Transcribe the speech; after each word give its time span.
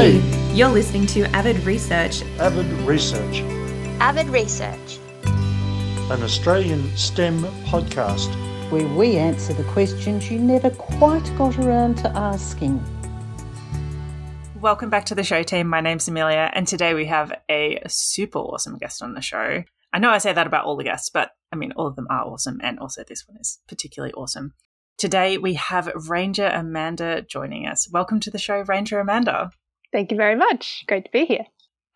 Hey, 0.00 0.16
You're 0.54 0.70
listening 0.70 1.04
to 1.08 1.24
Avid 1.36 1.58
Research. 1.66 2.22
Avid 2.38 2.64
Research, 2.88 3.40
Avid 4.00 4.28
Research. 4.28 4.98
an 5.24 6.22
Australian 6.22 6.96
STEM 6.96 7.42
podcast. 7.66 8.30
where 8.70 8.88
we 8.96 9.18
answer 9.18 9.52
the 9.52 9.64
questions 9.64 10.30
you 10.30 10.38
never 10.38 10.70
quite 10.70 11.30
got 11.36 11.58
around 11.58 11.98
to 11.98 12.08
asking. 12.16 12.82
Welcome 14.58 14.88
back 14.88 15.04
to 15.04 15.14
the 15.14 15.22
show 15.22 15.42
team. 15.42 15.66
My 15.68 15.82
name's 15.82 16.08
Amelia, 16.08 16.50
and 16.54 16.66
today 16.66 16.94
we 16.94 17.04
have 17.04 17.34
a 17.50 17.82
super 17.86 18.38
awesome 18.38 18.78
guest 18.78 19.02
on 19.02 19.12
the 19.12 19.20
show. 19.20 19.64
I 19.92 19.98
know 19.98 20.08
I 20.08 20.16
say 20.16 20.32
that 20.32 20.46
about 20.46 20.64
all 20.64 20.78
the 20.78 20.84
guests, 20.84 21.10
but 21.10 21.32
I 21.52 21.56
mean, 21.56 21.72
all 21.72 21.86
of 21.86 21.96
them 21.96 22.06
are 22.08 22.24
awesome, 22.24 22.58
and 22.62 22.78
also 22.78 23.04
this 23.06 23.28
one 23.28 23.36
is 23.38 23.58
particularly 23.68 24.14
awesome. 24.14 24.54
Today 24.96 25.36
we 25.36 25.54
have 25.54 25.92
Ranger 26.08 26.46
Amanda 26.46 27.20
joining 27.20 27.66
us. 27.66 27.86
Welcome 27.92 28.18
to 28.20 28.30
the 28.30 28.38
show, 28.38 28.60
Ranger 28.62 28.98
Amanda. 28.98 29.50
Thank 29.92 30.10
you 30.10 30.16
very 30.16 30.36
much. 30.36 30.84
Great 30.86 31.04
to 31.04 31.10
be 31.10 31.24
here. 31.24 31.46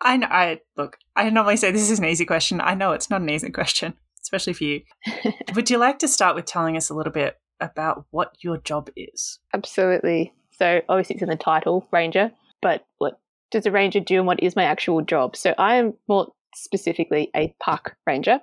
I 0.01 0.17
know, 0.17 0.27
I 0.29 0.61
look. 0.75 0.97
I 1.15 1.29
normally 1.29 1.57
say 1.57 1.71
this 1.71 1.89
is 1.89 1.99
an 1.99 2.05
easy 2.05 2.25
question. 2.25 2.59
I 2.61 2.73
know 2.73 2.91
it's 2.91 3.09
not 3.09 3.21
an 3.21 3.29
easy 3.29 3.49
question, 3.49 3.93
especially 4.21 4.53
for 4.53 4.63
you. 4.65 4.81
Would 5.55 5.69
you 5.69 5.77
like 5.77 5.99
to 5.99 6.07
start 6.07 6.35
with 6.35 6.45
telling 6.45 6.75
us 6.75 6.89
a 6.89 6.93
little 6.93 7.13
bit 7.13 7.37
about 7.59 8.05
what 8.11 8.35
your 8.41 8.57
job 8.57 8.89
is? 8.95 9.39
Absolutely. 9.53 10.33
So, 10.51 10.81
obviously, 10.89 11.15
it's 11.15 11.23
in 11.23 11.29
the 11.29 11.35
title, 11.35 11.87
Ranger, 11.91 12.31
but 12.61 12.85
what 12.97 13.19
does 13.51 13.65
a 13.65 13.71
ranger 13.71 13.99
do 13.99 14.17
and 14.17 14.27
what 14.27 14.41
is 14.41 14.55
my 14.55 14.63
actual 14.63 15.01
job? 15.01 15.35
So, 15.35 15.53
I 15.57 15.75
am 15.75 15.93
more 16.07 16.27
specifically 16.53 17.29
a 17.35 17.53
park 17.61 17.95
ranger, 18.05 18.39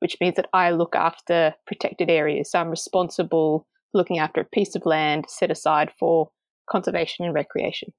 which 0.00 0.16
means 0.20 0.36
that 0.36 0.48
I 0.52 0.70
look 0.70 0.94
after 0.94 1.54
protected 1.66 2.10
areas. 2.10 2.50
So, 2.50 2.58
I'm 2.58 2.70
responsible 2.70 3.66
for 3.90 3.98
looking 3.98 4.18
after 4.18 4.42
a 4.42 4.44
piece 4.44 4.74
of 4.74 4.86
land 4.86 5.26
set 5.28 5.50
aside 5.50 5.90
for 5.98 6.30
conservation 6.70 7.24
and 7.24 7.34
recreation. 7.34 7.92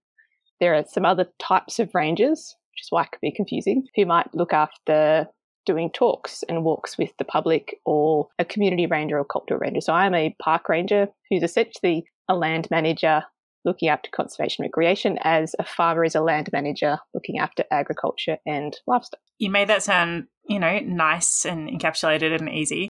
There 0.63 0.75
are 0.75 0.85
some 0.87 1.03
other 1.03 1.27
types 1.39 1.77
of 1.79 1.93
rangers, 1.93 2.55
which 2.71 2.83
is 2.83 2.87
why 2.89 3.03
it 3.03 3.11
could 3.11 3.19
be 3.19 3.33
confusing, 3.33 3.85
who 3.97 4.05
might 4.05 4.33
look 4.33 4.53
after 4.53 5.27
doing 5.65 5.89
talks 5.91 6.41
and 6.47 6.63
walks 6.63 6.97
with 6.97 7.11
the 7.17 7.25
public 7.25 7.75
or 7.85 8.29
a 8.39 8.45
community 8.45 8.85
ranger 8.85 9.19
or 9.19 9.25
cultural 9.25 9.59
ranger. 9.59 9.81
So 9.81 9.91
I'm 9.91 10.15
a 10.15 10.33
park 10.41 10.69
ranger 10.69 11.09
who's 11.29 11.43
essentially 11.43 12.05
a 12.29 12.35
land 12.35 12.69
manager 12.71 13.23
looking 13.65 13.89
after 13.89 14.09
conservation 14.15 14.63
and 14.63 14.69
recreation 14.69 15.19
as 15.25 15.53
a 15.59 15.65
farmer 15.65 16.05
is 16.05 16.15
a 16.15 16.21
land 16.21 16.49
manager 16.53 16.97
looking 17.13 17.39
after 17.39 17.65
agriculture 17.69 18.37
and 18.45 18.77
livestock. 18.87 19.19
You 19.39 19.49
made 19.49 19.67
that 19.67 19.83
sound, 19.83 20.27
you 20.47 20.59
know, 20.59 20.79
nice 20.79 21.45
and 21.45 21.69
encapsulated 21.69 22.39
and 22.39 22.47
easy. 22.47 22.87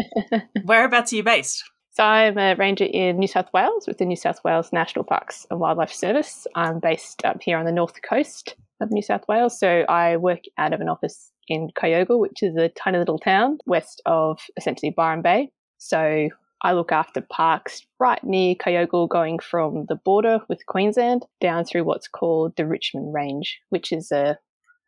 Whereabouts 0.64 1.12
are 1.12 1.16
you 1.16 1.22
based? 1.22 1.62
So 1.94 2.02
I'm 2.02 2.38
a 2.38 2.54
ranger 2.54 2.86
in 2.86 3.18
New 3.18 3.28
South 3.28 3.52
Wales 3.52 3.86
with 3.86 3.98
the 3.98 4.06
New 4.06 4.16
South 4.16 4.42
Wales 4.44 4.72
National 4.72 5.04
Parks 5.04 5.46
and 5.50 5.60
Wildlife 5.60 5.92
Service. 5.92 6.46
I'm 6.54 6.80
based 6.80 7.22
up 7.22 7.42
here 7.42 7.58
on 7.58 7.66
the 7.66 7.72
north 7.72 8.00
coast 8.00 8.56
of 8.80 8.90
New 8.90 9.02
South 9.02 9.28
Wales. 9.28 9.58
So 9.58 9.84
I 9.90 10.16
work 10.16 10.40
out 10.56 10.72
of 10.72 10.80
an 10.80 10.88
office 10.88 11.30
in 11.48 11.68
Kyogle, 11.78 12.18
which 12.18 12.42
is 12.42 12.56
a 12.56 12.70
tiny 12.70 12.96
little 12.96 13.18
town 13.18 13.58
west 13.66 14.00
of 14.06 14.40
essentially 14.56 14.90
Byron 14.96 15.20
Bay. 15.20 15.50
So 15.76 16.30
I 16.62 16.72
look 16.72 16.92
after 16.92 17.20
parks 17.20 17.84
right 18.00 18.24
near 18.24 18.54
Kyogle, 18.54 19.06
going 19.06 19.38
from 19.38 19.84
the 19.90 19.96
border 19.96 20.40
with 20.48 20.64
Queensland 20.64 21.26
down 21.42 21.66
through 21.66 21.84
what's 21.84 22.08
called 22.08 22.56
the 22.56 22.66
Richmond 22.66 23.12
Range, 23.12 23.60
which 23.68 23.92
is 23.92 24.10
a, 24.10 24.38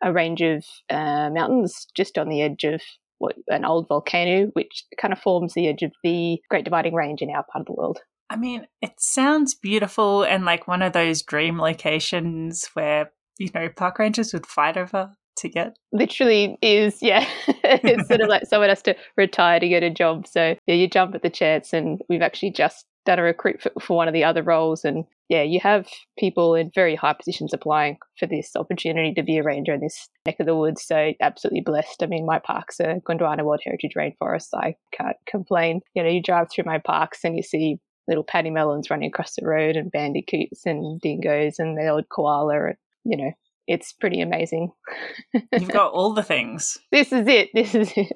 a 0.03 0.11
range 0.11 0.41
of 0.41 0.65
uh, 0.89 1.29
mountains 1.29 1.87
just 1.95 2.17
on 2.17 2.31
the 2.31 2.41
edge 2.41 2.65
of 2.65 2.81
what, 3.19 3.37
an 3.49 3.65
old 3.65 3.89
volcano, 3.89 4.51
which 4.55 4.85
kind 5.01 5.13
of 5.13 5.19
forms 5.19 5.55
the 5.55 5.69
edge 5.69 5.83
of 5.83 5.93
the 6.03 6.39
Great 6.51 6.65
Dividing 6.65 6.95
Range 6.95 7.21
in 7.23 7.31
our 7.31 7.45
part 7.45 7.63
of 7.63 7.67
the 7.67 7.73
world. 7.73 8.01
I 8.31 8.37
mean, 8.37 8.67
it 8.81 8.93
sounds 8.99 9.55
beautiful 9.55 10.23
and 10.23 10.45
like 10.45 10.67
one 10.67 10.83
of 10.83 10.93
those 10.93 11.23
dream 11.23 11.59
locations 11.59 12.69
where, 12.75 13.13
you 13.39 13.51
know, 13.55 13.69
park 13.69 13.99
rangers 13.99 14.33
would 14.33 14.47
fight 14.47 14.77
over 14.77 15.13
to 15.37 15.49
get. 15.49 15.77
Literally 15.93 16.57
is, 16.63 17.03
yeah. 17.03 17.29
it's 17.47 18.09
sort 18.09 18.21
of 18.21 18.29
like 18.29 18.47
someone 18.47 18.71
has 18.71 18.83
to 18.83 18.97
retire 19.17 19.61
to 19.61 19.69
get 19.69 19.83
a 19.83 19.91
job. 19.91 20.27
So, 20.27 20.57
yeah, 20.67 20.75
you 20.75 20.89
jump 20.89 21.15
at 21.15 21.23
the 21.23 21.31
chance. 21.31 21.73
And 21.73 22.01
we've 22.09 22.23
actually 22.23 22.53
just 22.53 22.87
done 23.05 23.19
a 23.19 23.23
recruit 23.23 23.63
for, 23.63 23.73
for 23.81 23.97
one 23.97 24.09
of 24.09 24.15
the 24.15 24.25
other 24.25 24.43
roles. 24.43 24.85
And 24.85 25.05
yeah, 25.29 25.43
you 25.43 25.61
have 25.61 25.89
people 26.19 26.55
in 26.55 26.71
very 26.75 26.95
high 26.95 27.13
positions 27.13 27.53
applying 27.53 27.99
for 28.19 28.27
this 28.27 28.57
opportunity 28.57 29.15
to 29.15 29.23
be 29.23 29.39
a 29.39 29.43
ranger 29.43 29.75
in 29.75 29.81
this 29.81 30.09
neck 30.27 30.37
of 30.41 30.47
the 30.47 30.57
woods. 30.57 30.85
So 30.85 31.13
absolutely 31.21 31.63
blessed. 31.63 32.03
I 32.03 32.07
mean, 32.07 32.27
my 32.27 32.39
parks 32.39 32.81
are 32.81 33.01
Gondwana 33.01 33.45
World 33.45 33.61
Heritage 33.65 33.95
Rainforest. 33.97 34.51
So 34.51 34.59
I 34.59 34.77
can't 34.93 35.17
complain. 35.27 35.81
You 35.95 36.03
know, 36.03 36.09
you 36.09 36.23
drive 36.23 36.49
through 36.51 36.65
my 36.65 36.79
parks 36.79 37.21
and 37.25 37.37
you 37.37 37.43
see 37.43 37.79
little 38.07 38.25
pademelons 38.25 38.91
running 38.91 39.09
across 39.09 39.35
the 39.35 39.47
road 39.47 39.77
and 39.77 39.91
bandicoots 39.91 40.67
and 40.67 41.01
dingoes 41.01 41.59
and 41.59 41.79
the 41.79 41.89
old 41.89 42.09
koala. 42.11 42.67
And, 42.67 42.77
you 43.05 43.17
know, 43.17 43.33
it's 43.67 43.93
pretty 43.93 44.21
amazing. 44.21 44.73
You've 45.53 45.71
got 45.71 45.93
all 45.93 46.13
the 46.13 46.23
things. 46.23 46.79
this 46.93 47.13
is 47.13 47.27
it. 47.27 47.51
This 47.55 47.75
is 47.75 47.93
it. 47.97 48.13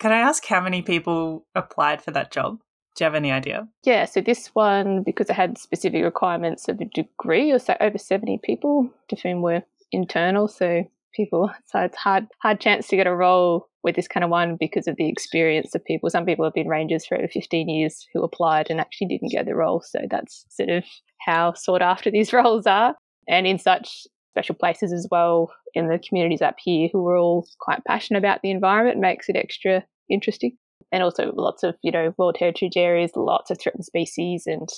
Can 0.00 0.12
I 0.12 0.20
ask 0.20 0.44
how 0.46 0.60
many 0.60 0.82
people 0.82 1.46
applied 1.54 2.02
for 2.02 2.10
that 2.12 2.32
job? 2.32 2.58
Do 3.00 3.04
you 3.04 3.06
have 3.06 3.14
any 3.14 3.32
idea? 3.32 3.66
Yeah, 3.82 4.04
so 4.04 4.20
this 4.20 4.48
one, 4.48 5.02
because 5.04 5.30
it 5.30 5.32
had 5.32 5.56
specific 5.56 6.04
requirements 6.04 6.68
of 6.68 6.78
a 6.82 6.84
degree, 6.84 7.50
or 7.50 7.58
so 7.58 7.74
over 7.80 7.96
70 7.96 8.40
people, 8.44 8.90
to 9.08 9.16
whom 9.16 9.40
were 9.40 9.62
internal. 9.90 10.48
So 10.48 10.84
people, 11.14 11.50
so 11.64 11.78
it's 11.80 11.96
hard, 11.96 12.26
hard 12.42 12.60
chance 12.60 12.88
to 12.88 12.96
get 12.96 13.06
a 13.06 13.16
role 13.16 13.70
with 13.82 13.96
this 13.96 14.06
kind 14.06 14.22
of 14.22 14.28
one 14.28 14.58
because 14.60 14.86
of 14.86 14.96
the 14.96 15.08
experience 15.08 15.74
of 15.74 15.82
people. 15.86 16.10
Some 16.10 16.26
people 16.26 16.44
have 16.44 16.52
been 16.52 16.68
rangers 16.68 17.06
for 17.06 17.16
over 17.16 17.26
15 17.26 17.70
years 17.70 18.06
who 18.12 18.22
applied 18.22 18.66
and 18.68 18.82
actually 18.82 19.06
didn't 19.06 19.32
get 19.32 19.46
the 19.46 19.54
role. 19.54 19.80
So 19.80 20.00
that's 20.10 20.44
sort 20.50 20.68
of 20.68 20.84
how 21.26 21.54
sought 21.54 21.80
after 21.80 22.10
these 22.10 22.34
roles 22.34 22.66
are. 22.66 22.94
And 23.26 23.46
in 23.46 23.58
such 23.58 24.06
special 24.32 24.56
places 24.56 24.92
as 24.92 25.08
well 25.10 25.50
in 25.72 25.88
the 25.88 25.98
communities 26.06 26.42
up 26.42 26.56
here 26.62 26.90
who 26.92 27.08
are 27.08 27.16
all 27.16 27.48
quite 27.60 27.82
passionate 27.86 28.18
about 28.18 28.42
the 28.42 28.50
environment 28.50 29.00
makes 29.00 29.30
it 29.30 29.36
extra 29.36 29.84
interesting 30.10 30.58
and 30.92 31.02
also 31.02 31.32
lots 31.36 31.62
of 31.62 31.74
you 31.82 31.90
know 31.90 32.14
world 32.18 32.36
heritage 32.38 32.76
areas 32.76 33.12
lots 33.16 33.50
of 33.50 33.60
threatened 33.60 33.84
species 33.84 34.44
and 34.46 34.68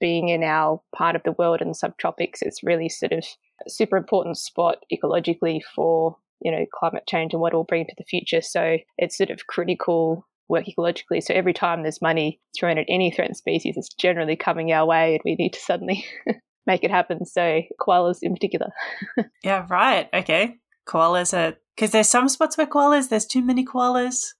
being 0.00 0.28
in 0.28 0.42
our 0.42 0.80
part 0.96 1.14
of 1.14 1.22
the 1.24 1.32
world 1.32 1.60
in 1.60 1.68
the 1.68 1.74
subtropics 1.74 2.38
it's 2.42 2.62
really 2.62 2.88
sort 2.88 3.12
of 3.12 3.24
super 3.68 3.96
important 3.96 4.36
spot 4.36 4.78
ecologically 4.92 5.60
for 5.74 6.16
you 6.40 6.50
know 6.50 6.64
climate 6.74 7.04
change 7.08 7.32
and 7.32 7.40
what 7.40 7.52
it 7.52 7.56
will 7.56 7.64
bring 7.64 7.86
to 7.86 7.94
the 7.96 8.04
future 8.04 8.40
so 8.40 8.78
it's 8.98 9.16
sort 9.16 9.30
of 9.30 9.46
critical 9.46 10.26
work 10.48 10.64
ecologically 10.66 11.22
so 11.22 11.32
every 11.32 11.52
time 11.52 11.82
there's 11.82 12.02
money 12.02 12.40
thrown 12.58 12.78
at 12.78 12.86
any 12.88 13.10
threatened 13.10 13.36
species 13.36 13.76
it's 13.76 13.94
generally 13.94 14.36
coming 14.36 14.72
our 14.72 14.86
way 14.86 15.14
and 15.14 15.22
we 15.24 15.36
need 15.36 15.52
to 15.52 15.60
suddenly 15.60 16.04
make 16.66 16.82
it 16.82 16.90
happen 16.90 17.24
so 17.24 17.62
koalas 17.80 18.18
in 18.22 18.34
particular 18.34 18.70
Yeah, 19.44 19.66
right. 19.68 20.08
Okay. 20.12 20.56
Koalas 20.86 21.36
are 21.36 21.56
because 21.76 21.90
there's 21.90 22.08
some 22.08 22.28
spots 22.28 22.56
where 22.56 22.66
koalas, 22.66 23.08
there's 23.08 23.26
too 23.26 23.42
many 23.42 23.64
koalas. 23.64 24.32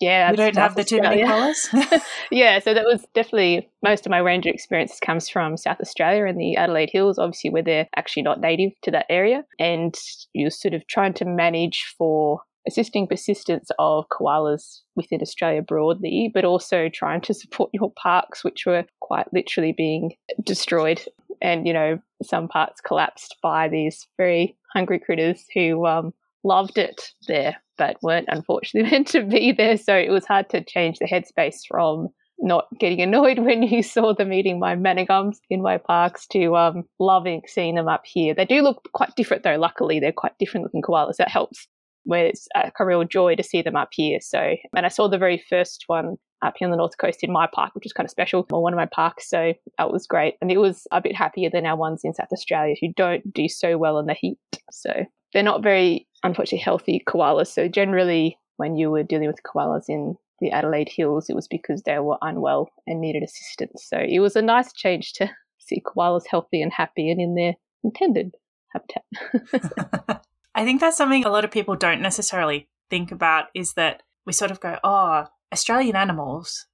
Yeah 0.00 0.30
we 0.30 0.36
don't 0.36 0.56
have 0.56 0.74
the 0.74 0.84
too 0.84 1.00
many 1.00 1.22
koalas. 1.22 2.00
yeah, 2.30 2.58
so 2.58 2.74
that 2.74 2.84
was 2.84 3.04
definitely 3.14 3.68
most 3.82 4.06
of 4.06 4.10
my 4.10 4.18
ranger 4.18 4.50
experience 4.50 4.98
comes 5.00 5.28
from 5.28 5.56
South 5.56 5.80
Australia 5.80 6.26
and 6.26 6.40
the 6.40 6.56
Adelaide 6.56 6.90
Hills, 6.92 7.18
obviously 7.18 7.50
where 7.50 7.62
they're 7.62 7.88
actually 7.96 8.22
not 8.22 8.40
native 8.40 8.72
to 8.82 8.90
that 8.90 9.06
area. 9.08 9.44
And 9.58 9.94
you're 10.32 10.50
sort 10.50 10.74
of 10.74 10.86
trying 10.86 11.14
to 11.14 11.24
manage 11.24 11.94
for 11.96 12.40
assisting 12.66 13.06
persistence 13.06 13.70
of 13.78 14.06
koalas 14.08 14.80
within 14.96 15.22
Australia 15.22 15.62
broadly, 15.62 16.30
but 16.32 16.44
also 16.44 16.88
trying 16.88 17.20
to 17.22 17.34
support 17.34 17.70
your 17.72 17.92
parks, 17.92 18.42
which 18.42 18.66
were 18.66 18.84
quite 19.00 19.32
literally 19.32 19.72
being 19.72 20.14
destroyed. 20.42 21.02
And, 21.40 21.66
you 21.66 21.72
know, 21.72 22.00
some 22.22 22.48
parts 22.48 22.80
collapsed 22.80 23.36
by 23.42 23.68
these 23.68 24.06
very 24.16 24.56
hungry 24.74 24.98
critters 24.98 25.44
who 25.54 25.86
um, 25.86 26.12
loved 26.44 26.78
it 26.78 27.12
there, 27.28 27.56
but 27.76 27.96
weren't 28.02 28.28
unfortunately 28.28 28.90
meant 28.92 29.08
to 29.08 29.22
be 29.22 29.52
there. 29.52 29.76
So 29.76 29.96
it 29.96 30.10
was 30.10 30.26
hard 30.26 30.48
to 30.50 30.64
change 30.64 30.98
the 30.98 31.06
headspace 31.06 31.60
from 31.68 32.08
not 32.38 32.66
getting 32.78 33.00
annoyed 33.00 33.38
when 33.44 33.62
you 33.62 33.82
saw 33.82 34.14
them 34.14 34.32
eating 34.32 34.58
my 34.58 34.74
manna 34.74 35.06
gums 35.06 35.40
in 35.50 35.62
my 35.62 35.78
parks 35.78 36.26
to 36.28 36.56
um, 36.56 36.84
loving 36.98 37.42
seeing 37.46 37.74
them 37.74 37.88
up 37.88 38.02
here. 38.04 38.34
They 38.34 38.44
do 38.44 38.62
look 38.62 38.88
quite 38.92 39.14
different 39.16 39.42
though, 39.42 39.56
luckily. 39.56 40.00
They're 40.00 40.12
quite 40.12 40.38
different 40.38 40.64
looking 40.64 40.82
koalas. 40.82 41.16
That 41.16 41.28
helps. 41.28 41.66
Where 42.08 42.26
it's 42.26 42.46
a 42.54 42.86
real 42.86 43.02
joy 43.02 43.34
to 43.34 43.42
see 43.42 43.62
them 43.62 43.74
up 43.74 43.88
here. 43.90 44.20
So, 44.20 44.54
and 44.76 44.86
I 44.86 44.88
saw 44.88 45.08
the 45.08 45.18
very 45.18 45.42
first 45.50 45.82
one 45.88 46.18
up 46.40 46.54
here 46.56 46.66
on 46.66 46.70
the 46.70 46.76
north 46.76 46.98
coast 46.98 47.24
in 47.24 47.32
my 47.32 47.48
park, 47.52 47.74
which 47.74 47.84
is 47.84 47.92
kind 47.92 48.06
of 48.06 48.10
special, 48.10 48.46
or 48.52 48.62
one 48.62 48.72
of 48.72 48.76
my 48.76 48.86
parks. 48.86 49.28
So 49.28 49.54
that 49.78 49.90
was 49.90 50.06
great. 50.06 50.34
And 50.40 50.52
it 50.52 50.58
was 50.58 50.86
a 50.92 51.00
bit 51.00 51.16
happier 51.16 51.50
than 51.52 51.66
our 51.66 51.76
ones 51.76 52.02
in 52.04 52.14
South 52.14 52.28
Australia 52.32 52.76
who 52.80 52.92
don't 52.96 53.32
do 53.32 53.48
so 53.48 53.76
well 53.76 53.98
in 53.98 54.06
the 54.06 54.14
heat. 54.14 54.38
So 54.70 55.06
they're 55.32 55.42
not 55.42 55.62
very, 55.62 56.06
unfortunately, 56.22 56.58
healthy 56.58 57.02
koalas. 57.06 57.48
So 57.48 57.68
generally, 57.68 58.38
when 58.56 58.76
you 58.76 58.90
were 58.90 59.02
dealing 59.02 59.28
with 59.28 59.42
koalas 59.42 59.84
in 59.88 60.16
the 60.40 60.50
Adelaide 60.50 60.90
Hills, 60.94 61.28
it 61.28 61.36
was 61.36 61.48
because 61.48 61.82
they 61.82 61.98
were 61.98 62.18
unwell 62.22 62.70
and 62.86 63.00
needed 63.00 63.22
assistance. 63.22 63.86
So 63.88 63.98
it 63.98 64.20
was 64.20 64.36
a 64.36 64.42
nice 64.42 64.72
change 64.72 65.12
to 65.14 65.30
see 65.58 65.82
koalas 65.84 66.26
healthy 66.28 66.62
and 66.62 66.72
happy 66.72 67.10
and 67.10 67.20
in 67.20 67.34
their 67.34 67.54
intended 67.84 68.32
habitat. 68.72 70.22
I 70.54 70.64
think 70.64 70.80
that's 70.80 70.96
something 70.96 71.24
a 71.24 71.30
lot 71.30 71.44
of 71.44 71.50
people 71.50 71.76
don't 71.76 72.00
necessarily 72.00 72.68
think 72.88 73.12
about 73.12 73.46
is 73.54 73.74
that 73.74 74.02
we 74.24 74.32
sort 74.32 74.50
of 74.50 74.60
go, 74.60 74.78
oh, 74.82 75.26
Australian 75.52 75.96
animals 75.96 76.66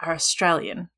are 0.00 0.12
Australian, 0.12 0.90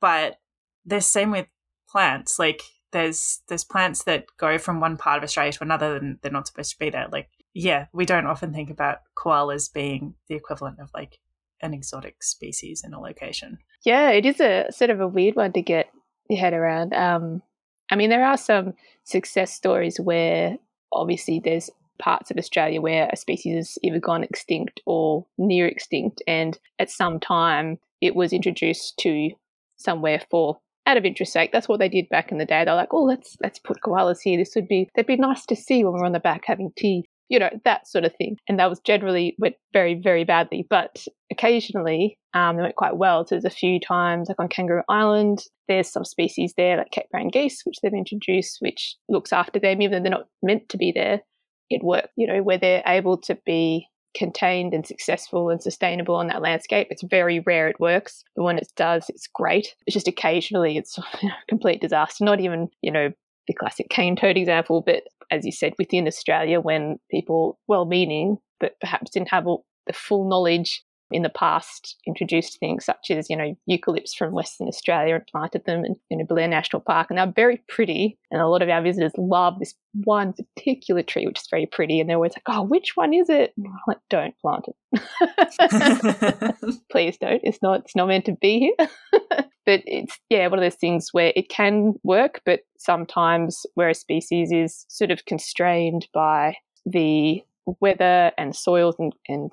but 0.00 0.38
the 0.84 1.00
same 1.00 1.30
with 1.30 1.46
plants. 1.88 2.38
Like 2.38 2.62
there's 2.94 3.40
there's 3.48 3.64
plants 3.64 4.04
that 4.04 4.24
go 4.38 4.56
from 4.56 4.80
one 4.80 4.96
part 4.96 5.18
of 5.18 5.24
Australia 5.24 5.52
to 5.52 5.64
another 5.64 5.96
and 5.96 6.18
they're 6.22 6.32
not 6.32 6.46
supposed 6.46 6.70
to 6.70 6.78
be 6.78 6.88
there. 6.88 7.08
Like, 7.12 7.28
yeah, 7.52 7.86
we 7.92 8.06
don't 8.06 8.26
often 8.26 8.54
think 8.54 8.70
about 8.70 9.00
koalas 9.16 9.70
being 9.70 10.14
the 10.28 10.36
equivalent 10.36 10.78
of 10.78 10.90
like 10.94 11.18
an 11.60 11.74
exotic 11.74 12.22
species 12.22 12.82
in 12.84 12.94
a 12.94 13.00
location. 13.00 13.58
Yeah, 13.84 14.10
it 14.10 14.24
is 14.24 14.40
a 14.40 14.66
sort 14.70 14.90
of 14.90 15.00
a 15.00 15.08
weird 15.08 15.34
one 15.34 15.52
to 15.52 15.60
get 15.60 15.90
your 16.30 16.38
head 16.38 16.54
around. 16.54 16.94
Um, 16.94 17.42
I 17.90 17.96
mean, 17.96 18.10
there 18.10 18.24
are 18.24 18.36
some 18.36 18.74
success 19.02 19.52
stories 19.52 19.98
where 19.98 20.56
obviously 20.92 21.40
there's 21.40 21.70
parts 21.98 22.30
of 22.30 22.38
Australia 22.38 22.80
where 22.80 23.10
a 23.12 23.16
species 23.16 23.56
has 23.56 23.78
either 23.82 23.98
gone 23.98 24.22
extinct 24.22 24.80
or 24.86 25.26
near 25.36 25.66
extinct, 25.66 26.22
and 26.28 26.58
at 26.78 26.90
some 26.90 27.18
time 27.18 27.78
it 28.00 28.14
was 28.14 28.32
introduced 28.32 28.98
to 28.98 29.30
somewhere 29.76 30.22
for 30.30 30.60
out 30.86 30.96
of 30.96 31.04
interest 31.04 31.32
sake. 31.32 31.50
That's 31.52 31.68
what 31.68 31.78
they 31.78 31.88
did 31.88 32.08
back 32.08 32.30
in 32.30 32.38
the 32.38 32.44
day. 32.44 32.64
They're 32.64 32.74
like, 32.74 32.92
oh, 32.92 33.04
let's 33.04 33.36
let's 33.42 33.58
put 33.58 33.80
koalas 33.84 34.18
here. 34.22 34.38
This 34.38 34.54
would 34.54 34.68
be 34.68 34.88
they'd 34.94 35.06
be 35.06 35.16
nice 35.16 35.46
to 35.46 35.56
see 35.56 35.84
when 35.84 35.94
we're 35.94 36.06
on 36.06 36.12
the 36.12 36.20
back 36.20 36.42
having 36.46 36.72
tea. 36.76 37.04
You 37.30 37.38
know 37.38 37.50
that 37.64 37.88
sort 37.88 38.04
of 38.04 38.14
thing, 38.16 38.36
and 38.48 38.58
that 38.58 38.68
was 38.68 38.80
generally 38.80 39.34
went 39.38 39.56
very 39.72 39.94
very 39.94 40.24
badly. 40.24 40.66
But 40.68 41.06
occasionally, 41.32 42.18
um, 42.34 42.56
they 42.56 42.62
went 42.62 42.76
quite 42.76 42.96
well. 42.96 43.26
So 43.26 43.34
there's 43.34 43.44
a 43.44 43.50
few 43.50 43.80
times, 43.80 44.28
like 44.28 44.38
on 44.38 44.48
Kangaroo 44.48 44.82
Island, 44.88 45.42
there's 45.68 45.90
some 45.90 46.04
species 46.04 46.52
there, 46.56 46.76
like 46.76 46.90
Cape 46.90 47.06
Barren 47.10 47.28
geese, 47.28 47.62
which 47.64 47.76
they've 47.82 47.92
introduced, 47.92 48.58
which 48.60 48.96
looks 49.08 49.32
after 49.32 49.58
them, 49.58 49.80
even 49.80 49.92
though 49.92 50.02
they're 50.02 50.18
not 50.18 50.28
meant 50.42 50.68
to 50.68 50.76
be 50.76 50.92
there. 50.92 51.20
It 51.70 51.82
worked, 51.82 52.10
you 52.16 52.26
know, 52.26 52.42
where 52.42 52.58
they're 52.58 52.82
able 52.86 53.16
to 53.22 53.38
be 53.46 53.88
contained 54.14 54.74
and 54.74 54.86
successful 54.86 55.50
and 55.50 55.62
sustainable 55.62 56.14
on 56.14 56.28
that 56.28 56.42
landscape. 56.42 56.88
It's 56.90 57.02
very 57.02 57.40
rare 57.40 57.68
it 57.68 57.80
works, 57.80 58.24
but 58.36 58.44
when 58.44 58.58
it 58.58 58.68
does, 58.76 59.06
it's 59.08 59.26
great. 59.26 59.74
It's 59.86 59.94
just 59.94 60.08
occasionally 60.08 60.76
it's 60.76 60.98
a 61.22 61.30
complete 61.48 61.80
disaster. 61.80 62.24
Not 62.24 62.40
even, 62.40 62.68
you 62.82 62.90
know, 62.90 63.10
the 63.46 63.54
classic 63.54 63.88
cane 63.90 64.16
toad 64.16 64.36
example, 64.36 64.82
but 64.84 65.02
as 65.30 65.44
you 65.44 65.52
said, 65.52 65.74
within 65.78 66.06
Australia, 66.06 66.60
when 66.60 66.98
people, 67.10 67.58
well 67.66 67.84
meaning, 67.84 68.38
but 68.60 68.78
perhaps 68.80 69.10
didn't 69.10 69.30
have 69.30 69.46
all 69.46 69.64
the 69.86 69.92
full 69.92 70.28
knowledge 70.28 70.82
in 71.14 71.22
the 71.22 71.28
past 71.28 71.96
introduced 72.08 72.58
things 72.58 72.84
such 72.84 73.08
as, 73.08 73.30
you 73.30 73.36
know, 73.36 73.56
eucalypts 73.70 74.16
from 74.16 74.32
Western 74.32 74.66
Australia 74.66 75.14
and 75.14 75.26
planted 75.28 75.64
them 75.64 75.84
in, 75.84 75.94
in 76.10 76.26
Belair 76.26 76.48
National 76.48 76.80
Park. 76.80 77.06
And 77.08 77.16
they're 77.16 77.32
very 77.34 77.62
pretty. 77.68 78.18
And 78.32 78.42
a 78.42 78.48
lot 78.48 78.62
of 78.62 78.68
our 78.68 78.82
visitors 78.82 79.12
love 79.16 79.60
this 79.60 79.74
one 80.02 80.32
particular 80.32 81.04
tree, 81.04 81.24
which 81.24 81.38
is 81.38 81.46
very 81.48 81.66
pretty. 81.66 82.00
And 82.00 82.10
they're 82.10 82.16
always 82.16 82.32
like, 82.32 82.42
oh, 82.48 82.62
which 82.62 82.96
one 82.96 83.14
is 83.14 83.28
it? 83.28 83.52
And 83.56 83.68
I'm 83.68 83.78
like, 83.86 83.98
don't 84.10 84.34
plant 84.40 84.66
it. 84.66 86.56
Please 86.90 87.16
don't. 87.16 87.40
It's 87.44 87.62
not, 87.62 87.82
it's 87.82 87.94
not 87.94 88.08
meant 88.08 88.24
to 88.24 88.32
be 88.32 88.58
here. 88.58 88.88
but 89.64 89.82
it's, 89.86 90.18
yeah, 90.30 90.48
one 90.48 90.58
of 90.58 90.64
those 90.64 90.74
things 90.74 91.10
where 91.12 91.32
it 91.36 91.48
can 91.48 91.94
work, 92.02 92.40
but 92.44 92.62
sometimes 92.76 93.64
where 93.74 93.88
a 93.88 93.94
species 93.94 94.50
is 94.50 94.84
sort 94.88 95.12
of 95.12 95.26
constrained 95.26 96.08
by 96.12 96.56
the 96.84 97.40
weather 97.80 98.32
and 98.36 98.56
soils 98.56 98.96
and, 98.98 99.14
and 99.28 99.52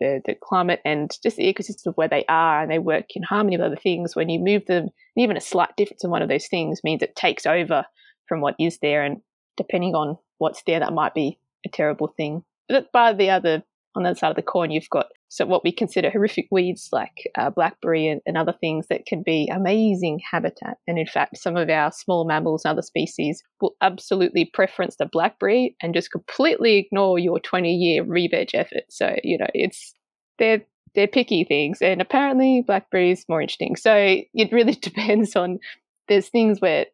the, 0.00 0.20
the 0.24 0.34
climate 0.42 0.80
and 0.84 1.10
just 1.22 1.36
the 1.36 1.44
ecosystem 1.52 1.86
of 1.86 1.94
where 1.96 2.08
they 2.08 2.24
are 2.28 2.62
and 2.62 2.70
they 2.70 2.78
work 2.78 3.04
in 3.14 3.22
harmony 3.22 3.56
with 3.56 3.66
other 3.66 3.76
things, 3.76 4.16
when 4.16 4.28
you 4.28 4.40
move 4.40 4.66
them, 4.66 4.88
even 5.16 5.36
a 5.36 5.40
slight 5.40 5.76
difference 5.76 6.02
in 6.02 6.10
one 6.10 6.22
of 6.22 6.28
those 6.28 6.48
things 6.48 6.80
means 6.82 7.02
it 7.02 7.14
takes 7.14 7.46
over 7.46 7.84
from 8.26 8.40
what 8.40 8.56
is 8.58 8.78
there. 8.80 9.04
And 9.04 9.18
depending 9.56 9.94
on 9.94 10.16
what's 10.38 10.62
there, 10.66 10.80
that 10.80 10.92
might 10.92 11.14
be 11.14 11.38
a 11.64 11.68
terrible 11.68 12.12
thing. 12.16 12.42
But 12.68 12.90
by 12.92 13.12
the 13.12 13.30
other, 13.30 13.62
on 13.94 14.02
the 14.02 14.10
other 14.10 14.18
side 14.18 14.30
of 14.30 14.36
the 14.36 14.42
coin, 14.42 14.70
you've 14.70 14.88
got 14.90 15.06
so 15.28 15.46
what 15.46 15.62
we 15.62 15.70
consider 15.70 16.10
horrific 16.10 16.48
weeds 16.50 16.88
like 16.90 17.30
uh, 17.36 17.50
blackberry 17.50 18.08
and, 18.08 18.20
and, 18.26 18.36
other 18.36 18.52
things 18.52 18.88
that 18.90 19.06
can 19.06 19.22
be 19.24 19.48
amazing 19.54 20.20
habitat. 20.28 20.78
And 20.88 20.98
in 20.98 21.06
fact, 21.06 21.38
some 21.38 21.56
of 21.56 21.70
our 21.70 21.92
small 21.92 22.26
mammals 22.26 22.64
and 22.64 22.72
other 22.72 22.82
species 22.82 23.40
will 23.60 23.76
absolutely 23.80 24.50
preference 24.52 24.96
the 24.96 25.06
blackberry 25.06 25.76
and 25.80 25.94
just 25.94 26.10
completely 26.10 26.78
ignore 26.78 27.20
your 27.20 27.38
20 27.38 27.72
year 27.72 28.02
re-veg 28.02 28.50
effort. 28.54 28.84
So, 28.88 29.14
you 29.22 29.38
know, 29.38 29.46
it's, 29.54 29.94
they're, 30.40 30.62
they're 30.96 31.06
picky 31.06 31.44
things. 31.44 31.78
And 31.80 32.00
apparently 32.00 32.64
blackberry 32.66 33.12
is 33.12 33.24
more 33.28 33.40
interesting. 33.40 33.76
So 33.76 33.94
it 33.94 34.50
really 34.50 34.74
depends 34.82 35.36
on, 35.36 35.60
there's 36.08 36.28
things 36.28 36.60
where 36.60 36.86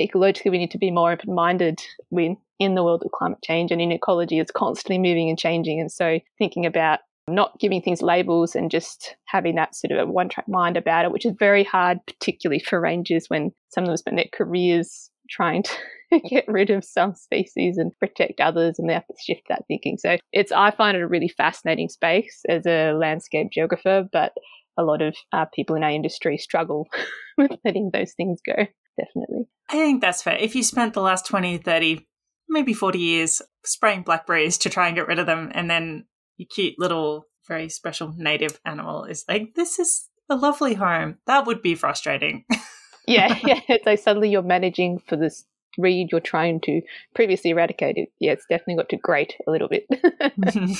ecologically 0.00 0.50
we 0.50 0.58
need 0.58 0.70
to 0.70 0.78
be 0.78 0.90
more 0.90 1.12
open 1.12 1.34
minded 1.34 1.80
when 2.08 2.36
in 2.58 2.74
the 2.74 2.84
world 2.84 3.02
of 3.04 3.12
climate 3.12 3.42
change 3.42 3.70
and 3.70 3.80
in 3.80 3.92
ecology 3.92 4.38
it's 4.38 4.50
constantly 4.50 4.98
moving 4.98 5.28
and 5.28 5.38
changing. 5.38 5.80
And 5.80 5.90
so 5.90 6.20
thinking 6.38 6.66
about 6.66 7.00
not 7.28 7.58
giving 7.58 7.80
things 7.80 8.02
labels 8.02 8.54
and 8.54 8.70
just 8.70 9.16
having 9.26 9.54
that 9.54 9.74
sort 9.74 9.92
of 9.92 10.08
a 10.08 10.10
one 10.10 10.28
track 10.28 10.48
mind 10.48 10.76
about 10.76 11.04
it, 11.04 11.12
which 11.12 11.24
is 11.24 11.34
very 11.38 11.64
hard, 11.64 11.98
particularly 12.06 12.60
for 12.60 12.80
rangers 12.80 13.26
when 13.28 13.52
some 13.68 13.84
of 13.84 13.88
them 13.88 13.96
spend 13.96 14.18
their 14.18 14.26
careers 14.32 15.10
trying 15.28 15.62
to 15.62 15.72
get 16.28 16.44
rid 16.48 16.70
of 16.70 16.84
some 16.84 17.14
species 17.14 17.78
and 17.78 17.96
protect 17.98 18.40
others 18.40 18.78
and 18.78 18.88
they 18.88 18.94
have 18.94 19.06
to 19.06 19.14
shift 19.18 19.42
that 19.48 19.64
thinking. 19.68 19.96
So 19.96 20.16
it's 20.32 20.52
I 20.52 20.70
find 20.70 20.96
it 20.96 21.02
a 21.02 21.08
really 21.08 21.28
fascinating 21.28 21.88
space 21.88 22.42
as 22.48 22.66
a 22.66 22.92
landscape 22.92 23.48
geographer, 23.52 24.06
but 24.12 24.32
a 24.76 24.82
lot 24.82 25.02
of 25.02 25.14
uh, 25.32 25.46
people 25.54 25.76
in 25.76 25.84
our 25.84 25.90
industry 25.90 26.38
struggle 26.38 26.88
with 27.38 27.52
letting 27.64 27.90
those 27.92 28.12
things 28.14 28.40
go, 28.44 28.66
definitely. 29.00 29.48
I 29.68 29.74
think 29.74 30.00
that's 30.00 30.22
fair. 30.22 30.36
If 30.36 30.54
you 30.54 30.62
spent 30.62 30.94
the 30.94 31.00
last 31.00 31.26
20, 31.26 31.58
30, 31.58 32.06
maybe 32.48 32.74
40 32.74 32.98
years 32.98 33.42
spraying 33.64 34.02
blackberries 34.02 34.58
to 34.58 34.70
try 34.70 34.88
and 34.88 34.96
get 34.96 35.06
rid 35.06 35.18
of 35.18 35.26
them 35.26 35.50
and 35.54 35.70
then 35.70 36.06
your 36.36 36.48
cute 36.52 36.74
little, 36.78 37.26
very 37.46 37.68
special 37.68 38.12
native 38.16 38.60
animal 38.64 39.04
is 39.04 39.24
like, 39.28 39.54
this 39.54 39.78
is 39.78 40.08
a 40.28 40.36
lovely 40.36 40.74
home. 40.74 41.18
That 41.26 41.46
would 41.46 41.62
be 41.62 41.74
frustrating. 41.74 42.44
yeah, 43.06 43.38
yeah. 43.44 43.60
It's 43.68 43.86
like 43.86 43.98
suddenly 43.98 44.30
you're 44.30 44.42
managing 44.42 45.00
for 45.06 45.16
this 45.16 45.44
reed 45.78 46.08
you're 46.10 46.20
trying 46.20 46.60
to 46.60 46.80
previously 47.14 47.50
eradicate 47.50 47.96
it. 47.96 48.08
Yeah, 48.18 48.32
it's 48.32 48.46
definitely 48.48 48.76
got 48.76 48.88
to 48.90 48.96
grate 48.96 49.36
a 49.46 49.50
little 49.50 49.68
bit. 49.68 49.86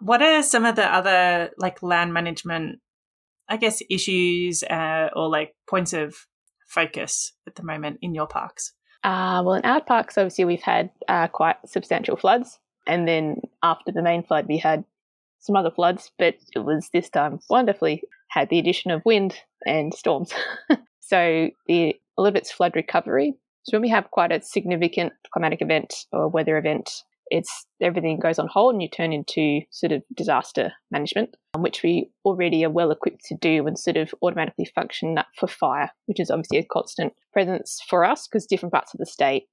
what 0.00 0.22
are 0.22 0.42
some 0.42 0.64
of 0.64 0.76
the 0.76 0.84
other 0.84 1.50
like 1.56 1.82
land 1.82 2.12
management, 2.12 2.80
I 3.48 3.56
guess, 3.56 3.82
issues 3.88 4.62
uh, 4.64 5.10
or 5.14 5.28
like 5.28 5.54
points 5.68 5.92
of 5.92 6.14
focus 6.72 7.32
at 7.46 7.54
the 7.54 7.62
moment 7.62 7.98
in 8.02 8.14
your 8.14 8.26
parks? 8.26 8.72
Uh, 9.04 9.42
well, 9.44 9.54
in 9.54 9.64
our 9.64 9.80
parks, 9.80 10.16
obviously, 10.16 10.44
we've 10.44 10.62
had 10.62 10.90
uh, 11.08 11.28
quite 11.28 11.56
substantial 11.66 12.16
floods. 12.16 12.58
And 12.86 13.06
then 13.06 13.40
after 13.62 13.92
the 13.92 14.02
main 14.02 14.22
flood, 14.22 14.46
we 14.48 14.58
had 14.58 14.84
some 15.40 15.56
other 15.56 15.70
floods, 15.70 16.10
but 16.18 16.36
it 16.54 16.60
was 16.60 16.88
this 16.92 17.10
time 17.10 17.40
wonderfully 17.50 18.02
had 18.28 18.48
the 18.48 18.58
addition 18.58 18.90
of 18.90 19.02
wind 19.04 19.36
and 19.66 19.92
storms. 19.92 20.32
so 21.00 21.50
the 21.66 21.94
Olivets 22.18 22.50
flood 22.50 22.76
recovery. 22.76 23.34
So 23.64 23.76
when 23.76 23.82
we 23.82 23.88
have 23.90 24.10
quite 24.10 24.32
a 24.32 24.42
significant 24.42 25.12
climatic 25.32 25.62
event 25.62 26.06
or 26.12 26.28
weather 26.28 26.56
event, 26.56 27.02
it's 27.32 27.66
everything 27.80 28.20
goes 28.20 28.38
on 28.38 28.46
hold 28.46 28.74
and 28.74 28.82
you 28.82 28.88
turn 28.88 29.10
into 29.10 29.62
sort 29.70 29.90
of 29.90 30.02
disaster 30.14 30.70
management, 30.90 31.34
um, 31.54 31.62
which 31.62 31.82
we 31.82 32.10
already 32.26 32.62
are 32.62 32.70
well 32.70 32.90
equipped 32.90 33.24
to 33.24 33.34
do 33.34 33.66
and 33.66 33.78
sort 33.78 33.96
of 33.96 34.14
automatically 34.22 34.66
function 34.66 35.14
that 35.14 35.26
for 35.38 35.46
fire, 35.46 35.90
which 36.04 36.20
is 36.20 36.30
obviously 36.30 36.58
a 36.58 36.64
constant 36.64 37.14
presence 37.32 37.80
for 37.88 38.04
us 38.04 38.28
because 38.28 38.44
different 38.44 38.74
parts 38.74 38.92
of 38.92 38.98
the 38.98 39.06
state 39.06 39.44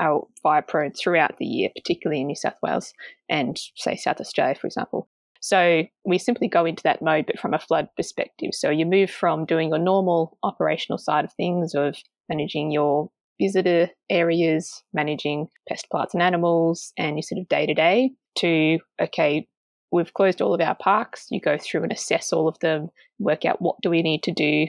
are 0.00 0.22
fire 0.42 0.62
prone 0.62 0.90
throughout 0.92 1.38
the 1.38 1.46
year, 1.46 1.68
particularly 1.76 2.20
in 2.20 2.26
New 2.26 2.34
South 2.34 2.56
Wales 2.64 2.92
and, 3.28 3.60
say, 3.76 3.94
South 3.94 4.20
Australia, 4.20 4.56
for 4.60 4.66
example. 4.66 5.08
So 5.40 5.84
we 6.04 6.18
simply 6.18 6.48
go 6.48 6.64
into 6.64 6.82
that 6.82 7.00
mode, 7.00 7.26
but 7.26 7.38
from 7.38 7.54
a 7.54 7.60
flood 7.60 7.88
perspective. 7.96 8.50
So 8.54 8.70
you 8.70 8.86
move 8.86 9.08
from 9.08 9.44
doing 9.44 9.68
your 9.68 9.78
normal 9.78 10.36
operational 10.42 10.98
side 10.98 11.24
of 11.24 11.32
things, 11.34 11.76
of 11.76 11.96
managing 12.28 12.72
your 12.72 13.08
visitor 13.40 13.88
areas, 14.10 14.82
managing 14.92 15.48
pest, 15.68 15.88
plants, 15.90 16.14
and 16.14 16.22
animals, 16.22 16.92
and 16.96 17.16
your 17.16 17.22
sort 17.22 17.40
of 17.40 17.48
day 17.48 17.66
to 17.66 17.74
day, 17.74 18.10
to 18.36 18.78
okay, 19.00 19.46
we've 19.90 20.14
closed 20.14 20.40
all 20.40 20.54
of 20.54 20.60
our 20.60 20.76
parks. 20.76 21.26
You 21.30 21.40
go 21.40 21.58
through 21.58 21.82
and 21.84 21.92
assess 21.92 22.32
all 22.32 22.48
of 22.48 22.58
them, 22.60 22.88
work 23.18 23.44
out 23.44 23.60
what 23.60 23.76
do 23.82 23.90
we 23.90 24.02
need 24.02 24.22
to 24.24 24.32
do, 24.32 24.66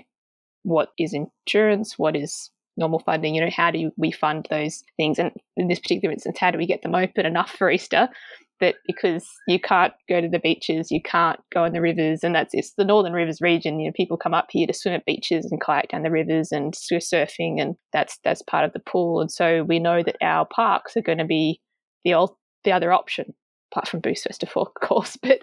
what 0.63 0.89
is 0.97 1.13
insurance, 1.13 1.97
what 1.97 2.15
is 2.15 2.49
normal 2.77 2.99
funding. 2.99 3.35
You 3.35 3.41
know, 3.41 3.51
how 3.55 3.71
do 3.71 3.91
we 3.97 4.11
fund 4.11 4.47
those 4.49 4.83
things? 4.97 5.19
And 5.19 5.31
in 5.57 5.67
this 5.67 5.79
particular 5.79 6.13
instance, 6.13 6.37
how 6.39 6.51
do 6.51 6.57
we 6.57 6.65
get 6.65 6.81
them 6.81 6.95
open 6.95 7.25
enough 7.25 7.51
for 7.51 7.69
Easter? 7.69 8.09
That 8.61 8.75
because 8.87 9.27
you 9.47 9.59
can't 9.59 9.93
go 10.07 10.21
to 10.21 10.29
the 10.29 10.39
beaches, 10.39 10.91
you 10.91 11.01
can't 11.01 11.39
go 11.53 11.65
in 11.65 11.73
the 11.73 11.81
rivers, 11.81 12.23
and 12.23 12.33
that's 12.33 12.53
it's 12.53 12.73
the 12.77 12.85
Northern 12.85 13.13
Rivers 13.13 13.41
region. 13.41 13.79
You 13.79 13.87
know, 13.87 13.93
people 13.95 14.17
come 14.17 14.33
up 14.33 14.47
here 14.51 14.67
to 14.67 14.73
swim 14.73 14.93
at 14.93 15.05
beaches 15.05 15.47
and 15.51 15.59
kayak 15.59 15.89
down 15.89 16.03
the 16.03 16.11
rivers 16.11 16.51
and 16.51 16.73
surfing, 16.73 17.59
and 17.59 17.75
that's 17.91 18.19
that's 18.23 18.41
part 18.43 18.63
of 18.63 18.73
the 18.73 18.79
pool. 18.79 19.19
And 19.19 19.31
so 19.31 19.63
we 19.63 19.79
know 19.79 20.03
that 20.03 20.17
our 20.21 20.45
parks 20.45 20.95
are 20.95 21.01
going 21.01 21.17
to 21.17 21.25
be 21.25 21.59
the 22.05 22.13
old, 22.13 22.35
the 22.63 22.71
other 22.71 22.93
option, 22.93 23.33
apart 23.71 23.87
from 23.87 23.99
Blues 23.99 24.23
Festival, 24.23 24.63
of 24.63 24.87
course. 24.87 25.17
But 25.21 25.39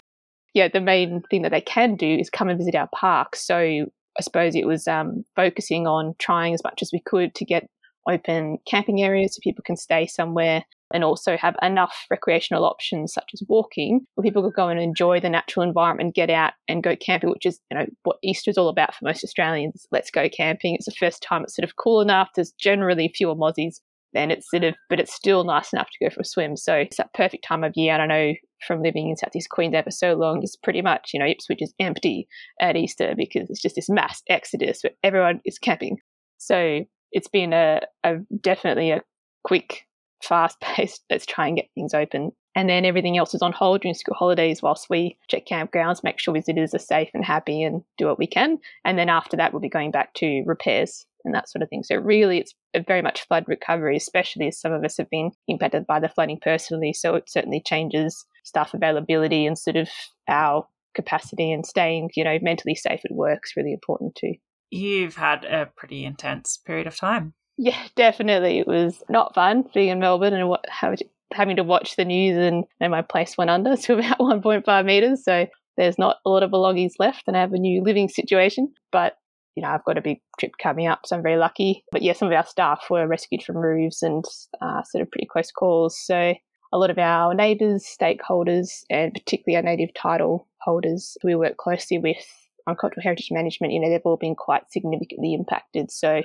yeah, 0.54 0.68
the 0.72 0.80
main 0.80 1.22
thing 1.30 1.42
that 1.42 1.52
they 1.52 1.60
can 1.60 1.96
do 1.96 2.16
is 2.16 2.30
come 2.30 2.48
and 2.48 2.58
visit 2.58 2.74
our 2.74 2.88
parks. 2.94 3.46
So 3.46 3.56
I 3.56 4.22
suppose 4.22 4.54
it 4.54 4.66
was 4.66 4.88
um, 4.88 5.24
focusing 5.36 5.86
on 5.86 6.14
trying 6.18 6.54
as 6.54 6.64
much 6.64 6.82
as 6.82 6.90
we 6.92 7.00
could 7.00 7.34
to 7.36 7.44
get 7.44 7.68
open 8.08 8.58
camping 8.66 9.02
areas 9.02 9.34
so 9.34 9.40
people 9.42 9.62
can 9.64 9.76
stay 9.76 10.06
somewhere 10.06 10.64
and 10.92 11.04
also 11.04 11.36
have 11.36 11.54
enough 11.62 12.06
recreational 12.10 12.64
options 12.64 13.12
such 13.12 13.30
as 13.34 13.42
walking 13.48 14.00
where 14.14 14.22
people 14.22 14.42
could 14.42 14.54
go 14.54 14.68
and 14.68 14.80
enjoy 14.80 15.20
the 15.20 15.28
natural 15.28 15.66
environment 15.66 16.14
get 16.14 16.30
out 16.30 16.54
and 16.66 16.82
go 16.82 16.96
camping 16.96 17.30
which 17.30 17.44
is 17.44 17.60
you 17.70 17.78
know 17.78 17.86
what 18.04 18.16
easter 18.22 18.50
is 18.50 18.58
all 18.58 18.68
about 18.68 18.94
for 18.94 19.04
most 19.04 19.22
australians. 19.22 19.86
Let's 19.92 20.10
go 20.10 20.28
camping. 20.28 20.74
It's 20.74 20.86
the 20.86 20.92
first 20.92 21.22
time 21.22 21.42
it's 21.42 21.56
sort 21.56 21.68
of 21.68 21.76
cool 21.76 22.00
enough. 22.00 22.30
There's 22.34 22.52
generally 22.52 23.12
fewer 23.14 23.34
mozzies 23.34 23.80
then 24.14 24.30
it's 24.30 24.50
sort 24.50 24.64
of 24.64 24.74
but 24.88 25.00
it's 25.00 25.14
still 25.14 25.44
nice 25.44 25.72
enough 25.72 25.88
to 25.90 26.04
go 26.04 26.10
for 26.14 26.20
a 26.20 26.24
swim. 26.24 26.56
So 26.56 26.74
it's 26.74 26.96
that 26.96 27.12
perfect 27.14 27.44
time 27.44 27.64
of 27.64 27.72
year. 27.76 27.92
And 27.92 28.02
i 28.02 28.06
know 28.06 28.34
from 28.66 28.82
living 28.82 29.08
in 29.08 29.16
southeast 29.16 29.50
queensland 29.50 29.84
for 29.84 29.92
so 29.92 30.14
long 30.14 30.40
it's 30.42 30.56
pretty 30.56 30.82
much 30.82 31.10
you 31.14 31.20
know 31.20 31.26
ipswich 31.26 31.62
is 31.62 31.72
empty 31.78 32.26
at 32.60 32.74
easter 32.74 33.14
because 33.16 33.48
it's 33.48 33.62
just 33.62 33.76
this 33.76 33.88
mass 33.88 34.20
exodus 34.28 34.82
where 34.82 34.92
everyone 35.02 35.40
is 35.44 35.58
camping. 35.58 35.98
So 36.38 36.84
it's 37.12 37.28
been 37.28 37.52
a, 37.52 37.80
a 38.04 38.16
definitely 38.40 38.90
a 38.90 39.02
quick 39.44 39.86
fast 40.22 40.60
paced, 40.60 41.04
let's 41.10 41.26
try 41.26 41.46
and 41.46 41.56
get 41.56 41.68
things 41.74 41.94
open. 41.94 42.32
And 42.54 42.68
then 42.68 42.84
everything 42.84 43.16
else 43.16 43.34
is 43.34 43.42
on 43.42 43.52
hold 43.52 43.82
during 43.82 43.94
school 43.94 44.16
holidays 44.16 44.62
whilst 44.62 44.90
we 44.90 45.16
check 45.28 45.46
campgrounds, 45.46 46.02
make 46.02 46.18
sure 46.18 46.34
visitors 46.34 46.74
are 46.74 46.80
safe 46.80 47.08
and 47.14 47.24
happy 47.24 47.62
and 47.62 47.82
do 47.98 48.06
what 48.06 48.18
we 48.18 48.26
can. 48.26 48.58
And 48.84 48.98
then 48.98 49.08
after 49.08 49.36
that, 49.36 49.52
we'll 49.52 49.60
be 49.60 49.68
going 49.68 49.92
back 49.92 50.12
to 50.14 50.42
repairs 50.44 51.06
and 51.24 51.34
that 51.34 51.48
sort 51.48 51.62
of 51.62 51.68
thing. 51.68 51.84
So 51.84 51.96
really, 51.96 52.38
it's 52.38 52.54
very 52.86 53.02
much 53.02 53.26
flood 53.28 53.44
recovery, 53.46 53.96
especially 53.96 54.48
as 54.48 54.60
some 54.60 54.72
of 54.72 54.82
us 54.82 54.96
have 54.96 55.10
been 55.10 55.30
impacted 55.46 55.86
by 55.86 56.00
the 56.00 56.08
flooding 56.08 56.40
personally. 56.42 56.92
So 56.92 57.14
it 57.14 57.30
certainly 57.30 57.62
changes 57.64 58.24
staff 58.42 58.74
availability 58.74 59.46
and 59.46 59.56
sort 59.56 59.76
of 59.76 59.88
our 60.26 60.66
capacity 60.94 61.52
and 61.52 61.64
staying, 61.64 62.10
you 62.16 62.24
know, 62.24 62.38
mentally 62.42 62.74
safe 62.74 63.00
at 63.04 63.14
work 63.14 63.42
is 63.44 63.52
really 63.56 63.72
important 63.72 64.16
too. 64.16 64.34
You've 64.70 65.16
had 65.16 65.44
a 65.44 65.70
pretty 65.76 66.04
intense 66.04 66.58
period 66.58 66.86
of 66.86 66.96
time. 66.96 67.34
Yeah, 67.56 67.82
definitely. 67.96 68.60
It 68.60 68.66
was 68.66 69.02
not 69.08 69.34
fun 69.34 69.64
being 69.74 69.88
in 69.88 69.98
Melbourne 69.98 70.34
and 70.34 70.48
what, 70.48 70.64
having 70.70 71.56
to 71.56 71.64
watch 71.64 71.96
the 71.96 72.04
news 72.04 72.36
and, 72.36 72.64
my 72.90 73.02
place 73.02 73.36
went 73.36 73.50
under 73.50 73.76
to 73.84 73.94
about 73.94 74.18
1.5 74.18 74.84
meters. 74.84 75.24
So 75.24 75.46
there's 75.76 75.98
not 75.98 76.18
a 76.24 76.30
lot 76.30 76.42
of 76.42 76.50
belongings 76.50 76.94
left 76.98 77.24
and 77.26 77.36
I 77.36 77.40
have 77.40 77.52
a 77.52 77.58
new 77.58 77.82
living 77.82 78.08
situation. 78.08 78.72
But, 78.92 79.16
you 79.56 79.62
know, 79.62 79.70
I've 79.70 79.84
got 79.84 79.98
a 79.98 80.02
big 80.02 80.18
trip 80.38 80.52
coming 80.62 80.86
up, 80.86 81.00
so 81.04 81.16
I'm 81.16 81.22
very 81.22 81.36
lucky. 81.36 81.84
But 81.90 82.02
yeah, 82.02 82.12
some 82.12 82.28
of 82.28 82.34
our 82.34 82.46
staff 82.46 82.86
were 82.90 83.06
rescued 83.08 83.42
from 83.42 83.56
roofs 83.56 84.02
and 84.02 84.24
uh, 84.62 84.82
sort 84.84 85.02
of 85.02 85.10
pretty 85.10 85.26
close 85.30 85.50
calls. 85.50 85.98
So 86.00 86.34
a 86.72 86.78
lot 86.78 86.90
of 86.90 86.98
our 86.98 87.34
neighbours, 87.34 87.84
stakeholders, 87.84 88.82
and 88.90 89.12
particularly 89.12 89.56
our 89.56 89.62
native 89.62 89.94
title 89.94 90.46
holders 90.60 91.16
we 91.24 91.34
work 91.34 91.56
closely 91.56 91.98
with 91.98 92.26
on 92.68 92.76
cultural 92.76 93.02
heritage 93.02 93.30
management, 93.30 93.72
you 93.72 93.80
know, 93.80 93.88
they've 93.88 94.00
all 94.04 94.16
been 94.16 94.34
quite 94.34 94.70
significantly 94.70 95.34
impacted. 95.34 95.90
So 95.90 96.22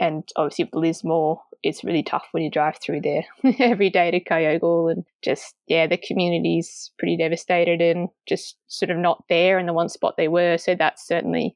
and 0.00 0.26
obviously 0.34 0.64
with 0.64 0.74
Lismore, 0.74 1.42
it's 1.62 1.84
really 1.84 2.02
tough 2.02 2.26
when 2.32 2.42
you 2.42 2.50
drive 2.50 2.78
through 2.78 3.02
there 3.02 3.24
every 3.58 3.90
day 3.90 4.10
to 4.10 4.24
Kyogle 4.24 4.90
and 4.90 5.04
just 5.22 5.54
yeah, 5.66 5.86
the 5.86 5.98
community's 5.98 6.90
pretty 6.98 7.18
devastated 7.18 7.82
and 7.82 8.08
just 8.26 8.56
sort 8.66 8.90
of 8.90 8.96
not 8.96 9.24
there 9.28 9.58
in 9.58 9.66
the 9.66 9.74
one 9.74 9.90
spot 9.90 10.14
they 10.16 10.28
were. 10.28 10.56
So 10.56 10.74
that's 10.74 11.06
certainly 11.06 11.54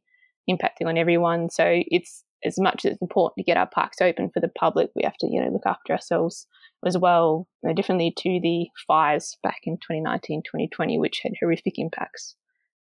impacting 0.49 0.87
on 0.87 0.99
everyone. 0.99 1.49
So 1.49 1.65
it's 1.67 2.23
as 2.45 2.59
much 2.59 2.85
as 2.85 2.93
it's 2.93 3.03
important 3.03 3.37
to 3.39 3.51
get 3.51 3.57
our 3.57 3.67
parks 3.67 4.03
open 4.03 4.31
for 4.31 4.41
the 4.41 4.49
public, 4.49 4.91
we 4.95 5.03
have 5.05 5.17
to, 5.17 5.27
you 5.27 5.41
know, 5.41 5.51
look 5.51 5.65
after 5.65 5.95
ourselves 5.95 6.47
as 6.85 6.99
well, 6.99 7.49
you 7.63 7.71
know, 7.71 7.75
differently 7.75 8.13
to 8.19 8.41
the 8.43 8.67
fires 8.87 9.39
back 9.43 9.61
in 9.65 9.79
2019, 9.79 10.43
2020, 10.43 10.99
which 10.99 11.21
had 11.23 11.33
horrific 11.41 11.79
impacts 11.79 12.37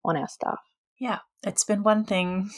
on 0.04 0.18
our 0.18 0.28
staff. 0.28 0.58
Yeah, 1.02 1.18
it's 1.44 1.64
been 1.64 1.82
one 1.82 2.06
thing 2.06 2.52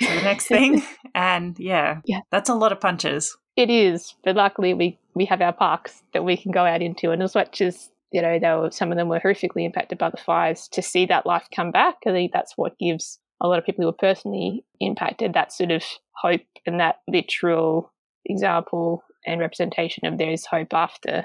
to 0.00 0.06
the 0.06 0.22
next 0.22 0.46
thing. 0.46 0.84
and 1.16 1.58
yeah, 1.58 2.00
yeah, 2.04 2.20
that's 2.30 2.48
a 2.48 2.54
lot 2.54 2.70
of 2.70 2.80
punches. 2.80 3.36
It 3.56 3.70
is, 3.70 4.14
but 4.22 4.36
luckily 4.36 4.72
we 4.72 5.00
we 5.14 5.24
have 5.24 5.42
our 5.42 5.52
parks 5.52 6.04
that 6.14 6.24
we 6.24 6.36
can 6.36 6.52
go 6.52 6.64
out 6.64 6.80
into, 6.80 7.10
and 7.10 7.20
as 7.24 7.34
much 7.34 7.60
as 7.60 7.90
you 8.12 8.22
know, 8.22 8.38
they 8.38 8.48
were, 8.50 8.70
some 8.70 8.92
of 8.92 8.96
them 8.96 9.08
were 9.08 9.18
horrifically 9.18 9.66
impacted 9.66 9.98
by 9.98 10.10
the 10.10 10.16
fires. 10.16 10.68
To 10.72 10.80
see 10.80 11.06
that 11.06 11.26
life 11.26 11.48
come 11.54 11.72
back, 11.72 11.96
I 12.06 12.10
think 12.10 12.32
that's 12.32 12.56
what 12.56 12.78
gives 12.78 13.18
a 13.40 13.48
lot 13.48 13.58
of 13.58 13.64
people 13.64 13.82
who 13.82 13.88
were 13.88 13.92
personally 13.92 14.64
impacted 14.80 15.34
that 15.34 15.52
sort 15.52 15.72
of 15.72 15.82
hope 16.14 16.40
and 16.66 16.78
that 16.78 17.00
literal 17.08 17.92
example 18.24 19.02
and 19.26 19.40
representation 19.40 20.06
of 20.06 20.18
there 20.18 20.30
is 20.30 20.46
hope 20.46 20.72
after 20.72 21.24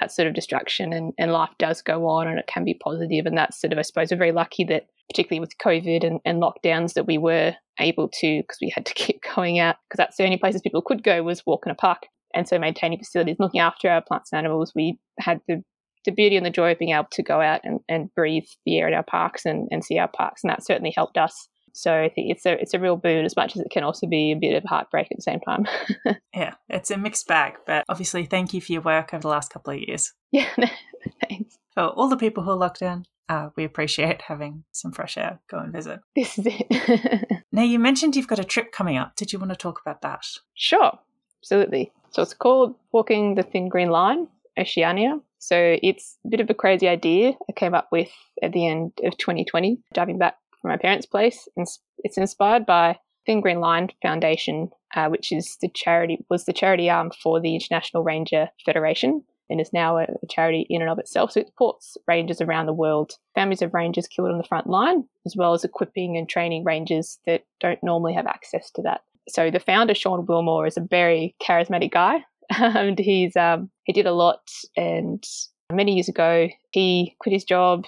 that 0.00 0.10
sort 0.10 0.26
of 0.26 0.34
destruction 0.34 0.94
and, 0.94 1.12
and 1.18 1.32
life 1.32 1.52
does 1.58 1.82
go 1.82 2.08
on 2.08 2.26
and 2.26 2.38
it 2.38 2.46
can 2.46 2.64
be 2.64 2.74
positive 2.74 3.26
and 3.26 3.38
that's 3.38 3.60
sort 3.60 3.72
of 3.72 3.78
i 3.78 3.82
suppose 3.82 4.10
we're 4.10 4.16
very 4.16 4.32
lucky 4.32 4.64
that 4.64 4.86
particularly 5.10 5.40
with 5.40 5.58
covid 5.58 6.04
and, 6.04 6.20
and 6.24 6.42
lockdowns 6.42 6.94
that 6.94 7.06
we 7.06 7.18
were 7.18 7.54
able 7.80 8.08
to 8.08 8.40
because 8.42 8.58
we 8.60 8.72
had 8.74 8.86
to 8.86 8.94
keep 8.94 9.20
going 9.34 9.58
out 9.58 9.76
because 9.88 9.98
that's 9.98 10.16
the 10.16 10.24
only 10.24 10.36
places 10.36 10.62
people 10.62 10.82
could 10.82 11.02
go 11.02 11.22
was 11.22 11.44
walk 11.46 11.64
in 11.66 11.72
a 11.72 11.76
park 11.76 12.06
and 12.34 12.48
so 12.48 12.58
maintaining 12.58 12.98
facilities 12.98 13.36
looking 13.38 13.60
after 13.60 13.88
our 13.88 14.02
plants 14.02 14.30
and 14.32 14.38
animals 14.38 14.72
we 14.74 14.98
had 15.18 15.40
the 15.48 15.62
the 16.04 16.12
beauty 16.12 16.36
and 16.36 16.44
the 16.44 16.50
joy 16.50 16.72
of 16.72 16.78
being 16.78 16.92
able 16.92 17.06
to 17.10 17.22
go 17.22 17.40
out 17.40 17.62
and, 17.64 17.80
and 17.88 18.14
breathe 18.14 18.44
the 18.66 18.76
air 18.78 18.86
in 18.86 18.92
our 18.92 19.02
parks 19.02 19.46
and, 19.46 19.68
and 19.70 19.82
see 19.82 19.96
our 19.96 20.08
parks 20.08 20.44
and 20.44 20.50
that 20.50 20.62
certainly 20.62 20.92
helped 20.94 21.16
us 21.16 21.48
so 21.74 21.92
I 21.92 22.08
think 22.08 22.30
it's 22.30 22.46
a 22.46 22.52
it's 22.52 22.72
a 22.72 22.78
real 22.78 22.96
boon 22.96 23.24
as 23.24 23.36
much 23.36 23.56
as 23.56 23.62
it 23.62 23.70
can 23.70 23.82
also 23.82 24.06
be 24.06 24.30
a 24.30 24.36
bit 24.36 24.54
of 24.54 24.62
heartbreak 24.62 25.08
at 25.10 25.18
the 25.18 25.22
same 25.22 25.40
time. 25.40 25.66
yeah, 26.34 26.54
it's 26.68 26.92
a 26.92 26.96
mixed 26.96 27.26
bag, 27.26 27.54
but 27.66 27.84
obviously 27.88 28.26
thank 28.26 28.54
you 28.54 28.60
for 28.60 28.72
your 28.72 28.82
work 28.82 29.12
over 29.12 29.22
the 29.22 29.28
last 29.28 29.52
couple 29.52 29.74
of 29.74 29.80
years. 29.80 30.12
Yeah, 30.30 30.48
thanks. 31.28 31.58
For 31.74 31.82
all 31.82 32.08
the 32.08 32.16
people 32.16 32.44
who 32.44 32.52
are 32.52 32.56
locked 32.56 32.78
down, 32.78 33.06
uh, 33.28 33.48
we 33.56 33.64
appreciate 33.64 34.22
having 34.22 34.64
some 34.72 34.92
fresh 34.92 35.16
air. 35.16 35.40
Go 35.50 35.58
and 35.58 35.72
visit. 35.72 36.00
This 36.14 36.38
is 36.38 36.46
it. 36.46 37.42
now 37.52 37.62
you 37.62 37.78
mentioned 37.78 38.16
you've 38.16 38.28
got 38.28 38.38
a 38.38 38.44
trip 38.44 38.72
coming 38.72 38.96
up. 38.96 39.16
Did 39.16 39.32
you 39.32 39.38
want 39.38 39.50
to 39.52 39.56
talk 39.56 39.80
about 39.80 40.02
that? 40.02 40.24
Sure, 40.54 40.98
absolutely. 41.40 41.92
So 42.10 42.22
it's 42.22 42.34
called 42.34 42.74
Walking 42.92 43.34
the 43.34 43.42
Thin 43.42 43.68
Green 43.68 43.90
Line, 43.90 44.28
Oceania. 44.58 45.18
So 45.38 45.76
it's 45.82 46.16
a 46.24 46.28
bit 46.28 46.40
of 46.40 46.48
a 46.48 46.54
crazy 46.54 46.88
idea 46.88 47.32
I 47.48 47.52
came 47.52 47.74
up 47.74 47.88
with 47.90 48.08
at 48.42 48.52
the 48.52 48.66
end 48.66 48.92
of 49.02 49.16
2020, 49.18 49.78
driving 49.92 50.18
back 50.18 50.36
from 50.60 50.70
my 50.70 50.76
parents' 50.76 51.06
place. 51.06 51.48
And 51.56 51.66
It's 51.98 52.16
inspired 52.16 52.66
by 52.66 52.98
Thin 53.26 53.40
Green 53.40 53.60
Line 53.60 53.88
Foundation, 54.02 54.70
uh, 54.94 55.08
which 55.08 55.32
is 55.32 55.56
the 55.60 55.68
charity 55.68 56.24
was 56.30 56.44
the 56.44 56.52
charity 56.52 56.88
arm 56.88 57.10
for 57.22 57.40
the 57.40 57.54
International 57.54 58.02
Ranger 58.02 58.48
Federation 58.64 59.24
and 59.50 59.60
is 59.60 59.72
now 59.72 59.98
a, 59.98 60.06
charity 60.28 60.66
in 60.70 60.82
and 60.82 60.90
of 60.90 60.98
itself. 60.98 61.32
So 61.32 61.40
it 61.40 61.48
supports 61.48 61.96
rangers 62.06 62.40
around 62.40 62.66
the 62.66 62.72
world, 62.72 63.12
families 63.34 63.62
of 63.62 63.74
rangers 63.74 64.06
killed 64.06 64.30
on 64.30 64.38
the 64.38 64.44
front 64.44 64.66
line, 64.66 65.04
as 65.26 65.36
well 65.36 65.52
as 65.52 65.64
equipping 65.64 66.16
and 66.16 66.28
training 66.28 66.64
rangers 66.64 67.18
that 67.26 67.44
don't 67.60 67.82
normally 67.82 68.14
have 68.14 68.26
access 68.26 68.70
to 68.72 68.82
that. 68.82 69.02
So 69.28 69.50
the 69.50 69.60
founder, 69.60 69.94
Sean 69.94 70.26
Willmore, 70.26 70.68
is 70.68 70.76
a 70.76 70.82
very 70.82 71.34
charismatic 71.42 71.92
guy, 71.92 72.24
and 72.58 72.98
he's 72.98 73.36
um, 73.36 73.70
he 73.84 73.92
did 73.92 74.06
a 74.06 74.12
lot. 74.12 74.50
And 74.76 75.24
many 75.72 75.94
years 75.94 76.08
ago, 76.08 76.48
he 76.72 77.16
quit 77.20 77.32
his 77.32 77.44
job, 77.44 77.86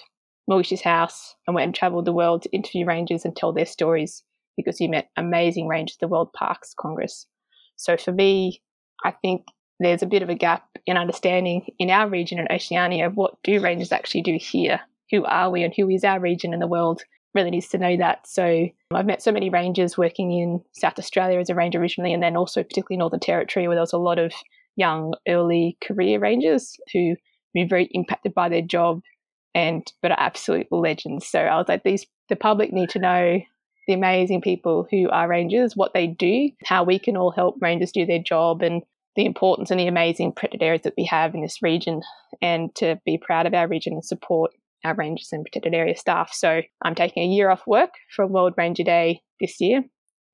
mortgaged 0.48 0.70
his 0.70 0.82
house, 0.82 1.34
and 1.46 1.54
went 1.54 1.66
and 1.66 1.74
travelled 1.74 2.06
the 2.06 2.12
world 2.12 2.42
to 2.42 2.52
interview 2.52 2.86
rangers 2.86 3.24
and 3.24 3.36
tell 3.36 3.52
their 3.52 3.66
stories 3.66 4.22
because 4.56 4.78
he 4.78 4.88
met 4.88 5.10
amazing 5.16 5.68
rangers 5.68 5.96
at 5.96 6.00
the 6.00 6.08
World 6.08 6.32
Parks 6.32 6.74
Congress. 6.78 7.26
So 7.76 7.96
for 7.98 8.12
me, 8.12 8.62
I 9.04 9.10
think 9.10 9.44
there's 9.78 10.02
a 10.02 10.06
bit 10.06 10.22
of 10.22 10.28
a 10.28 10.34
gap 10.34 10.66
in 10.86 10.96
understanding 10.96 11.66
in 11.78 11.90
our 11.90 12.08
region 12.08 12.38
in 12.38 12.48
Oceania 12.50 13.10
what 13.10 13.36
do 13.42 13.60
rangers 13.60 13.92
actually 13.92 14.22
do 14.22 14.38
here? 14.40 14.80
Who 15.10 15.24
are 15.24 15.50
we 15.50 15.62
and 15.62 15.74
who 15.74 15.88
is 15.88 16.04
our 16.04 16.20
region 16.20 16.52
in 16.52 16.60
the 16.60 16.66
world? 16.66 17.02
Really 17.34 17.50
needs 17.50 17.68
to 17.68 17.78
know 17.78 17.96
that. 17.98 18.26
So 18.26 18.68
I've 18.92 19.06
met 19.06 19.22
so 19.22 19.30
many 19.30 19.50
rangers 19.50 19.98
working 19.98 20.32
in 20.32 20.62
South 20.72 20.98
Australia 20.98 21.38
as 21.38 21.50
a 21.50 21.54
ranger 21.54 21.78
originally, 21.80 22.14
and 22.14 22.22
then 22.22 22.36
also 22.36 22.62
particularly 22.62 22.98
Northern 22.98 23.20
Territory, 23.20 23.68
where 23.68 23.76
there 23.76 23.82
was 23.82 23.92
a 23.92 23.98
lot 23.98 24.18
of 24.18 24.32
young 24.76 25.14
early 25.28 25.76
career 25.86 26.18
rangers 26.18 26.78
who 26.92 27.14
were 27.54 27.66
very 27.66 27.88
impacted 27.92 28.34
by 28.34 28.48
their 28.48 28.62
job 28.62 29.02
and 29.54 29.92
but 30.02 30.12
are 30.12 30.20
absolute 30.20 30.66
legends. 30.70 31.26
So 31.26 31.40
I 31.40 31.56
was 31.56 31.68
like, 31.68 31.82
these 31.82 32.06
the 32.28 32.36
public 32.36 32.72
need 32.72 32.90
to 32.90 32.98
know 32.98 33.40
the 33.86 33.94
amazing 33.94 34.40
people 34.40 34.86
who 34.90 35.08
are 35.10 35.28
rangers, 35.28 35.76
what 35.76 35.94
they 35.94 36.06
do, 36.06 36.50
how 36.64 36.82
we 36.82 36.98
can 36.98 37.16
all 37.16 37.30
help 37.30 37.56
rangers 37.60 37.92
do 37.92 38.04
their 38.04 38.18
job, 38.18 38.62
and 38.62 38.82
the 39.16 39.26
importance 39.26 39.70
and 39.70 39.80
the 39.80 39.86
amazing 39.86 40.32
protected 40.32 40.62
areas 40.62 40.82
that 40.82 40.94
we 40.96 41.04
have 41.04 41.34
in 41.34 41.40
this 41.40 41.62
region, 41.62 42.02
and 42.40 42.74
to 42.76 43.00
be 43.04 43.18
proud 43.18 43.46
of 43.46 43.54
our 43.54 43.66
region 43.66 43.94
and 43.94 44.04
support 44.04 44.52
our 44.84 44.94
rangers 44.94 45.30
and 45.32 45.44
protected 45.44 45.74
area 45.74 45.96
staff. 45.96 46.32
So 46.32 46.60
I'm 46.82 46.94
taking 46.94 47.22
a 47.22 47.34
year 47.34 47.50
off 47.50 47.66
work 47.66 47.90
from 48.14 48.32
World 48.32 48.54
Ranger 48.56 48.84
Day 48.84 49.22
this 49.40 49.60
year, 49.60 49.82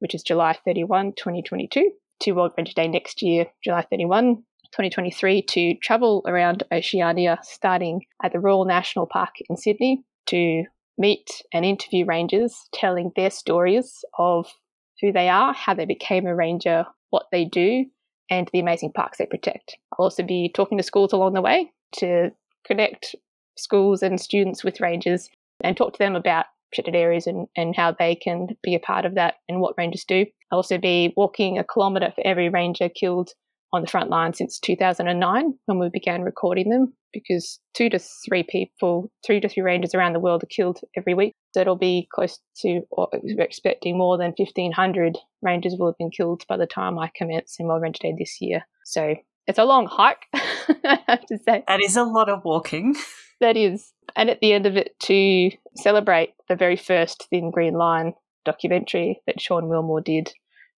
which 0.01 0.15
is 0.15 0.23
July 0.23 0.59
31, 0.67 1.13
2022, 1.17 1.91
to 2.23 2.33
World 2.33 2.53
Ranger 2.57 2.75
Day 2.75 2.89
next 2.89 3.23
year, 3.23 3.47
July 3.65 3.87
31, 3.89 4.37
2023 4.73 5.43
to 5.43 5.75
travel 5.83 6.23
around 6.27 6.65
Oceania, 6.73 7.39
starting 7.43 8.03
at 8.23 8.33
the 8.33 8.41
Royal 8.41 8.65
National 8.65 9.07
Park 9.07 9.35
in 9.49 9.57
Sydney 9.57 10.03
to 10.27 10.65
meet 10.99 11.43
and 11.53 11.65
interview 11.65 12.05
rangers, 12.05 12.57
telling 12.75 13.13
their 13.15 13.31
stories 13.31 14.05
of 14.19 14.53
who 15.01 15.13
they 15.13 15.29
are, 15.29 15.53
how 15.53 15.75
they 15.75 15.85
became 15.85 16.27
a 16.27 16.35
ranger, 16.35 16.87
what 17.11 17.27
they 17.31 17.45
do, 17.45 17.87
and 18.31 18.49
the 18.53 18.61
amazing 18.61 18.93
parks 18.93 19.19
they 19.19 19.27
protect. 19.27 19.77
I'll 19.93 20.05
also 20.05 20.23
be 20.23 20.51
talking 20.55 20.79
to 20.79 20.85
schools 20.85 21.13
along 21.13 21.35
the 21.35 21.43
way 21.43 21.73
to 21.99 22.31
connect 22.67 23.15
schools 23.57 24.03
and 24.03 24.21
students 24.21 24.65
with 24.65 24.81
rangers 24.81 25.29
and 25.63 25.77
talk 25.77 25.93
to 25.93 25.99
them 25.99 26.17
about 26.17 26.47
protected 26.73 26.97
areas 26.97 27.27
and, 27.27 27.47
and 27.57 27.77
how 27.77 27.93
they 27.93 28.15
can 28.15 28.49
be 28.63 28.75
a 28.75 28.81
part 28.81 29.05
of 29.05 29.15
that 29.15 29.35
and 29.49 29.61
what 29.61 29.75
rangers 29.77 30.05
do. 30.05 30.25
I'll 30.51 30.59
also 30.59 30.79
be 30.79 31.13
walking 31.17 31.59
a 31.59 31.65
kilometre 31.65 32.13
for 32.15 32.27
every 32.27 32.49
ranger 32.49 32.89
killed 32.89 33.31
on 33.73 33.83
the 33.83 33.89
front 33.89 34.11
line 34.11 34.35
since 34.35 34.59
2009 34.59 35.55
when 35.67 35.79
we 35.79 35.89
began 35.89 36.23
recording 36.23 36.69
them 36.69 36.93
because 37.13 37.59
two 37.75 37.89
to 37.91 37.99
three 37.99 38.43
people, 38.43 39.11
three 39.25 39.41
to 39.41 39.49
three 39.49 39.63
rangers 39.63 39.95
around 39.95 40.13
the 40.13 40.21
world 40.21 40.43
are 40.43 40.47
killed 40.47 40.81
every 40.97 41.15
week. 41.15 41.35
So 41.53 41.61
it'll 41.61 41.77
be 41.77 42.09
close 42.13 42.39
to, 42.61 42.83
or 42.91 43.09
we're 43.23 43.41
expecting 43.43 43.99
more 43.99 44.19
than 44.19 44.35
1,500 44.37 45.19
rangers 45.43 45.77
will 45.79 45.89
have 45.89 45.99
been 45.99 46.11
killed 46.11 46.45
by 46.49 46.57
the 46.57 46.67
time 46.67 46.99
I 46.99 47.11
commence 47.15 47.57
in 47.59 47.67
World 47.67 47.83
Ranger 47.83 48.01
Day 48.03 48.15
this 48.19 48.39
year. 48.41 48.67
So 48.85 49.15
it's 49.47 49.59
a 49.59 49.65
long 49.65 49.87
hike, 49.87 50.27
I 50.35 50.99
have 51.07 51.27
to 51.27 51.39
say. 51.39 51.65
That 51.67 51.83
is 51.83 51.97
a 51.97 52.05
lot 52.05 52.29
of 52.29 52.45
walking. 52.45 52.97
That 53.41 53.57
is. 53.57 53.93
And 54.15 54.31
at 54.31 54.39
the 54.41 54.53
end 54.53 54.67
of 54.67 54.77
it, 54.77 54.95
to 55.01 55.51
celebrate 55.75 56.31
the 56.49 56.55
very 56.55 56.77
first 56.77 57.27
Thin 57.29 57.51
Green 57.51 57.75
Line 57.75 58.15
documentary 58.45 59.21
that 59.27 59.41
Sean 59.41 59.65
Willmore 59.65 60.05
did 60.05 60.33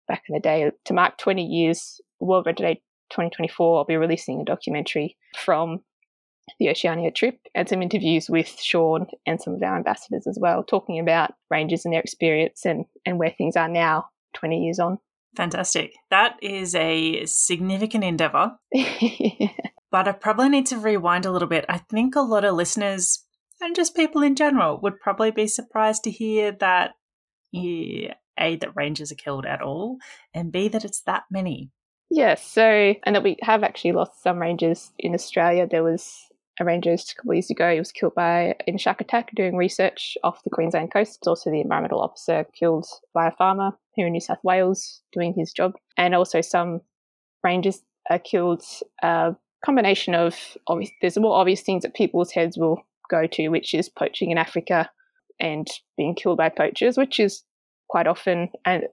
back 0.08 0.24
in 0.30 0.34
the 0.34 0.40
day, 0.40 0.72
to 0.86 0.94
mark 0.94 1.18
20 1.18 1.44
years, 1.44 2.00
World 2.26 2.46
Ranger 2.46 2.64
Day 2.64 2.76
2024, 3.12 3.78
I'll 3.78 3.86
be 3.86 3.96
releasing 3.96 4.42
a 4.42 4.46
documentary 4.46 5.18
from 5.38 5.82
the 6.60 6.70
Oceania 6.70 7.12
trip 7.12 7.40
and 7.56 7.70
some 7.70 7.82
interviews 7.82 8.30
with 8.30 8.60
Sean 8.60 9.08
and 9.26 9.42
some 9.42 9.54
of 9.54 9.64
our 9.64 9.78
ambassadors 9.78 10.28
as 10.28 10.38
well, 10.40 10.64
talking 10.64 11.00
about 11.00 11.34
rangers 11.50 11.86
and 11.86 11.94
their 11.94 12.02
experience 12.02 12.66
and, 12.66 12.86
and 13.06 13.18
where 13.18 13.30
things 13.30 13.56
are 13.56 13.70
now 13.70 14.06
20 14.36 14.60
years 14.64 14.80
on. 14.80 15.00
Fantastic. 15.36 15.94
That 16.10 16.38
is 16.42 16.76
a 16.76 17.26
significant 17.26 18.04
endeavor. 18.04 18.58
but 19.92 20.08
I 20.08 20.12
probably 20.12 20.50
need 20.50 20.68
to 20.68 20.78
rewind 20.78 21.26
a 21.26 21.32
little 21.32 21.48
bit. 21.48 21.66
I 21.70 21.78
think 21.78 22.16
a 22.16 22.22
lot 22.22 22.46
of 22.46 22.56
listeners 22.56 23.24
and 23.62 23.76
just 23.76 23.96
people 23.96 24.22
in 24.22 24.36
general 24.36 24.80
would 24.82 25.00
probably 25.00 25.32
be 25.32 25.48
surprised 25.48 26.04
to 26.04 26.12
hear 26.12 26.52
that 26.52 26.92
yeah, 27.52 28.16
A, 28.38 28.56
that 28.58 28.76
rangers 28.76 29.12
are 29.12 29.16
killed 29.16 29.46
at 29.46 29.62
all, 29.62 29.98
and 30.34 30.52
B, 30.52 30.68
that 30.68 30.84
it's 30.84 31.02
that 31.04 31.24
many. 31.32 31.70
Yes, 32.16 32.46
so, 32.46 32.94
and 33.04 33.16
that 33.16 33.24
we 33.24 33.38
have 33.42 33.64
actually 33.64 33.94
lost 33.94 34.22
some 34.22 34.38
rangers 34.38 34.92
in 35.00 35.16
Australia. 35.16 35.66
There 35.66 35.84
was 35.84 36.28
a 36.60 36.64
ranger 36.64 36.92
a 36.92 36.98
couple 37.16 37.32
of 37.32 37.38
years 37.38 37.50
ago. 37.50 37.74
He 37.74 37.80
was 37.80 37.92
killed 37.92 38.14
by 38.14 38.54
in 38.68 38.78
shark 38.78 39.02
attack 39.02 39.32
doing 39.34 39.58
research 39.58 40.16
off 40.24 40.44
the 40.44 40.52
Queensland 40.52 40.94
coast. 40.94 41.26
Also 41.26 41.50
the 41.50 41.62
environmental 41.62 42.04
officer 42.04 42.46
killed 42.54 42.86
by 43.16 43.30
a 43.30 43.32
farmer 43.32 43.72
here 43.96 44.06
in 44.06 44.14
New 44.14 44.20
South 44.20 44.44
Wales 44.44 45.02
doing 45.12 45.34
his 45.36 45.52
job. 45.52 45.74
And 45.98 46.14
also 46.14 46.42
some 46.42 46.82
rangers 47.44 47.82
are 48.12 48.20
killed. 48.20 48.64
A 49.02 49.36
combination 49.66 50.14
of 50.14 50.38
obvious, 50.68 50.92
there's 51.02 51.18
more 51.18 51.40
obvious 51.40 51.62
things 51.62 51.82
that 51.82 51.96
people's 51.96 52.32
heads 52.32 52.60
will 52.60 52.86
go 53.10 53.26
to, 53.26 53.50
which 53.50 53.74
is 53.74 53.90
poaching 53.90 54.30
in 54.30 54.38
Africa 54.38 54.88
and 55.40 55.68
being 55.98 56.14
killed 56.14 56.38
by 56.38 56.50
poachers, 56.50 56.96
which 56.96 57.20
is 57.20 57.42
quite 57.90 58.06
often 58.06 58.50
and 58.66 58.84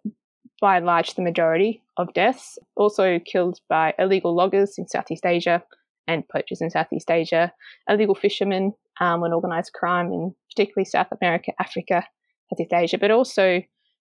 by 0.61 0.77
and 0.77 0.87
large 0.87 1.15
the 1.15 1.23
majority 1.23 1.83
of 1.97 2.13
deaths. 2.15 2.59
Also 2.77 3.19
killed 3.19 3.61
by 3.69 3.95
illegal 3.99 4.35
loggers 4.35 4.79
in 4.79 4.87
Southeast 4.87 5.27
Asia 5.27 5.63
and 6.07 6.29
poachers 6.29 6.61
in 6.61 6.71
Southeast 6.71 7.11
Asia, 7.11 7.53
illegal 7.89 8.15
fishermen 8.15 8.75
um, 9.01 9.23
and 9.23 9.35
organised 9.35 9.73
crime 9.73 10.13
in 10.13 10.35
particularly 10.51 10.85
South 10.85 11.09
America, 11.21 11.53
Africa, 11.59 12.05
Southeast 12.51 12.73
Asia, 12.73 12.99
but 12.99 13.11
also 13.11 13.63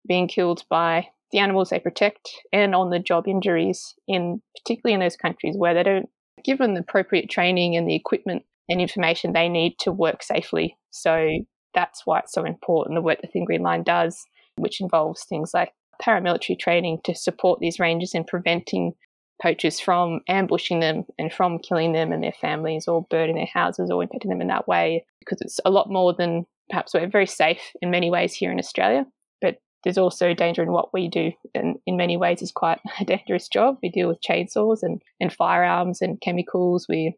being 0.07 0.29
killed 0.29 0.65
by 0.71 1.07
the 1.33 1.39
animals 1.39 1.71
they 1.71 1.79
protect 1.79 2.31
and 2.53 2.75
on 2.75 2.91
the 2.91 2.99
job 2.99 3.29
injuries 3.29 3.95
in 4.07 4.41
particularly 4.57 4.95
in 4.95 5.01
those 5.01 5.17
countries 5.17 5.55
where 5.57 5.75
they 5.75 5.83
don't 5.83 6.09
given 6.45 6.75
the 6.75 6.81
appropriate 6.81 7.29
training 7.29 7.77
and 7.77 7.87
the 7.89 7.95
equipment 7.95 8.45
and 8.69 8.81
information 8.81 9.33
they 9.33 9.49
need 9.49 9.79
to 9.81 9.93
work 9.93 10.23
safely. 10.23 10.77
So 10.91 11.29
that's 11.75 12.07
why 12.07 12.21
it's 12.21 12.33
so 12.33 12.45
important 12.45 12.97
the 12.97 13.03
work 13.03 13.21
the 13.21 13.27
Thin 13.27 13.45
Green 13.45 13.63
Line 13.63 13.83
does, 13.83 14.25
which 14.57 14.81
involves 14.81 15.25
things 15.25 15.53
like 15.53 15.73
paramilitary 16.03 16.59
training 16.59 17.01
to 17.05 17.15
support 17.15 17.61
these 17.61 17.79
rangers 17.79 18.15
in 18.15 18.25
preventing 18.25 18.95
poachers 19.41 19.79
from 19.79 20.21
ambushing 20.29 20.81
them 20.81 21.05
and 21.19 21.33
from 21.33 21.59
killing 21.59 21.93
them 21.93 22.13
and 22.13 22.23
their 22.23 22.33
families 22.33 22.89
or 22.89 23.07
burning 23.09 23.37
their 23.37 23.49
houses 23.53 23.91
or 23.91 24.05
impacting 24.05 24.29
them 24.29 24.41
in 24.41 24.49
that 24.49 24.67
way 24.67 25.05
because 25.21 25.41
it's 25.41 25.61
a 25.65 25.71
lot 25.71 25.91
more 25.91 26.13
than 26.13 26.45
perhaps 26.71 26.93
we're 26.93 27.09
very 27.09 27.27
safe 27.27 27.73
in 27.81 27.91
many 27.91 28.11
ways 28.11 28.35
here 28.35 28.51
in 28.51 28.59
Australia 28.59 29.07
but 29.41 29.59
there's 29.85 29.99
also 29.99 30.35
danger 30.35 30.63
in 30.63 30.73
what 30.73 30.93
we 30.93 31.09
do 31.09 31.31
and 31.55 31.77
in 31.87 31.97
many 31.97 32.17
ways 32.17 32.43
is 32.43 32.53
quite 32.53 32.81
a 33.01 33.05
dangerous 33.05 33.49
job. 33.49 33.79
We 33.83 33.91
deal 33.91 34.09
with 34.09 34.21
chainsaws 34.21 34.83
and, 34.83 35.01
and 35.21 35.33
firearms 35.33 36.03
and 36.03 36.21
chemicals. 36.21 36.87
We're 36.89 37.13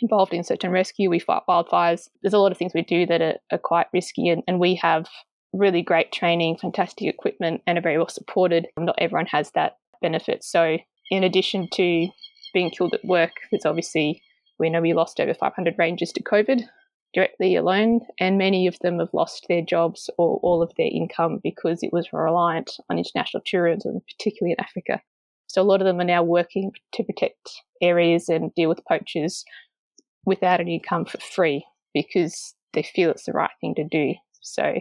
involved 0.00 0.32
in 0.32 0.44
search 0.44 0.64
and 0.64 0.72
rescue. 0.72 1.10
We 1.10 1.18
fight 1.18 1.42
wildfires. 1.48 2.08
There's 2.22 2.34
a 2.34 2.38
lot 2.38 2.52
of 2.52 2.58
things 2.58 2.72
we 2.74 2.82
do 2.82 3.06
that 3.06 3.20
are, 3.20 3.38
are 3.50 3.58
quite 3.58 3.88
risky 3.92 4.28
and, 4.28 4.42
and 4.46 4.60
we 4.60 4.76
have 4.76 5.06
really 5.52 5.82
great 5.82 6.12
training 6.12 6.56
fantastic 6.56 7.08
equipment 7.08 7.60
and 7.66 7.76
are 7.76 7.82
very 7.82 7.98
well 7.98 8.08
supported 8.08 8.66
not 8.78 8.94
everyone 8.98 9.26
has 9.26 9.50
that 9.52 9.78
benefit 10.00 10.44
so 10.44 10.78
in 11.10 11.24
addition 11.24 11.68
to 11.72 12.08
being 12.52 12.70
killed 12.70 12.94
at 12.94 13.04
work, 13.04 13.32
there's 13.50 13.66
obviously, 13.66 14.22
we 14.58 14.70
know 14.70 14.80
we 14.80 14.94
lost 14.94 15.20
over 15.20 15.34
500 15.34 15.74
rangers 15.78 16.12
to 16.12 16.22
COVID 16.22 16.62
directly 17.12 17.56
alone, 17.56 18.00
and 18.20 18.38
many 18.38 18.68
of 18.68 18.78
them 18.82 19.00
have 19.00 19.12
lost 19.12 19.46
their 19.48 19.62
jobs 19.62 20.08
or 20.16 20.38
all 20.42 20.62
of 20.62 20.72
their 20.76 20.90
income 20.92 21.40
because 21.42 21.82
it 21.82 21.92
was 21.92 22.12
reliant 22.12 22.76
on 22.88 22.98
international 22.98 23.42
tourism, 23.44 24.00
particularly 24.08 24.52
in 24.56 24.64
Africa. 24.64 25.02
So 25.48 25.60
a 25.60 25.64
lot 25.64 25.80
of 25.80 25.86
them 25.86 26.00
are 26.00 26.04
now 26.04 26.22
working 26.22 26.70
to 26.92 27.02
protect 27.02 27.50
areas 27.82 28.28
and 28.28 28.54
deal 28.54 28.68
with 28.68 28.84
poachers 28.88 29.44
without 30.24 30.60
an 30.60 30.68
income 30.68 31.04
for 31.04 31.18
free 31.18 31.64
because 31.92 32.54
they 32.72 32.84
feel 32.84 33.10
it's 33.10 33.24
the 33.24 33.32
right 33.32 33.50
thing 33.60 33.74
to 33.74 33.84
do. 33.84 34.14
So 34.40 34.78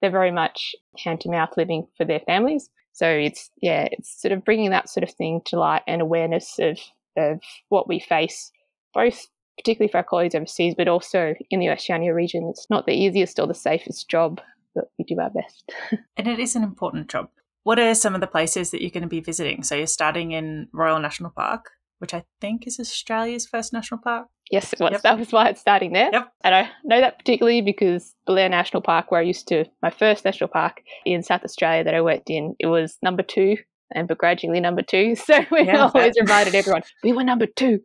they're 0.00 0.10
very 0.10 0.30
much 0.30 0.74
hand 1.02 1.20
to 1.22 1.30
mouth 1.30 1.50
living 1.56 1.86
for 1.96 2.04
their 2.04 2.20
families. 2.20 2.70
So 2.92 3.08
it's 3.08 3.50
yeah, 3.60 3.88
it's 3.92 4.20
sort 4.20 4.32
of 4.32 4.44
bringing 4.44 4.70
that 4.70 4.88
sort 4.88 5.04
of 5.04 5.10
thing 5.10 5.40
to 5.46 5.58
light 5.58 5.82
and 5.86 6.02
awareness 6.02 6.58
of 6.58 6.78
of 7.16 7.40
what 7.68 7.88
we 7.88 8.00
face, 8.00 8.50
both 8.94 9.26
particularly 9.56 9.90
for 9.90 9.98
our 9.98 10.04
colleagues 10.04 10.34
overseas, 10.34 10.74
but 10.76 10.88
also 10.88 11.34
in 11.50 11.60
the 11.60 11.70
Oceania 11.70 12.14
region. 12.14 12.48
It's 12.48 12.68
not 12.70 12.86
the 12.86 12.92
easiest 12.92 13.38
or 13.38 13.46
the 13.46 13.54
safest 13.54 14.08
job, 14.08 14.40
but 14.74 14.90
we 14.98 15.04
do 15.04 15.20
our 15.20 15.30
best. 15.30 15.72
and 16.16 16.28
it 16.28 16.38
is 16.38 16.54
an 16.54 16.62
important 16.62 17.08
job. 17.08 17.28
What 17.64 17.78
are 17.78 17.94
some 17.94 18.14
of 18.14 18.20
the 18.20 18.26
places 18.26 18.70
that 18.70 18.80
you're 18.80 18.90
going 18.90 19.02
to 19.02 19.08
be 19.08 19.20
visiting? 19.20 19.62
So 19.62 19.74
you're 19.74 19.86
starting 19.86 20.30
in 20.30 20.68
Royal 20.72 21.00
National 21.00 21.30
Park 21.30 21.70
which 21.98 22.14
I 22.14 22.24
think 22.40 22.66
is 22.66 22.80
Australia's 22.80 23.46
first 23.46 23.72
national 23.72 24.00
park. 24.00 24.28
Yes, 24.50 24.72
it 24.72 24.80
was. 24.80 24.92
Yep. 24.92 25.02
That 25.02 25.18
was 25.18 25.32
why 25.32 25.48
it's 25.48 25.60
starting 25.60 25.92
there. 25.92 26.10
Yep. 26.12 26.32
And 26.42 26.54
I 26.54 26.70
know 26.84 27.00
that 27.00 27.18
particularly 27.18 27.60
because 27.60 28.14
Belair 28.26 28.48
National 28.48 28.82
Park, 28.82 29.10
where 29.10 29.20
I 29.20 29.24
used 29.24 29.48
to, 29.48 29.64
my 29.82 29.90
first 29.90 30.24
national 30.24 30.48
park 30.48 30.82
in 31.04 31.22
South 31.22 31.44
Australia 31.44 31.84
that 31.84 31.94
I 31.94 32.00
worked 32.00 32.30
in, 32.30 32.54
it 32.58 32.66
was 32.66 32.96
number 33.02 33.22
two 33.22 33.56
and 33.94 34.08
begrudgingly 34.08 34.60
number 34.60 34.82
two. 34.82 35.14
So 35.26 35.44
we 35.50 35.64
yeah, 35.64 35.86
always 35.86 36.14
reminded 36.18 36.54
everyone, 36.54 36.82
we 37.02 37.12
were 37.12 37.24
number 37.24 37.46
two. 37.46 37.80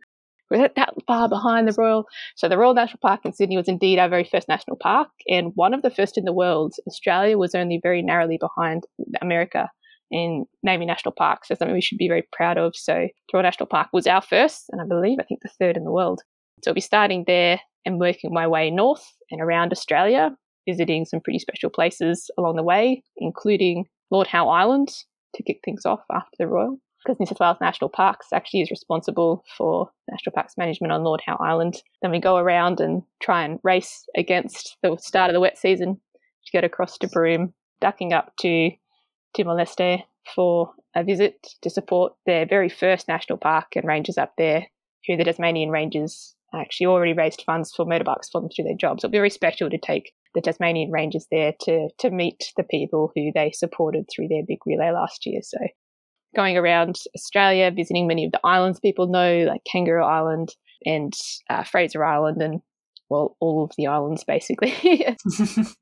We're 0.50 0.68
that 0.76 0.94
far 1.06 1.28
behind 1.28 1.66
the 1.66 1.74
Royal. 1.76 2.04
So 2.36 2.48
the 2.48 2.58
Royal 2.58 2.74
National 2.74 3.00
Park 3.00 3.20
in 3.24 3.32
Sydney 3.32 3.56
was 3.56 3.68
indeed 3.68 3.98
our 3.98 4.08
very 4.08 4.24
first 4.24 4.48
national 4.48 4.76
park 4.76 5.08
and 5.26 5.52
one 5.54 5.74
of 5.74 5.82
the 5.82 5.90
first 5.90 6.18
in 6.18 6.24
the 6.24 6.32
world. 6.32 6.74
Australia 6.86 7.38
was 7.38 7.54
only 7.54 7.80
very 7.82 8.02
narrowly 8.02 8.38
behind 8.38 8.84
America 9.22 9.70
in 10.10 10.44
naming 10.62 10.86
national 10.86 11.12
parks. 11.12 11.48
So 11.48 11.54
something 11.54 11.74
we 11.74 11.80
should 11.80 11.98
be 11.98 12.08
very 12.08 12.26
proud 12.30 12.58
of. 12.58 12.76
So 12.76 13.08
Royal 13.32 13.42
National 13.42 13.66
Park 13.66 13.88
was 13.92 14.06
our 14.06 14.22
first, 14.22 14.66
and 14.70 14.80
I 14.80 14.84
believe 14.86 15.18
I 15.18 15.24
think 15.24 15.40
the 15.42 15.50
third 15.58 15.76
in 15.76 15.84
the 15.84 15.90
world. 15.90 16.22
So 16.62 16.70
I'll 16.70 16.74
be 16.74 16.80
starting 16.80 17.24
there 17.26 17.60
and 17.84 18.00
working 18.00 18.32
my 18.32 18.46
way 18.46 18.70
north 18.70 19.04
and 19.30 19.40
around 19.40 19.72
Australia, 19.72 20.36
visiting 20.68 21.04
some 21.04 21.20
pretty 21.20 21.38
special 21.38 21.70
places 21.70 22.30
along 22.38 22.56
the 22.56 22.62
way, 22.62 23.02
including 23.18 23.86
Lord 24.10 24.26
Howe 24.26 24.48
Island 24.48 24.88
to 25.34 25.42
kick 25.42 25.60
things 25.64 25.84
off 25.84 26.00
after 26.12 26.36
the 26.38 26.46
Royal. 26.46 26.78
Because 27.04 27.20
New 27.20 27.26
South 27.26 27.40
Wales 27.40 27.58
National 27.60 27.90
Parks 27.90 28.28
actually 28.32 28.62
is 28.62 28.70
responsible 28.70 29.44
for 29.58 29.90
national 30.10 30.32
parks 30.32 30.54
management 30.56 30.90
on 30.90 31.04
Lord 31.04 31.20
Howe 31.26 31.36
Island. 31.36 31.82
Then 32.00 32.10
we 32.10 32.18
go 32.18 32.38
around 32.38 32.80
and 32.80 33.02
try 33.22 33.44
and 33.44 33.58
race 33.62 34.06
against 34.16 34.78
the 34.82 34.96
start 34.98 35.28
of 35.28 35.34
the 35.34 35.40
wet 35.40 35.58
season 35.58 35.96
to 36.46 36.52
get 36.52 36.64
across 36.64 36.96
to 36.98 37.08
Broome, 37.08 37.52
ducking 37.82 38.14
up 38.14 38.32
to 38.40 38.70
Timor 39.36 39.54
Leste 39.54 40.02
for 40.34 40.72
a 40.96 41.04
visit 41.04 41.46
to 41.60 41.68
support 41.68 42.14
their 42.24 42.46
very 42.46 42.70
first 42.70 43.06
national 43.06 43.36
park 43.36 43.76
and 43.76 43.84
rangers 43.84 44.16
up 44.16 44.32
there, 44.38 44.66
who 45.06 45.18
the 45.18 45.24
Tasmanian 45.24 45.68
Rangers 45.68 46.34
actually 46.54 46.86
already 46.86 47.12
raised 47.12 47.42
funds 47.44 47.72
for 47.74 47.84
motorbikes 47.84 48.30
for 48.30 48.40
them 48.40 48.50
to 48.50 48.62
do 48.62 48.66
their 48.68 48.76
jobs. 48.76 49.02
It'll 49.02 49.12
be 49.12 49.18
very 49.18 49.30
special 49.30 49.70
to 49.70 49.78
take 49.78 50.12
the 50.34 50.40
Tasmanian 50.40 50.90
Rangers 50.90 51.26
there 51.30 51.52
to 51.62 51.88
to 51.98 52.10
meet 52.10 52.52
the 52.56 52.64
people 52.64 53.12
who 53.14 53.30
they 53.34 53.52
supported 53.52 54.06
through 54.08 54.28
their 54.28 54.42
big 54.46 54.58
relay 54.66 54.90
last 54.90 55.26
year. 55.26 55.40
So 55.42 55.58
going 56.34 56.56
around 56.56 56.96
Australia, 57.14 57.70
visiting 57.70 58.06
many 58.06 58.24
of 58.24 58.32
the 58.32 58.40
islands 58.44 58.80
people 58.80 59.06
know, 59.06 59.44
like 59.48 59.62
Kangaroo 59.70 60.04
Island 60.04 60.50
and 60.84 61.12
uh, 61.48 61.64
Fraser 61.64 62.04
Island 62.04 62.42
and 62.42 62.60
well, 63.10 63.36
all 63.40 63.64
of 63.64 63.72
the 63.76 63.86
islands 63.86 64.24
basically. 64.24 64.70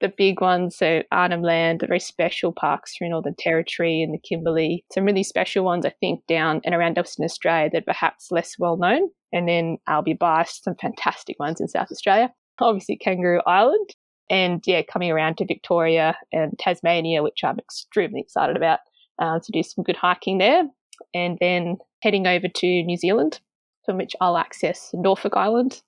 the 0.01 0.13
big 0.17 0.41
ones, 0.41 0.77
so 0.77 1.03
Arnhem 1.13 1.43
Land, 1.43 1.81
the 1.81 1.87
very 1.87 2.01
special 2.01 2.53
parks 2.53 2.97
through 2.97 3.11
Northern 3.11 3.35
Territory 3.39 4.03
and 4.03 4.13
the 4.13 4.19
Kimberley. 4.19 4.85
Some 4.93 5.05
really 5.05 5.23
special 5.23 5.65
ones, 5.65 5.87
I 5.87 5.95
think, 6.01 6.21
down 6.27 6.61
and 6.65 6.75
around 6.75 6.97
Western 6.97 7.25
Australia 7.25 7.71
that 7.73 7.83
are 7.83 7.93
perhaps 7.93 8.31
less 8.31 8.59
well 8.59 8.77
known. 8.77 9.09
And 9.33 9.49
then 9.49 9.79
I'll 9.87 10.03
be 10.03 10.15
biased, 10.15 10.65
some 10.65 10.75
fantastic 10.81 11.39
ones 11.39 11.61
in 11.61 11.69
South 11.69 11.89
Australia. 11.91 12.33
Obviously, 12.61 12.97
Kangaroo 12.97 13.41
Island. 13.47 13.91
And 14.31 14.63
yeah, 14.67 14.83
coming 14.83 15.11
around 15.11 15.37
to 15.39 15.47
Victoria 15.47 16.17
and 16.33 16.59
Tasmania, 16.59 17.23
which 17.23 17.41
I'm 17.45 17.59
extremely 17.59 18.21
excited 18.21 18.57
about, 18.57 18.81
uh, 19.19 19.41
to 19.41 19.53
do 19.53 19.63
some 19.63 19.85
good 19.85 19.97
hiking 19.97 20.39
there. 20.39 20.65
And 21.15 21.39
then 21.41 21.79
heading 22.03 22.27
over 22.27 22.49
to 22.49 22.67
New 22.67 22.97
Zealand, 22.97 23.41
from 23.85 23.97
which 23.99 24.15
I'll 24.21 24.37
access 24.37 24.91
Norfolk 24.95 25.37
Island. 25.37 25.83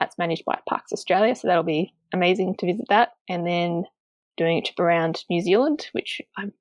That's 0.00 0.18
managed 0.18 0.44
by 0.44 0.58
Parks 0.68 0.92
Australia, 0.92 1.36
so 1.36 1.46
that'll 1.46 1.62
be 1.62 1.94
amazing 2.12 2.56
to 2.56 2.66
visit 2.66 2.86
that. 2.88 3.10
And 3.28 3.46
then 3.46 3.84
doing 4.36 4.58
a 4.58 4.62
trip 4.62 4.80
around 4.80 5.22
New 5.28 5.42
Zealand, 5.42 5.86
which 5.92 6.20
I'm 6.38 6.52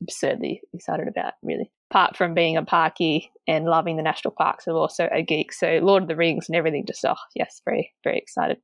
absurdly 0.00 0.62
excited 0.72 1.06
about, 1.06 1.34
really. 1.42 1.70
Apart 1.90 2.16
from 2.16 2.32
being 2.34 2.56
a 2.56 2.64
parkie 2.64 3.28
and 3.46 3.66
loving 3.66 3.96
the 3.96 4.02
national 4.02 4.32
parks, 4.32 4.66
I'm 4.66 4.74
also 4.74 5.08
a 5.12 5.22
geek. 5.22 5.52
So 5.52 5.78
Lord 5.82 6.02
of 6.02 6.08
the 6.08 6.16
Rings 6.16 6.48
and 6.48 6.56
everything 6.56 6.86
just, 6.86 7.04
oh, 7.04 7.14
yes, 7.34 7.60
very, 7.64 7.92
very 8.02 8.16
excited. 8.16 8.56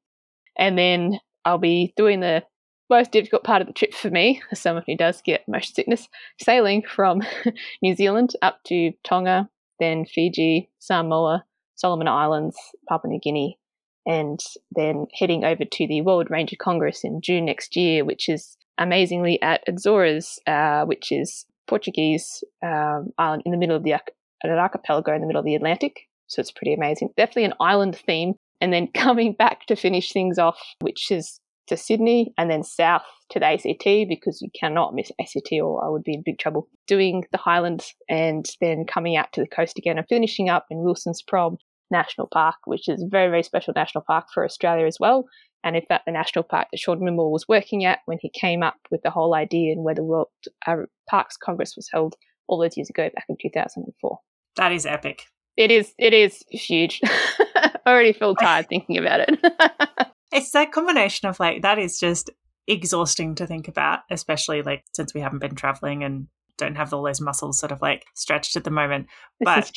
And 0.59 0.79
then 0.79 1.21
I'll 1.45 1.59
be 1.59 1.93
doing 1.97 2.21
the 2.21 2.43
most 2.89 3.13
difficult 3.13 3.45
part 3.45 3.61
of 3.61 3.67
the 3.67 3.75
trip 3.75 3.93
for 3.93 4.11
me, 4.11 4.43
as 4.51 4.61
someone 4.61 4.85
who 4.87 4.97
does 4.97 5.21
get 5.23 5.47
motion 5.47 5.75
sickness, 5.75 6.09
sailing 6.41 6.83
from 6.83 7.21
New 7.83 7.95
Zealand 7.95 8.35
up 8.41 8.61
to 8.67 8.93
Tonga, 9.05 9.49
then 9.81 10.07
Fiji, 10.07 10.71
Samoa, 10.79 11.45
Solomon 11.75 12.09
Islands, 12.09 12.57
Papua 12.89 13.11
New 13.11 13.21
Guinea, 13.21 13.59
and 14.07 14.41
then 14.75 15.07
heading 15.15 15.45
over 15.45 15.65
to 15.65 15.87
the 15.87 16.03
World 16.03 16.31
Ranger 16.31 16.57
Congress 16.61 17.05
in 17.05 17.21
June 17.21 17.45
next 17.45 17.77
year, 17.77 18.05
which 18.05 18.29
is 18.29 18.57
amazingly 18.79 19.41
at 19.43 19.63
Azores, 19.69 20.39
uh, 20.47 20.85
which 20.85 21.13
is 21.13 21.47
Portuguese 21.67 22.43
um, 22.63 23.13
island 23.19 23.43
in 23.47 23.53
the 23.53 23.59
middle 23.59 23.77
of 23.77 23.85
the 23.85 23.95
an 24.43 24.51
archipelago 24.51 25.15
in 25.15 25.21
the 25.21 25.27
middle 25.27 25.41
of 25.41 25.47
the 25.47 25.55
Atlantic. 25.55 26.09
So 26.27 26.41
it's 26.41 26.51
pretty 26.51 26.75
amazing. 26.75 27.11
Definitely 27.17 27.45
an 27.45 27.55
island 27.61 27.97
theme. 27.97 28.35
And 28.61 28.73
then 28.73 28.89
coming 28.95 29.35
back 29.35 29.67
to 29.67 29.77
finish 29.77 30.13
things 30.13 30.39
off, 30.39 30.61
which 30.81 31.11
is 31.11 31.39
to 31.69 31.77
Sydney 31.77 32.35
and 32.37 32.51
then 32.51 32.65
south 32.65 33.05
to 33.31 33.39
the 33.39 33.47
ACT 33.47 33.85
because 34.09 34.43
you 34.43 34.49
cannot 34.59 34.95
miss 34.95 35.13
ACT 35.21 35.53
or 35.63 35.85
I 35.85 35.89
would 35.89 36.03
be 36.03 36.15
in 36.15 36.23
big 36.25 36.39
trouble. 36.39 36.69
Doing 36.87 37.25
the 37.31 37.39
Highlands 37.39 37.95
and 38.09 38.45
then 38.61 38.85
coming 38.85 39.17
out 39.17 39.33
to 39.35 39.41
the 39.41 39.47
coast 39.47 39.79
again 39.79 39.97
and 39.97 40.07
finishing 40.09 40.49
up 40.49 40.67
in 40.71 40.83
Wilson's 40.83 41.23
Prom 41.23 41.59
National 41.93 42.29
Park, 42.33 42.57
which 42.65 42.89
is 42.89 43.03
a 43.03 43.07
very, 43.09 43.31
very 43.31 43.43
special 43.45 43.73
national 43.77 44.05
park 44.05 44.27
for 44.33 44.45
Australia 44.45 44.87
as 44.87 44.97
well. 44.99 45.27
And 45.65 45.77
in 45.77 45.83
fact, 45.89 46.07
the 46.07 46.13
national 46.13 46.43
park 46.43 46.69
that 46.73 46.79
Sean 46.79 46.99
Willmore 46.99 47.31
was 47.31 47.47
working 47.49 47.85
at 47.85 48.01
when 48.07 48.19
he 48.21 48.31
came 48.31 48.63
up 48.63 48.75
with 48.91 49.03
the 49.03 49.11
whole 49.11 49.35
idea 49.35 49.73
and 49.73 49.85
where 49.85 49.95
the 49.95 50.03
World 50.03 50.29
uh, 50.67 50.77
Parks 51.09 51.37
Congress 51.37 51.75
was 51.77 51.89
held 51.93 52.17
all 52.49 52.59
those 52.59 52.77
years 52.77 52.91
ago 52.91 53.09
back 53.15 53.27
in 53.29 53.37
2004. 53.41 54.19
That 54.57 54.73
is 54.73 54.87
epic. 54.87 55.27
It 55.57 55.71
is. 55.71 55.93
It 55.99 56.15
is 56.15 56.43
huge. 56.51 57.01
I 57.05 57.79
already 57.87 58.13
feel 58.13 58.35
tired 58.35 58.69
thinking 58.69 58.99
about 58.99 59.21
it. 59.21 59.39
it's 60.33 60.51
that 60.53 60.73
combination 60.73 61.29
of 61.29 61.39
like 61.39 61.63
that 61.63 61.79
is 61.79 62.01
just 62.01 62.31
exhausting 62.67 63.35
to 63.37 63.47
think 63.47 63.69
about, 63.69 64.01
especially 64.11 64.63
like 64.63 64.85
since 64.95 65.15
we 65.15 65.21
haven't 65.21 65.41
been 65.41 65.55
traveling 65.55 66.03
and 66.03 66.27
don't 66.59 66.77
have 66.77 66.93
all 66.93 67.03
those 67.03 67.21
muscles 67.21 67.59
sort 67.59 67.73
of 67.73 67.83
like 67.83 68.05
stretched 68.15 68.57
at 68.57 68.65
the 68.65 68.71
moment. 68.71 69.07
This 69.41 69.47
But 69.47 69.73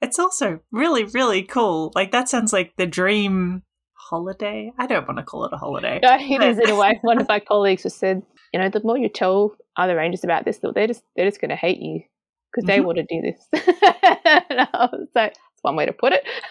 it's 0.00 0.18
also 0.18 0.60
really, 0.70 1.04
really 1.04 1.42
cool. 1.42 1.92
Like 1.94 2.12
that 2.12 2.28
sounds 2.28 2.52
like 2.52 2.74
the 2.76 2.86
dream 2.86 3.62
holiday. 3.94 4.72
I 4.78 4.86
don't 4.86 5.06
want 5.06 5.18
to 5.18 5.24
call 5.24 5.44
it 5.44 5.52
a 5.52 5.56
holiday. 5.56 6.00
No, 6.02 6.16
it 6.18 6.42
is 6.42 6.58
in 6.58 6.70
a 6.70 6.76
way. 6.76 6.98
One 7.02 7.20
of 7.20 7.28
my 7.28 7.40
colleagues 7.48 7.84
just 7.84 7.98
said, 7.98 8.22
you 8.52 8.60
know, 8.60 8.68
the 8.68 8.80
more 8.82 8.98
you 8.98 9.08
tell 9.08 9.54
other 9.76 9.96
rangers 9.96 10.24
about 10.24 10.44
this, 10.44 10.58
they're 10.74 10.86
just 10.86 11.02
they're 11.16 11.28
just 11.28 11.40
going 11.40 11.50
to 11.50 11.56
hate 11.56 11.78
you 11.78 12.02
because 12.50 12.66
they 12.66 12.78
mm-hmm. 12.78 12.86
want 12.86 12.98
to 12.98 13.04
do 13.04 13.22
this. 13.22 13.48
so 15.00 15.06
that's 15.14 15.38
one 15.62 15.76
way 15.76 15.86
to 15.86 15.92
put 15.92 16.12
it. 16.12 16.24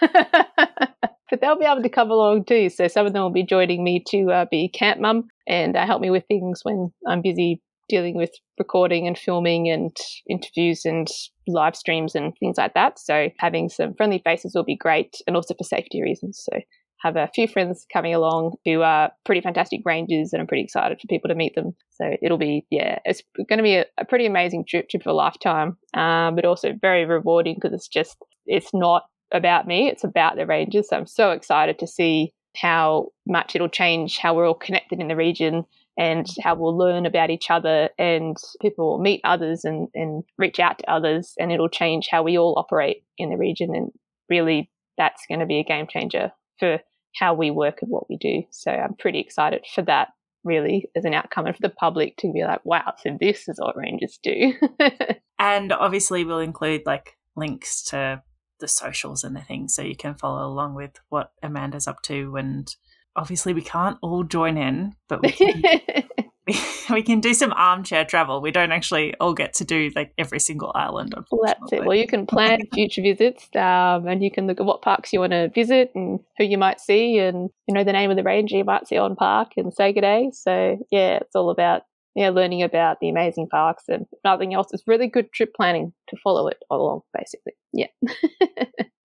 but 1.30 1.40
they'll 1.40 1.58
be 1.58 1.64
able 1.64 1.82
to 1.82 1.88
come 1.88 2.10
along 2.10 2.44
too. 2.44 2.70
So 2.70 2.88
some 2.88 3.06
of 3.06 3.12
them 3.12 3.22
will 3.22 3.30
be 3.30 3.44
joining 3.44 3.84
me 3.84 4.02
to 4.08 4.30
uh, 4.30 4.46
be 4.50 4.68
camp 4.68 5.00
mum 5.00 5.28
and 5.46 5.76
uh, 5.76 5.86
help 5.86 6.00
me 6.00 6.10
with 6.10 6.24
things 6.26 6.60
when 6.62 6.92
I'm 7.06 7.20
busy 7.22 7.62
dealing 7.90 8.16
with 8.16 8.30
recording 8.58 9.06
and 9.06 9.18
filming 9.18 9.68
and 9.68 9.94
interviews 10.28 10.82
and 10.84 11.08
live 11.48 11.76
streams 11.76 12.14
and 12.14 12.32
things 12.38 12.56
like 12.56 12.74
that. 12.74 12.98
So 12.98 13.28
having 13.38 13.68
some 13.68 13.94
friendly 13.94 14.22
faces 14.24 14.52
will 14.54 14.64
be 14.64 14.76
great 14.76 15.16
and 15.26 15.36
also 15.36 15.54
for 15.54 15.64
safety 15.64 16.00
reasons. 16.00 16.42
So 16.50 16.60
have 17.00 17.16
a 17.16 17.30
few 17.34 17.48
friends 17.48 17.86
coming 17.92 18.14
along 18.14 18.52
who 18.64 18.82
are 18.82 19.10
pretty 19.24 19.40
fantastic 19.40 19.80
rangers 19.84 20.32
and 20.32 20.40
I'm 20.40 20.46
pretty 20.46 20.62
excited 20.62 21.00
for 21.00 21.08
people 21.08 21.28
to 21.28 21.34
meet 21.34 21.54
them. 21.54 21.72
So 21.90 22.16
it'll 22.22 22.38
be, 22.38 22.66
yeah, 22.70 22.98
it's 23.04 23.22
going 23.48 23.58
to 23.58 23.62
be 23.62 23.76
a, 23.76 23.86
a 23.98 24.04
pretty 24.04 24.26
amazing 24.26 24.64
trip, 24.68 24.88
trip 24.88 25.02
of 25.02 25.10
a 25.10 25.14
lifetime, 25.14 25.76
um, 25.94 26.36
but 26.36 26.44
also 26.44 26.72
very 26.80 27.04
rewarding 27.06 27.56
because 27.56 27.74
it's 27.74 27.88
just, 27.88 28.16
it's 28.46 28.70
not 28.74 29.04
about 29.32 29.66
me, 29.66 29.88
it's 29.88 30.04
about 30.04 30.36
the 30.36 30.46
rangers. 30.46 30.88
So 30.88 30.96
I'm 30.96 31.06
so 31.06 31.30
excited 31.30 31.78
to 31.78 31.86
see 31.86 32.32
how 32.56 33.08
much 33.26 33.54
it'll 33.54 33.68
change 33.68 34.18
how 34.18 34.34
we're 34.34 34.46
all 34.46 34.54
connected 34.54 35.00
in 35.00 35.08
the 35.08 35.16
region 35.16 35.64
and 35.98 36.26
how 36.42 36.54
we'll 36.54 36.76
learn 36.76 37.06
about 37.06 37.30
each 37.30 37.50
other 37.50 37.90
and 37.98 38.36
people 38.60 38.90
will 38.90 39.02
meet 39.02 39.20
others 39.24 39.64
and, 39.64 39.88
and 39.94 40.24
reach 40.38 40.58
out 40.58 40.78
to 40.78 40.90
others 40.90 41.34
and 41.38 41.52
it'll 41.52 41.68
change 41.68 42.08
how 42.10 42.22
we 42.22 42.38
all 42.38 42.54
operate 42.56 43.02
in 43.18 43.30
the 43.30 43.36
region 43.36 43.74
and 43.74 43.90
really 44.28 44.70
that's 44.96 45.24
going 45.28 45.40
to 45.40 45.46
be 45.46 45.58
a 45.58 45.64
game 45.64 45.86
changer 45.88 46.32
for 46.58 46.78
how 47.16 47.34
we 47.34 47.50
work 47.50 47.78
and 47.82 47.90
what 47.90 48.08
we 48.08 48.16
do. 48.16 48.42
So 48.50 48.70
I'm 48.70 48.94
pretty 48.94 49.18
excited 49.18 49.64
for 49.74 49.82
that 49.82 50.08
really 50.44 50.86
as 50.96 51.04
an 51.04 51.14
outcome 51.14 51.46
and 51.46 51.54
for 51.54 51.62
the 51.62 51.68
public 51.74 52.16
to 52.18 52.32
be 52.32 52.44
like, 52.44 52.64
wow, 52.64 52.94
so 52.98 53.16
this 53.20 53.48
is 53.48 53.58
what 53.58 53.76
Rangers 53.76 54.18
do. 54.22 54.54
and 55.38 55.72
obviously 55.72 56.24
we'll 56.24 56.38
include 56.38 56.82
like 56.86 57.16
links 57.36 57.82
to 57.84 58.22
the 58.60 58.68
socials 58.68 59.24
and 59.24 59.34
the 59.34 59.40
things 59.40 59.74
so 59.74 59.82
you 59.82 59.96
can 59.96 60.14
follow 60.14 60.46
along 60.46 60.74
with 60.74 60.92
what 61.08 61.32
Amanda's 61.42 61.88
up 61.88 62.02
to 62.02 62.36
and 62.36 62.74
obviously 63.16 63.54
we 63.54 63.62
can't 63.62 63.98
all 64.02 64.24
join 64.24 64.56
in, 64.56 64.94
but 65.08 65.22
we 65.22 65.32
can, 65.32 65.62
we 66.90 67.02
can 67.02 67.20
do 67.20 67.34
some 67.34 67.52
armchair 67.52 68.04
travel. 68.04 68.40
We 68.40 68.50
don't 68.50 68.72
actually 68.72 69.14
all 69.20 69.34
get 69.34 69.54
to 69.54 69.64
do 69.64 69.90
like 69.94 70.12
every 70.18 70.40
single 70.40 70.72
island. 70.74 71.14
Well, 71.30 71.42
that's 71.44 71.72
it. 71.72 71.84
Well, 71.84 71.96
you 71.96 72.06
can 72.06 72.26
plan 72.26 72.60
future 72.74 73.02
visits, 73.02 73.48
um, 73.54 74.06
and 74.06 74.22
you 74.22 74.30
can 74.30 74.46
look 74.46 74.60
at 74.60 74.66
what 74.66 74.82
parks 74.82 75.12
you 75.12 75.20
want 75.20 75.32
to 75.32 75.50
visit 75.50 75.92
and 75.94 76.20
who 76.38 76.44
you 76.44 76.58
might 76.58 76.80
see, 76.80 77.18
and 77.18 77.50
you 77.66 77.74
know 77.74 77.84
the 77.84 77.92
name 77.92 78.10
of 78.10 78.16
the 78.16 78.22
ranger 78.22 78.56
you 78.56 78.64
might 78.64 78.88
see 78.88 78.96
on 78.96 79.16
park, 79.16 79.52
and 79.56 79.72
say 79.72 79.92
good 79.92 80.02
day. 80.02 80.30
So 80.32 80.78
yeah, 80.90 81.18
it's 81.18 81.34
all 81.34 81.50
about 81.50 81.82
yeah 82.14 82.30
learning 82.30 82.62
about 82.62 82.98
the 83.00 83.08
amazing 83.08 83.48
parks 83.48 83.84
and 83.88 84.06
nothing 84.24 84.54
else. 84.54 84.68
It's 84.72 84.86
really 84.86 85.08
good 85.08 85.32
trip 85.32 85.54
planning 85.54 85.92
to 86.08 86.16
follow 86.22 86.48
it 86.48 86.58
along, 86.70 87.02
basically. 87.16 87.52
Yeah. 87.72 87.86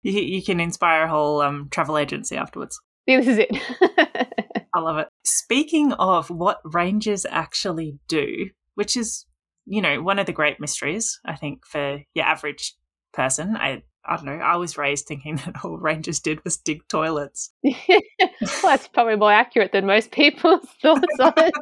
you, 0.03 0.21
you 0.21 0.43
can 0.43 0.59
inspire 0.59 1.03
a 1.03 1.09
whole 1.09 1.41
um, 1.41 1.67
travel 1.69 1.97
agency 1.97 2.35
afterwards. 2.35 2.79
This 3.07 3.27
is 3.27 3.37
it. 3.37 3.49
I 4.73 4.79
love 4.79 4.97
it. 4.97 5.07
Speaking 5.23 5.93
of 5.93 6.29
what 6.29 6.59
rangers 6.63 7.25
actually 7.29 7.99
do, 8.07 8.49
which 8.75 8.97
is, 8.97 9.25
you 9.65 9.81
know, 9.81 10.01
one 10.01 10.19
of 10.19 10.25
the 10.25 10.33
great 10.33 10.59
mysteries, 10.59 11.19
I 11.25 11.35
think, 11.35 11.65
for 11.65 11.99
your 12.13 12.25
average 12.25 12.75
person. 13.13 13.55
I 13.55 13.83
I 14.07 14.17
don't 14.17 14.25
know. 14.25 14.33
I 14.33 14.55
was 14.57 14.77
raised 14.77 15.07
thinking 15.07 15.35
that 15.45 15.63
all 15.63 15.77
rangers 15.77 16.19
did 16.19 16.43
was 16.43 16.57
dig 16.57 16.87
toilets. 16.87 17.51
well, 17.63 18.01
that's 18.63 18.87
probably 18.87 19.15
more 19.15 19.31
accurate 19.31 19.71
than 19.71 19.85
most 19.85 20.11
people's 20.11 20.67
thoughts 20.81 21.19
on 21.19 21.33
it. 21.37 21.53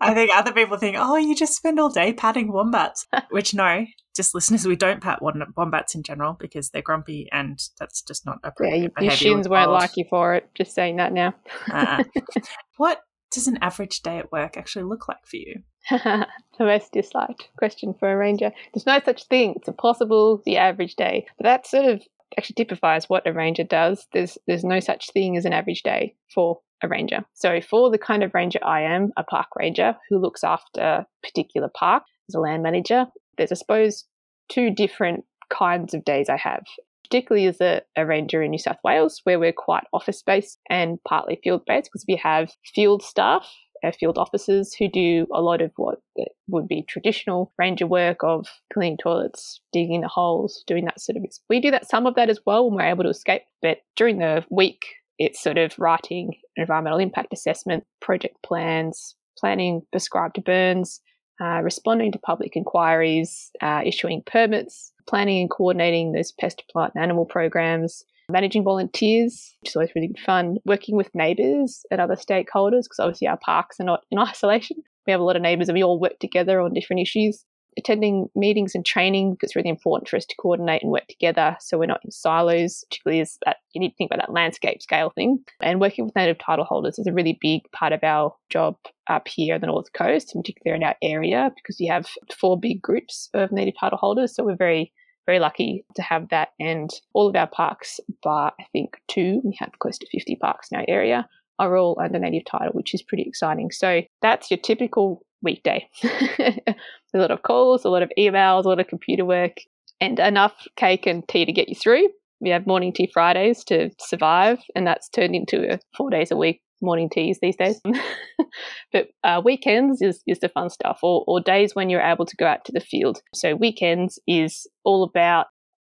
I 0.00 0.14
think 0.14 0.30
other 0.34 0.52
people 0.52 0.76
think, 0.76 0.96
oh, 0.98 1.16
you 1.16 1.34
just 1.34 1.56
spend 1.56 1.80
all 1.80 1.88
day 1.88 2.12
patting 2.12 2.52
wombats. 2.52 3.06
Which, 3.30 3.54
no, 3.54 3.86
just 4.16 4.34
listeners, 4.34 4.66
we 4.66 4.76
don't 4.76 5.00
pat 5.00 5.20
wombats 5.22 5.94
in 5.94 6.02
general 6.02 6.36
because 6.38 6.70
they're 6.70 6.82
grumpy 6.82 7.28
and 7.32 7.60
that's 7.78 8.02
just 8.02 8.26
not 8.26 8.38
appropriate. 8.42 8.92
Yeah, 8.98 9.04
your 9.04 9.12
shins 9.12 9.48
won't 9.48 9.70
like 9.70 9.96
you 9.96 10.04
for 10.08 10.34
it. 10.34 10.48
Just 10.54 10.74
saying 10.74 10.96
that 10.96 11.12
now. 11.12 11.34
uh, 11.72 12.02
what 12.76 13.02
does 13.30 13.46
an 13.46 13.58
average 13.62 14.02
day 14.02 14.18
at 14.18 14.32
work 14.32 14.56
actually 14.56 14.84
look 14.84 15.08
like 15.08 15.24
for 15.24 15.36
you? 15.36 15.62
the 15.90 16.26
most 16.58 16.92
disliked 16.92 17.48
question 17.56 17.94
for 17.98 18.12
a 18.12 18.16
ranger. 18.16 18.52
There's 18.74 18.86
no 18.86 19.00
such 19.04 19.24
thing. 19.24 19.54
It's 19.56 19.68
impossible, 19.68 20.42
the 20.44 20.56
average 20.56 20.96
day. 20.96 21.26
But 21.38 21.44
that 21.44 21.66
sort 21.66 21.86
of 21.86 22.02
actually 22.36 22.54
typifies 22.54 23.08
what 23.08 23.26
a 23.26 23.32
ranger 23.32 23.64
does. 23.64 24.06
There's 24.12 24.36
there's 24.46 24.64
no 24.64 24.80
such 24.80 25.10
thing 25.12 25.36
as 25.36 25.44
an 25.44 25.52
average 25.52 25.82
day 25.82 26.14
for 26.32 26.60
a 26.82 26.88
ranger. 26.88 27.24
So 27.34 27.60
for 27.60 27.90
the 27.90 27.98
kind 27.98 28.22
of 28.22 28.34
ranger 28.34 28.58
I 28.64 28.82
am, 28.82 29.12
a 29.16 29.24
park 29.24 29.48
ranger 29.56 29.96
who 30.08 30.18
looks 30.18 30.44
after 30.44 30.80
a 30.80 31.06
particular 31.22 31.68
park 31.72 32.04
as 32.28 32.34
a 32.34 32.40
land 32.40 32.62
manager, 32.62 33.06
there's 33.40 33.52
I 33.52 33.56
suppose 33.56 34.04
two 34.50 34.70
different 34.70 35.24
kinds 35.48 35.94
of 35.94 36.04
days 36.04 36.28
I 36.28 36.36
have 36.36 36.64
particularly 37.10 37.46
as 37.48 37.60
a, 37.60 37.82
a, 37.96 38.06
ranger 38.06 38.40
in 38.40 38.50
New 38.50 38.58
South 38.58 38.76
Wales, 38.84 39.20
where 39.24 39.40
we're 39.40 39.52
quite 39.52 39.82
office 39.92 40.22
based 40.22 40.60
and 40.70 40.98
partly 41.08 41.40
field 41.42 41.62
based 41.66 41.90
because 41.90 42.04
we 42.06 42.14
have 42.14 42.52
field 42.72 43.02
staff, 43.02 43.52
our 43.82 43.92
field 43.92 44.16
officers, 44.16 44.72
who 44.78 44.88
do 44.88 45.26
a 45.34 45.42
lot 45.42 45.60
of 45.60 45.72
what 45.74 45.98
would 46.46 46.68
be 46.68 46.84
traditional 46.88 47.52
ranger 47.58 47.86
work 47.86 48.18
of 48.22 48.46
cleaning 48.72 48.96
toilets, 48.96 49.60
digging 49.72 50.02
the 50.02 50.08
holes, 50.08 50.62
doing 50.68 50.84
that 50.84 51.00
sort 51.00 51.16
of. 51.16 51.24
We 51.48 51.60
do 51.60 51.72
that 51.72 51.90
some 51.90 52.06
of 52.06 52.14
that 52.14 52.30
as 52.30 52.38
well 52.46 52.66
when 52.70 52.76
we're 52.76 52.90
able 52.90 53.02
to 53.02 53.10
escape, 53.10 53.42
but 53.60 53.78
during 53.96 54.18
the 54.18 54.44
week, 54.48 54.82
it's 55.18 55.42
sort 55.42 55.58
of 55.58 55.74
writing 55.78 56.34
environmental 56.56 57.00
impact 57.00 57.32
assessment, 57.32 57.84
project 58.00 58.36
plans, 58.44 59.16
planning 59.36 59.82
prescribed 59.90 60.42
burns, 60.44 61.00
uh, 61.40 61.60
responding 61.62 62.12
to 62.12 62.18
public 62.18 62.56
inquiries, 62.56 63.50
uh, 63.62 63.82
issuing 63.84 64.22
permits, 64.26 64.92
planning 65.08 65.40
and 65.40 65.50
coordinating 65.50 66.12
those 66.12 66.32
pest, 66.32 66.62
plant, 66.70 66.92
and 66.94 67.02
animal 67.02 67.24
programs, 67.24 68.04
managing 68.30 68.62
volunteers, 68.62 69.56
which 69.60 69.70
is 69.70 69.76
always 69.76 69.90
really 69.94 70.08
good 70.08 70.20
fun, 70.20 70.58
working 70.64 70.96
with 70.96 71.14
neighbours 71.14 71.84
and 71.90 72.00
other 72.00 72.16
stakeholders, 72.16 72.84
because 72.84 73.00
obviously 73.00 73.26
our 73.26 73.38
parks 73.38 73.80
are 73.80 73.84
not 73.84 74.04
in 74.10 74.18
isolation. 74.30 74.76
We 75.06 75.12
have 75.12 75.20
a 75.20 75.24
lot 75.24 75.36
of 75.36 75.42
neighbours 75.42 75.68
and 75.68 75.76
we 75.76 75.82
all 75.82 75.98
work 75.98 76.18
together 76.20 76.60
on 76.60 76.74
different 76.74 77.00
issues. 77.00 77.44
Attending 77.80 78.28
meetings 78.34 78.74
and 78.74 78.84
training 78.84 79.32
because 79.32 79.48
it's 79.48 79.56
really 79.56 79.68
important 79.68 80.08
for 80.08 80.16
us 80.16 80.26
to 80.26 80.36
coordinate 80.36 80.82
and 80.82 80.92
work 80.92 81.06
together 81.08 81.56
so 81.60 81.78
we're 81.78 81.86
not 81.86 82.04
in 82.04 82.10
silos, 82.10 82.84
particularly 82.88 83.20
as 83.20 83.38
that 83.44 83.56
you 83.72 83.80
need 83.80 83.90
to 83.90 83.96
think 83.96 84.10
about 84.10 84.26
that 84.26 84.32
landscape 84.32 84.82
scale 84.82 85.10
thing. 85.10 85.38
And 85.60 85.80
working 85.80 86.04
with 86.04 86.16
native 86.16 86.38
title 86.38 86.64
holders 86.64 86.98
is 86.98 87.06
a 87.06 87.12
really 87.12 87.38
big 87.40 87.62
part 87.72 87.92
of 87.92 88.04
our 88.04 88.34
job 88.50 88.76
up 89.08 89.26
here 89.26 89.54
on 89.54 89.60
the 89.60 89.66
North 89.66 89.92
Coast, 89.92 90.34
in 90.34 90.42
particular 90.42 90.76
in 90.76 90.84
our 90.84 90.96
area, 91.02 91.50
because 91.56 91.76
we 91.80 91.86
have 91.86 92.06
four 92.38 92.58
big 92.58 92.80
groups 92.80 93.28
of 93.34 93.50
native 93.50 93.74
title 93.78 93.98
holders. 93.98 94.34
So 94.34 94.44
we're 94.44 94.56
very 94.56 94.92
very 95.26 95.38
lucky 95.38 95.84
to 95.94 96.02
have 96.02 96.28
that. 96.30 96.48
And 96.58 96.90
all 97.12 97.28
of 97.28 97.36
our 97.36 97.46
parks, 97.46 98.00
bar 98.22 98.52
I 98.58 98.64
think 98.72 98.96
two, 99.06 99.40
we 99.44 99.56
have 99.60 99.70
close 99.78 99.96
to 99.98 100.06
50 100.10 100.36
parks 100.36 100.68
in 100.72 100.78
our 100.78 100.84
area, 100.88 101.28
are 101.60 101.76
all 101.76 102.00
under 102.02 102.18
native 102.18 102.46
title, 102.46 102.72
which 102.72 102.94
is 102.94 103.02
pretty 103.02 103.22
exciting. 103.22 103.70
So 103.70 104.02
that's 104.22 104.50
your 104.50 104.58
typical 104.58 105.22
weekday. 105.42 105.88
a 107.14 107.18
lot 107.18 107.30
of 107.30 107.42
calls, 107.42 107.84
a 107.84 107.88
lot 107.88 108.02
of 108.02 108.10
emails, 108.18 108.64
a 108.64 108.68
lot 108.68 108.80
of 108.80 108.88
computer 108.88 109.24
work, 109.24 109.56
and 110.00 110.18
enough 110.18 110.54
cake 110.76 111.06
and 111.06 111.26
tea 111.28 111.44
to 111.44 111.52
get 111.52 111.68
you 111.68 111.74
through. 111.74 112.08
We 112.40 112.50
have 112.50 112.66
morning 112.66 112.92
tea 112.92 113.10
Fridays 113.12 113.64
to 113.64 113.90
survive, 113.98 114.58
and 114.74 114.86
that's 114.86 115.08
turned 115.08 115.34
into 115.34 115.78
four 115.96 116.10
days 116.10 116.30
a 116.30 116.36
week 116.36 116.62
morning 116.82 117.10
teas 117.10 117.38
these 117.40 117.56
days. 117.56 117.80
but 118.92 119.08
uh, 119.24 119.40
weekends 119.44 120.00
is, 120.00 120.22
is 120.26 120.40
the 120.40 120.48
fun 120.48 120.70
stuff, 120.70 121.00
or, 121.02 121.24
or 121.26 121.40
days 121.40 121.74
when 121.74 121.90
you're 121.90 122.00
able 122.00 122.26
to 122.26 122.36
go 122.36 122.46
out 122.46 122.64
to 122.64 122.72
the 122.72 122.80
field. 122.80 123.20
So 123.34 123.54
weekends 123.54 124.18
is 124.26 124.66
all 124.84 125.02
about 125.02 125.46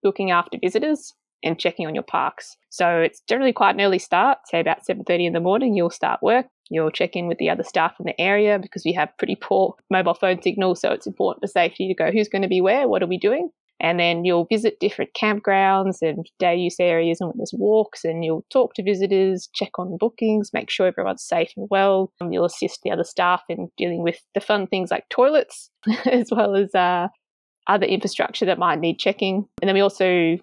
looking 0.04 0.30
after 0.30 0.58
visitors 0.62 1.12
and 1.42 1.58
checking 1.58 1.86
on 1.86 1.94
your 1.94 2.04
parks. 2.04 2.56
So 2.70 3.00
it's 3.00 3.22
generally 3.28 3.52
quite 3.52 3.74
an 3.74 3.80
early 3.80 3.98
start, 3.98 4.38
say 4.46 4.60
about 4.60 4.84
7:30 4.86 5.26
in 5.26 5.32
the 5.32 5.40
morning 5.40 5.74
you'll 5.74 5.90
start 5.90 6.22
work. 6.22 6.46
You'll 6.70 6.90
check 6.90 7.14
in 7.14 7.28
with 7.28 7.38
the 7.38 7.50
other 7.50 7.62
staff 7.62 7.94
in 8.00 8.06
the 8.06 8.20
area 8.20 8.58
because 8.58 8.82
we 8.84 8.92
have 8.94 9.16
pretty 9.18 9.36
poor 9.36 9.74
mobile 9.90 10.14
phone 10.14 10.42
signal, 10.42 10.74
so 10.74 10.90
it's 10.90 11.06
important 11.06 11.42
for 11.42 11.46
safety 11.48 11.86
to 11.88 11.94
go 11.94 12.10
who's 12.10 12.28
going 12.28 12.42
to 12.42 12.48
be 12.48 12.60
where, 12.60 12.88
what 12.88 13.02
are 13.02 13.06
we 13.06 13.18
doing? 13.18 13.50
And 13.78 14.00
then 14.00 14.24
you'll 14.24 14.46
visit 14.46 14.80
different 14.80 15.10
campgrounds 15.12 15.98
and 16.00 16.26
day 16.38 16.56
use 16.56 16.80
areas 16.80 17.20
and 17.20 17.32
there's 17.36 17.52
walks, 17.56 18.04
and 18.04 18.24
you'll 18.24 18.44
talk 18.50 18.74
to 18.74 18.82
visitors, 18.82 19.48
check 19.54 19.78
on 19.78 19.98
bookings, 19.98 20.50
make 20.52 20.70
sure 20.70 20.86
everyone's 20.86 21.22
safe 21.22 21.50
and 21.56 21.68
well. 21.70 22.12
And 22.20 22.32
you'll 22.32 22.46
assist 22.46 22.80
the 22.82 22.90
other 22.90 23.04
staff 23.04 23.42
in 23.48 23.68
dealing 23.76 24.02
with 24.02 24.18
the 24.34 24.40
fun 24.40 24.66
things 24.66 24.90
like 24.90 25.08
toilets, 25.10 25.70
as 26.06 26.28
well 26.30 26.56
as 26.56 26.74
uh, 26.74 27.08
other 27.66 27.86
infrastructure 27.86 28.46
that 28.46 28.58
might 28.58 28.80
need 28.80 28.98
checking. 28.98 29.46
And 29.60 29.68
then 29.68 29.74
we 29.74 29.82
also 29.82 30.38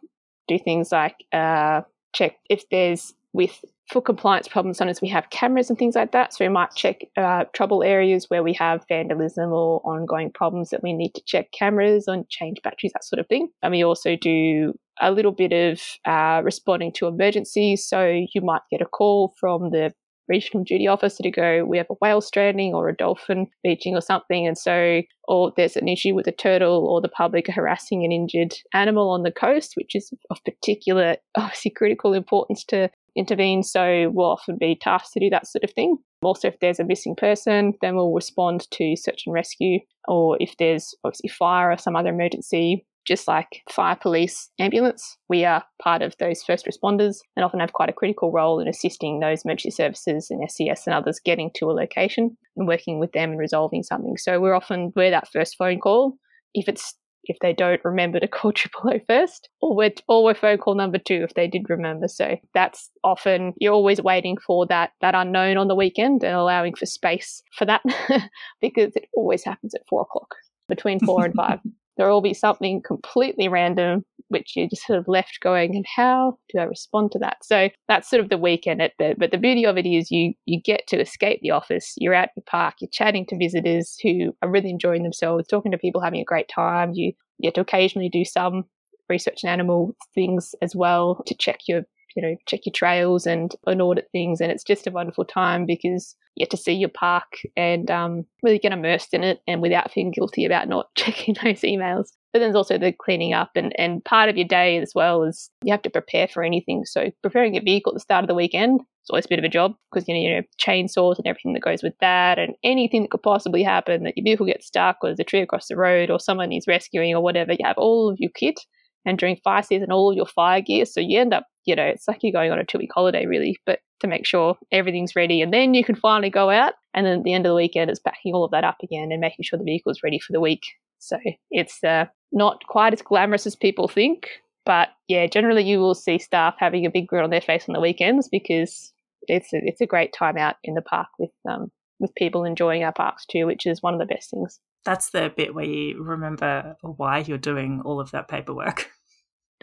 do 0.47 0.59
things 0.59 0.91
like 0.91 1.15
uh, 1.31 1.81
check 2.13 2.37
if 2.49 2.67
there's 2.69 3.13
with 3.33 3.63
for 3.91 4.01
compliance 4.01 4.47
problems, 4.47 4.77
sometimes 4.77 5.01
we 5.01 5.09
have 5.09 5.29
cameras 5.29 5.69
and 5.69 5.77
things 5.77 5.95
like 5.95 6.11
that. 6.13 6.33
So 6.33 6.45
we 6.45 6.49
might 6.49 6.73
check 6.73 7.01
uh, 7.17 7.45
trouble 7.53 7.83
areas 7.83 8.29
where 8.29 8.41
we 8.41 8.53
have 8.53 8.85
vandalism 8.87 9.51
or 9.51 9.81
ongoing 9.83 10.31
problems 10.31 10.69
that 10.69 10.81
we 10.81 10.93
need 10.93 11.13
to 11.15 11.21
check 11.25 11.51
cameras 11.51 12.07
and 12.07 12.27
change 12.29 12.61
batteries, 12.63 12.93
that 12.93 13.03
sort 13.03 13.19
of 13.19 13.27
thing. 13.27 13.49
And 13.61 13.71
we 13.71 13.83
also 13.83 14.15
do 14.15 14.73
a 15.01 15.11
little 15.11 15.31
bit 15.31 15.51
of 15.51 15.81
uh, 16.05 16.41
responding 16.43 16.93
to 16.93 17.07
emergencies. 17.07 17.85
So 17.85 18.05
you 18.05 18.41
might 18.41 18.61
get 18.71 18.81
a 18.81 18.85
call 18.85 19.33
from 19.39 19.71
the 19.71 19.93
regional 20.27 20.63
duty 20.63 20.87
officer 20.87 21.23
to 21.23 21.31
go, 21.31 21.65
we 21.65 21.77
have 21.77 21.87
a 21.89 21.95
whale 22.01 22.21
stranding 22.21 22.73
or 22.73 22.89
a 22.89 22.95
dolphin 22.95 23.47
beaching 23.63 23.95
or 23.95 24.01
something. 24.01 24.47
And 24.47 24.57
so, 24.57 25.01
or 25.27 25.53
there's 25.55 25.75
an 25.75 25.87
issue 25.87 26.13
with 26.13 26.27
a 26.27 26.31
turtle 26.31 26.87
or 26.87 27.01
the 27.01 27.09
public 27.09 27.47
harassing 27.47 28.03
an 28.03 28.11
injured 28.11 28.55
animal 28.73 29.09
on 29.09 29.23
the 29.23 29.31
coast, 29.31 29.73
which 29.75 29.95
is 29.95 30.11
of 30.29 30.43
particular, 30.43 31.17
obviously 31.35 31.71
critical 31.71 32.13
importance 32.13 32.63
to 32.65 32.89
intervene. 33.15 33.63
So 33.63 34.09
we'll 34.13 34.31
often 34.31 34.57
be 34.59 34.75
tasked 34.75 35.13
to 35.13 35.19
do 35.19 35.29
that 35.29 35.47
sort 35.47 35.63
of 35.63 35.71
thing. 35.71 35.97
Also, 36.21 36.47
if 36.47 36.59
there's 36.59 36.79
a 36.79 36.85
missing 36.85 37.15
person, 37.15 37.73
then 37.81 37.95
we'll 37.95 38.13
respond 38.13 38.69
to 38.71 38.95
search 38.95 39.23
and 39.25 39.33
rescue. 39.33 39.79
Or 40.07 40.37
if 40.39 40.55
there's 40.57 40.95
obviously 41.03 41.29
fire 41.29 41.71
or 41.71 41.77
some 41.77 41.95
other 41.95 42.09
emergency, 42.09 42.85
just 43.05 43.27
like 43.27 43.61
fire, 43.69 43.95
police, 43.95 44.49
ambulance, 44.59 45.17
we 45.29 45.45
are 45.45 45.63
part 45.81 46.01
of 46.01 46.15
those 46.19 46.43
first 46.43 46.65
responders 46.65 47.17
and 47.35 47.43
often 47.43 47.59
have 47.59 47.73
quite 47.73 47.89
a 47.89 47.93
critical 47.93 48.31
role 48.31 48.59
in 48.59 48.67
assisting 48.67 49.19
those 49.19 49.43
emergency 49.43 49.71
services 49.71 50.29
and 50.29 50.49
SES 50.49 50.87
and 50.87 50.93
others 50.93 51.19
getting 51.23 51.51
to 51.55 51.69
a 51.69 51.73
location 51.73 52.37
and 52.55 52.67
working 52.67 52.99
with 52.99 53.11
them 53.11 53.31
and 53.31 53.39
resolving 53.39 53.83
something. 53.83 54.17
So 54.17 54.39
we're 54.39 54.55
often 54.55 54.93
we're 54.95 55.11
that 55.11 55.31
first 55.31 55.57
phone 55.57 55.79
call. 55.79 56.17
If 56.53 56.67
it's 56.67 56.95
if 57.25 57.37
they 57.41 57.53
don't 57.53 57.83
remember 57.83 58.19
to 58.19 58.27
call 58.27 58.51
triple 58.53 58.91
O 58.93 58.99
first, 59.07 59.49
or 59.61 59.75
we're, 59.75 59.93
or 60.07 60.23
we're 60.23 60.33
phone 60.33 60.57
call 60.57 60.75
number 60.75 60.97
two 60.97 61.23
if 61.23 61.33
they 61.33 61.47
did 61.47 61.69
remember. 61.69 62.07
So 62.07 62.37
that's 62.53 62.89
often 63.03 63.53
you're 63.57 63.73
always 63.73 64.01
waiting 64.01 64.37
for 64.37 64.65
that 64.67 64.91
that 65.01 65.15
unknown 65.15 65.57
on 65.57 65.67
the 65.67 65.75
weekend 65.75 66.23
and 66.23 66.35
allowing 66.35 66.75
for 66.75 66.85
space 66.85 67.41
for 67.57 67.65
that 67.65 67.81
because 68.61 68.95
it 68.95 69.07
always 69.15 69.43
happens 69.43 69.73
at 69.73 69.87
four 69.87 70.01
o'clock 70.01 70.35
between 70.67 70.99
four 70.99 71.25
and 71.25 71.33
five. 71.37 71.59
There 71.97 72.09
will 72.09 72.21
be 72.21 72.33
something 72.33 72.81
completely 72.85 73.47
random 73.47 74.03
which 74.29 74.55
you 74.55 74.67
just 74.67 74.85
sort 74.85 74.99
of 74.99 75.07
left 75.07 75.39
going 75.41 75.75
and 75.75 75.85
how 75.95 76.37
do 76.49 76.59
I 76.59 76.63
respond 76.63 77.11
to 77.11 77.19
that? 77.19 77.37
So 77.43 77.69
that's 77.87 78.09
sort 78.09 78.21
of 78.23 78.29
the 78.29 78.37
weekend 78.37 78.81
at 78.81 78.93
the 78.97 79.15
but 79.17 79.31
the 79.31 79.37
beauty 79.37 79.65
of 79.65 79.77
it 79.77 79.85
is 79.85 80.09
you 80.11 80.33
you 80.45 80.59
get 80.61 80.87
to 80.87 80.99
escape 80.99 81.39
the 81.41 81.51
office. 81.51 81.93
You're 81.97 82.15
out 82.15 82.29
in 82.29 82.33
the 82.37 82.41
park, 82.41 82.75
you're 82.79 82.89
chatting 82.91 83.25
to 83.27 83.37
visitors 83.37 83.95
who 84.01 84.35
are 84.41 84.49
really 84.49 84.69
enjoying 84.69 85.03
themselves, 85.03 85.47
talking 85.47 85.71
to 85.71 85.77
people 85.77 86.01
having 86.01 86.21
a 86.21 86.25
great 86.25 86.49
time. 86.49 86.91
You 86.93 87.13
get 87.41 87.55
to 87.55 87.61
occasionally 87.61 88.09
do 88.09 88.25
some 88.25 88.63
research 89.09 89.43
and 89.43 89.51
animal 89.51 89.95
things 90.15 90.55
as 90.61 90.75
well 90.75 91.21
to 91.27 91.35
check 91.35 91.59
your 91.67 91.83
you 92.15 92.21
know 92.21 92.35
check 92.47 92.61
your 92.65 92.73
trails 92.73 93.25
and, 93.25 93.53
and 93.65 93.81
audit 93.81 94.07
things 94.11 94.41
and 94.41 94.51
it's 94.51 94.63
just 94.63 94.87
a 94.87 94.91
wonderful 94.91 95.25
time 95.25 95.65
because 95.65 96.15
you 96.35 96.43
get 96.43 96.51
to 96.51 96.57
see 96.57 96.73
your 96.73 96.89
park 96.89 97.39
and 97.55 97.89
um, 97.91 98.25
really 98.41 98.59
get 98.59 98.71
immersed 98.71 99.13
in 99.13 99.23
it 99.23 99.41
and 99.47 99.61
without 99.61 99.91
feeling 99.91 100.11
guilty 100.11 100.45
about 100.45 100.67
not 100.67 100.87
checking 100.95 101.35
those 101.43 101.61
emails 101.61 102.09
but 102.33 102.39
then 102.39 102.47
there's 102.47 102.55
also 102.55 102.79
the 102.79 102.91
cleaning 102.91 103.33
up 103.33 103.51
and, 103.55 103.73
and 103.77 104.03
part 104.03 104.27
of 104.27 104.37
your 104.37 104.47
day 104.47 104.77
as 104.77 104.93
well 104.95 105.21
is 105.21 105.51
you 105.63 105.71
have 105.71 105.83
to 105.83 105.89
prepare 105.91 106.27
for 106.27 106.43
anything. 106.43 106.83
So 106.83 107.11
preparing 107.21 107.53
your 107.53 107.63
vehicle 107.63 107.91
at 107.91 107.93
the 107.93 107.99
start 107.99 108.23
of 108.23 108.27
the 108.27 108.33
weekend 108.33 108.81
is 108.81 109.09
always 109.11 109.25
a 109.25 109.29
bit 109.29 109.37
of 109.37 109.45
a 109.45 109.49
job 109.49 109.75
because 109.91 110.07
you 110.07 110.15
know, 110.15 110.19
you 110.19 110.35
know 110.35 110.41
chainsaws 110.59 111.19
and 111.19 111.27
everything 111.27 111.53
that 111.53 111.61
goes 111.61 111.83
with 111.83 111.93
that 112.01 112.39
and 112.39 112.55
anything 112.63 113.03
that 113.03 113.11
could 113.11 113.21
possibly 113.21 113.61
happen 113.61 114.03
that 114.03 114.17
your 114.17 114.23
vehicle 114.23 114.47
gets 114.47 114.65
stuck 114.65 114.97
or 115.03 115.09
there's 115.09 115.19
a 115.19 115.23
tree 115.23 115.41
across 115.41 115.67
the 115.67 115.77
road 115.77 116.09
or 116.09 116.19
someone 116.19 116.49
needs 116.49 116.67
rescuing 116.67 117.13
or 117.13 117.21
whatever. 117.21 117.53
You 117.53 117.65
have 117.65 117.77
all 117.77 118.09
of 118.09 118.17
your 118.19 118.31
kit 118.33 118.59
and 119.05 119.17
during 119.17 119.37
fire 119.37 119.63
season 119.63 119.91
all 119.91 120.11
of 120.11 120.17
your 120.17 120.25
fire 120.25 120.61
gear. 120.61 120.85
So 120.85 120.99
you 120.99 121.19
end 121.19 121.33
up, 121.33 121.45
you 121.65 121.75
know, 121.75 121.83
it's 121.83 122.07
like 122.07 122.19
you're 122.21 122.31
going 122.31 122.51
on 122.51 122.59
a 122.59 122.65
two 122.65 122.77
week 122.77 122.91
holiday 122.93 123.25
really, 123.25 123.57
but 123.65 123.79
to 123.99 124.07
make 124.07 124.25
sure 124.25 124.57
everything's 124.71 125.15
ready 125.15 125.41
and 125.41 125.53
then 125.53 125.73
you 125.73 125.83
can 125.83 125.95
finally 125.95 126.29
go 126.29 126.49
out 126.49 126.73
and 126.93 127.05
then 127.05 127.19
at 127.19 127.23
the 127.23 127.33
end 127.33 127.45
of 127.45 127.51
the 127.51 127.55
weekend 127.55 127.89
it's 127.89 127.99
backing 127.99 128.33
all 128.33 128.43
of 128.43 128.51
that 128.51 128.65
up 128.65 128.77
again 128.83 129.11
and 129.11 129.21
making 129.21 129.43
sure 129.43 129.57
the 129.57 129.65
vehicle 129.65 129.91
is 129.91 130.03
ready 130.03 130.19
for 130.19 130.33
the 130.33 130.41
week. 130.41 130.63
So 130.99 131.17
it's 131.51 131.83
uh, 131.83 132.05
not 132.31 132.63
quite 132.67 132.93
as 132.93 133.01
glamorous 133.01 133.45
as 133.45 133.55
people 133.55 133.87
think. 133.87 134.29
But 134.65 134.89
yeah, 135.07 135.27
generally 135.27 135.63
you 135.63 135.79
will 135.79 135.95
see 135.95 136.17
staff 136.19 136.55
having 136.57 136.85
a 136.85 136.89
big 136.89 137.07
grin 137.07 137.23
on 137.23 137.29
their 137.29 137.41
face 137.41 137.67
on 137.67 137.73
the 137.73 137.81
weekends 137.81 138.29
because 138.29 138.93
it's 139.27 139.53
a, 139.53 139.57
it's 139.63 139.81
a 139.81 139.85
great 139.85 140.13
time 140.13 140.37
out 140.37 140.55
in 140.63 140.73
the 140.73 140.81
park 140.81 141.07
with 141.19 141.31
um, 141.49 141.71
with 141.99 142.15
people 142.15 142.43
enjoying 142.43 142.83
our 142.83 142.93
parks 142.93 143.25
too, 143.25 143.45
which 143.45 143.65
is 143.65 143.81
one 143.81 143.93
of 143.93 143.99
the 143.99 144.05
best 144.05 144.29
things. 144.29 144.59
That's 144.85 145.11
the 145.11 145.31
bit 145.35 145.55
where 145.55 145.65
you 145.65 146.03
remember 146.03 146.75
why 146.81 147.19
you're 147.19 147.37
doing 147.37 147.81
all 147.85 147.99
of 147.99 148.11
that 148.11 148.27
paperwork. 148.27 148.89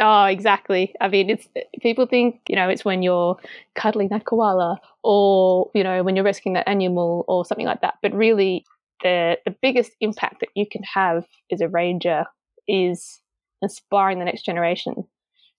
Oh, 0.02 0.24
exactly. 0.24 0.94
I 0.98 1.09
mean, 1.09 1.28
it's 1.28 1.46
people 1.83 2.06
think 2.06 2.40
you 2.48 2.56
know 2.56 2.70
it's 2.70 2.87
when 2.87 3.02
you're 3.02 3.37
cuddling 3.74 4.09
that 4.09 4.24
koala, 4.24 4.80
or 5.04 5.70
you 5.74 5.85
know 5.85 6.02
when 6.02 6.16
you're 6.16 6.24
rescuing 6.24 6.54
that 6.54 6.66
animal, 6.66 7.26
or 7.28 7.44
something 7.44 7.66
like 7.66 7.83
that. 7.83 7.94
But 8.00 8.14
really, 8.14 8.64
the 9.02 9.37
the 9.44 9.54
biggest 9.61 9.92
impact 10.00 10.40
that 10.40 10.48
you 10.54 10.64
can 10.66 10.83
have 10.85 11.26
as 11.52 11.61
a 11.61 11.68
ranger 11.68 12.24
is 12.66 13.20
inspiring 13.61 14.20
the 14.20 14.24
next 14.24 14.42
generation. 14.42 15.04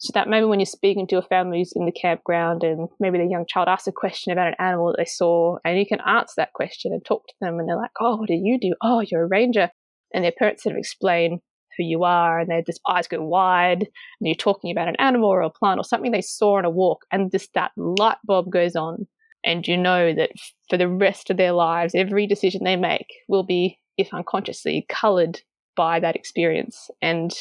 So 0.02 0.10
that 0.16 0.28
maybe 0.28 0.48
when 0.48 0.60
you're 0.60 0.66
speaking 0.66 1.06
to 1.08 1.20
a 1.20 1.22
family 1.22 1.60
who's 1.60 1.74
in 1.76 1.86
the 1.86 1.92
campground 1.92 2.64
and 2.64 2.90
maybe 3.00 3.20
the 3.20 3.26
young 3.26 3.46
child 3.46 3.68
asks 3.68 3.86
a 3.86 3.92
question 3.92 4.32
about 4.32 4.48
an 4.48 4.56
animal 4.58 4.88
that 4.88 4.98
they 4.98 5.06
saw, 5.06 5.58
and 5.64 5.78
you 5.78 5.86
can 5.86 6.02
answer 6.08 6.34
that 6.38 6.54
question 6.54 6.92
and 6.92 7.06
talk 7.06 7.28
to 7.28 7.36
them, 7.40 7.60
and 7.60 7.70
they're 7.70 7.78
like, 7.78 7.92
"Oh, 8.00 8.16
what 8.16 8.28
do 8.28 8.34
you 8.34 8.60
do? 8.60 8.74
Oh, 8.82 9.02
you're 9.02 9.26
a 9.26 9.28
ranger," 9.28 9.70
and 10.12 10.24
their 10.24 10.32
parents 10.32 10.64
sort 10.64 10.74
of 10.74 10.80
explain 10.80 11.40
who 11.78 11.84
you 11.84 12.04
are, 12.04 12.40
and 12.40 12.50
their 12.50 12.64
eyes 12.90 13.08
go 13.08 13.24
wide, 13.24 13.82
and 13.82 14.28
you're 14.28 14.34
talking 14.34 14.72
about 14.72 14.88
an 14.88 14.96
animal 14.98 15.30
or 15.30 15.42
a 15.42 15.52
plant 15.52 15.80
or 15.80 15.84
something 15.84 16.12
they 16.12 16.22
saw 16.22 16.58
on 16.58 16.66
a 16.66 16.70
walk, 16.72 17.06
and 17.12 17.32
just 17.32 17.54
that 17.54 17.72
light 17.78 18.18
bulb 18.26 18.50
goes 18.50 18.76
on, 18.76 19.06
and 19.46 19.68
you 19.68 19.78
know 19.78 20.16
that 20.16 20.32
for 20.68 20.78
the 20.78 20.90
rest 20.90 21.30
of 21.30 21.38
their 21.38 21.52
lives, 21.52 21.94
every 21.94 22.26
decision 22.26 22.64
they 22.64 22.76
make 22.76 23.06
will 23.28 23.44
be, 23.44 23.78
if 24.00 24.12
unconsciously, 24.16 24.84
coloured 24.90 25.42
by 25.76 26.00
that 26.00 26.16
experience 26.16 26.90
and 27.04 27.36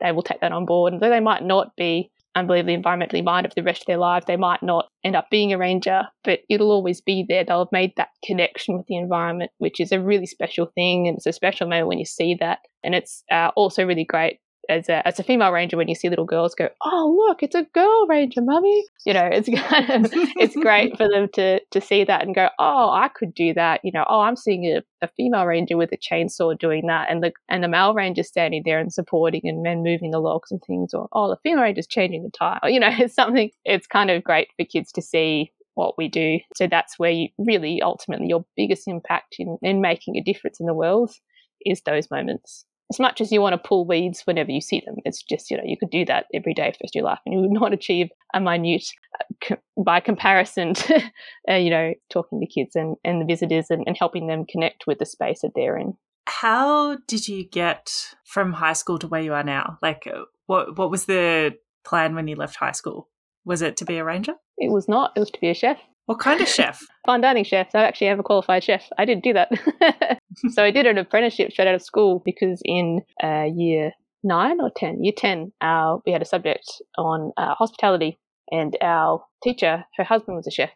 they 0.00 0.12
will 0.12 0.22
take 0.22 0.40
that 0.40 0.52
on 0.52 0.66
board. 0.66 0.92
And 0.92 1.02
though 1.02 1.10
they 1.10 1.20
might 1.20 1.42
not 1.42 1.74
be 1.76 2.10
unbelievably 2.34 2.76
environmentally 2.76 3.24
minded 3.24 3.50
for 3.50 3.56
the 3.56 3.64
rest 3.64 3.82
of 3.82 3.86
their 3.86 3.98
lives, 3.98 4.26
they 4.26 4.36
might 4.36 4.62
not 4.62 4.88
end 5.04 5.16
up 5.16 5.28
being 5.30 5.52
a 5.52 5.58
ranger, 5.58 6.02
but 6.24 6.40
it'll 6.48 6.70
always 6.70 7.00
be 7.00 7.24
there. 7.28 7.44
They'll 7.44 7.64
have 7.64 7.72
made 7.72 7.92
that 7.96 8.10
connection 8.24 8.76
with 8.76 8.86
the 8.86 8.96
environment, 8.96 9.50
which 9.58 9.80
is 9.80 9.92
a 9.92 10.00
really 10.00 10.26
special 10.26 10.66
thing. 10.74 11.08
And 11.08 11.16
it's 11.16 11.26
a 11.26 11.32
special 11.32 11.68
moment 11.68 11.88
when 11.88 11.98
you 11.98 12.04
see 12.04 12.36
that. 12.40 12.60
And 12.84 12.94
it's 12.94 13.24
uh, 13.30 13.50
also 13.56 13.84
really 13.84 14.04
great 14.04 14.38
as 14.68 14.88
a 14.88 15.06
as 15.06 15.18
a 15.18 15.22
female 15.22 15.52
ranger 15.52 15.76
when 15.76 15.88
you 15.88 15.94
see 15.94 16.08
little 16.08 16.24
girls 16.24 16.54
go, 16.54 16.68
oh 16.84 17.26
look, 17.26 17.42
it's 17.42 17.54
a 17.54 17.64
girl 17.74 18.06
ranger, 18.06 18.40
mummy. 18.40 18.84
You 19.04 19.14
know, 19.14 19.28
it's 19.30 19.48
kind 19.68 19.90
of 19.90 20.10
it's 20.12 20.56
great 20.56 20.96
for 20.96 21.08
them 21.08 21.28
to 21.34 21.60
to 21.60 21.80
see 21.80 22.04
that 22.04 22.22
and 22.22 22.34
go, 22.34 22.48
oh, 22.58 22.90
I 22.90 23.08
could 23.08 23.34
do 23.34 23.54
that. 23.54 23.80
You 23.84 23.92
know, 23.92 24.04
oh, 24.08 24.20
I'm 24.20 24.36
seeing 24.36 24.64
a, 24.66 24.82
a 25.02 25.08
female 25.16 25.46
ranger 25.46 25.76
with 25.76 25.92
a 25.92 25.96
chainsaw 25.96 26.58
doing 26.58 26.86
that, 26.86 27.10
and 27.10 27.22
the 27.22 27.32
and 27.48 27.62
the 27.64 27.68
male 27.68 27.94
ranger 27.94 28.22
standing 28.22 28.62
there 28.64 28.78
and 28.78 28.92
supporting 28.92 29.42
and 29.44 29.62
men 29.62 29.82
moving 29.82 30.10
the 30.10 30.20
logs 30.20 30.50
and 30.50 30.62
things, 30.62 30.94
or 30.94 31.08
oh, 31.12 31.28
the 31.28 31.36
female 31.42 31.62
ranger's 31.62 31.86
changing 31.86 32.22
the 32.22 32.30
tire. 32.30 32.60
You 32.64 32.80
know, 32.80 32.90
it's 32.98 33.14
something. 33.14 33.50
It's 33.64 33.86
kind 33.86 34.10
of 34.10 34.24
great 34.24 34.48
for 34.56 34.64
kids 34.64 34.92
to 34.92 35.02
see 35.02 35.52
what 35.74 35.96
we 35.96 36.08
do. 36.08 36.40
So 36.56 36.66
that's 36.66 36.98
where 36.98 37.12
you 37.12 37.28
really 37.38 37.80
ultimately 37.80 38.26
your 38.26 38.44
biggest 38.56 38.88
impact 38.88 39.36
in, 39.38 39.58
in 39.62 39.80
making 39.80 40.16
a 40.16 40.22
difference 40.22 40.58
in 40.58 40.66
the 40.66 40.74
world 40.74 41.12
is 41.64 41.82
those 41.82 42.10
moments. 42.10 42.64
As 42.90 42.98
much 42.98 43.20
as 43.20 43.30
you 43.30 43.40
want 43.40 43.52
to 43.52 43.68
pull 43.68 43.86
weeds 43.86 44.22
whenever 44.24 44.50
you 44.50 44.60
see 44.60 44.82
them, 44.84 44.96
it's 45.04 45.22
just, 45.22 45.50
you 45.50 45.56
know, 45.56 45.62
you 45.64 45.76
could 45.76 45.90
do 45.90 46.04
that 46.06 46.26
every 46.32 46.54
day 46.54 46.72
for 46.72 46.86
your 46.94 47.04
life 47.04 47.18
and 47.26 47.34
you 47.34 47.40
would 47.40 47.50
not 47.50 47.72
achieve 47.72 48.08
a 48.32 48.40
minute 48.40 48.86
uh, 49.50 49.56
by 49.84 50.00
comparison 50.00 50.74
to, 50.74 51.02
uh, 51.50 51.54
you 51.54 51.70
know, 51.70 51.92
talking 52.10 52.40
to 52.40 52.46
kids 52.46 52.74
and, 52.74 52.96
and 53.04 53.20
the 53.20 53.26
visitors 53.26 53.66
and, 53.70 53.84
and 53.86 53.96
helping 53.98 54.26
them 54.26 54.46
connect 54.48 54.86
with 54.86 54.98
the 54.98 55.06
space 55.06 55.40
that 55.42 55.52
they're 55.54 55.76
in. 55.76 55.94
How 56.26 56.98
did 57.06 57.26
you 57.28 57.44
get 57.48 57.90
from 58.24 58.52
high 58.52 58.74
school 58.74 58.98
to 58.98 59.08
where 59.08 59.22
you 59.22 59.32
are 59.32 59.44
now? 59.44 59.78
Like, 59.80 60.06
uh, 60.06 60.24
what 60.46 60.76
what 60.76 60.90
was 60.90 61.06
the 61.06 61.56
plan 61.86 62.14
when 62.14 62.28
you 62.28 62.36
left 62.36 62.56
high 62.56 62.72
school? 62.72 63.08
Was 63.46 63.62
it 63.62 63.78
to 63.78 63.86
be 63.86 63.96
a 63.96 64.04
ranger? 64.04 64.34
It 64.58 64.70
was 64.70 64.88
not. 64.88 65.12
It 65.16 65.20
was 65.20 65.30
to 65.30 65.40
be 65.40 65.48
a 65.48 65.54
chef. 65.54 65.78
What 66.04 66.18
kind 66.18 66.40
of 66.40 66.48
chef? 66.58 66.82
Fine 67.06 67.22
dining 67.22 67.44
chef. 67.44 67.70
So 67.70 67.78
I 67.78 67.84
actually 67.84 68.08
have 68.08 68.18
a 68.18 68.22
qualified 68.22 68.62
chef. 68.62 68.88
I 68.98 69.06
didn't 69.06 69.24
do 69.24 69.32
that. 69.34 69.50
so 70.50 70.64
I 70.64 70.70
did 70.70 70.86
an 70.86 70.98
apprenticeship 70.98 71.52
straight 71.52 71.68
out 71.68 71.74
of 71.74 71.82
school 71.82 72.22
because 72.24 72.60
in 72.64 73.02
uh, 73.22 73.46
year 73.54 73.92
nine 74.22 74.60
or 74.60 74.70
10, 74.76 75.04
year 75.04 75.12
10, 75.16 75.52
our, 75.60 76.00
we 76.06 76.12
had 76.12 76.22
a 76.22 76.26
subject 76.26 76.64
on 76.96 77.32
uh, 77.36 77.54
hospitality 77.54 78.18
and 78.50 78.76
our 78.80 79.24
teacher, 79.42 79.84
her 79.96 80.04
husband 80.04 80.36
was 80.36 80.46
a 80.46 80.50
chef. 80.50 80.70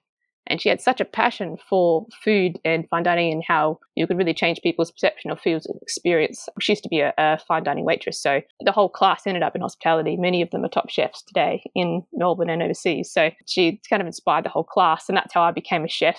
And 0.48 0.60
she 0.60 0.68
had 0.68 0.80
such 0.80 1.00
a 1.00 1.04
passion 1.04 1.56
for 1.68 2.04
food 2.24 2.58
and 2.64 2.88
fine 2.90 3.04
dining 3.04 3.32
and 3.32 3.44
how 3.46 3.78
you 3.94 4.08
could 4.08 4.18
really 4.18 4.34
change 4.34 4.60
people's 4.60 4.90
perception 4.90 5.30
of 5.30 5.40
food 5.40 5.62
experience. 5.80 6.48
She 6.60 6.72
used 6.72 6.82
to 6.82 6.88
be 6.88 6.98
a, 6.98 7.14
a, 7.16 7.38
fine 7.46 7.62
dining 7.62 7.84
waitress, 7.84 8.20
so 8.20 8.40
the 8.60 8.72
whole 8.72 8.88
class 8.88 9.22
ended 9.24 9.44
up 9.44 9.54
in 9.54 9.62
hospitality. 9.62 10.16
Many 10.16 10.42
of 10.42 10.50
them 10.50 10.64
are 10.64 10.68
top 10.68 10.90
chefs 10.90 11.22
today 11.22 11.62
in 11.76 12.02
Melbourne 12.12 12.50
and 12.50 12.60
overseas. 12.60 13.12
So 13.12 13.30
she 13.46 13.80
kind 13.88 14.02
of 14.02 14.06
inspired 14.06 14.44
the 14.44 14.48
whole 14.48 14.64
class, 14.64 15.08
and 15.08 15.16
that's 15.16 15.32
how 15.32 15.42
I 15.42 15.52
became 15.52 15.84
a 15.84 15.88
chef, 15.88 16.18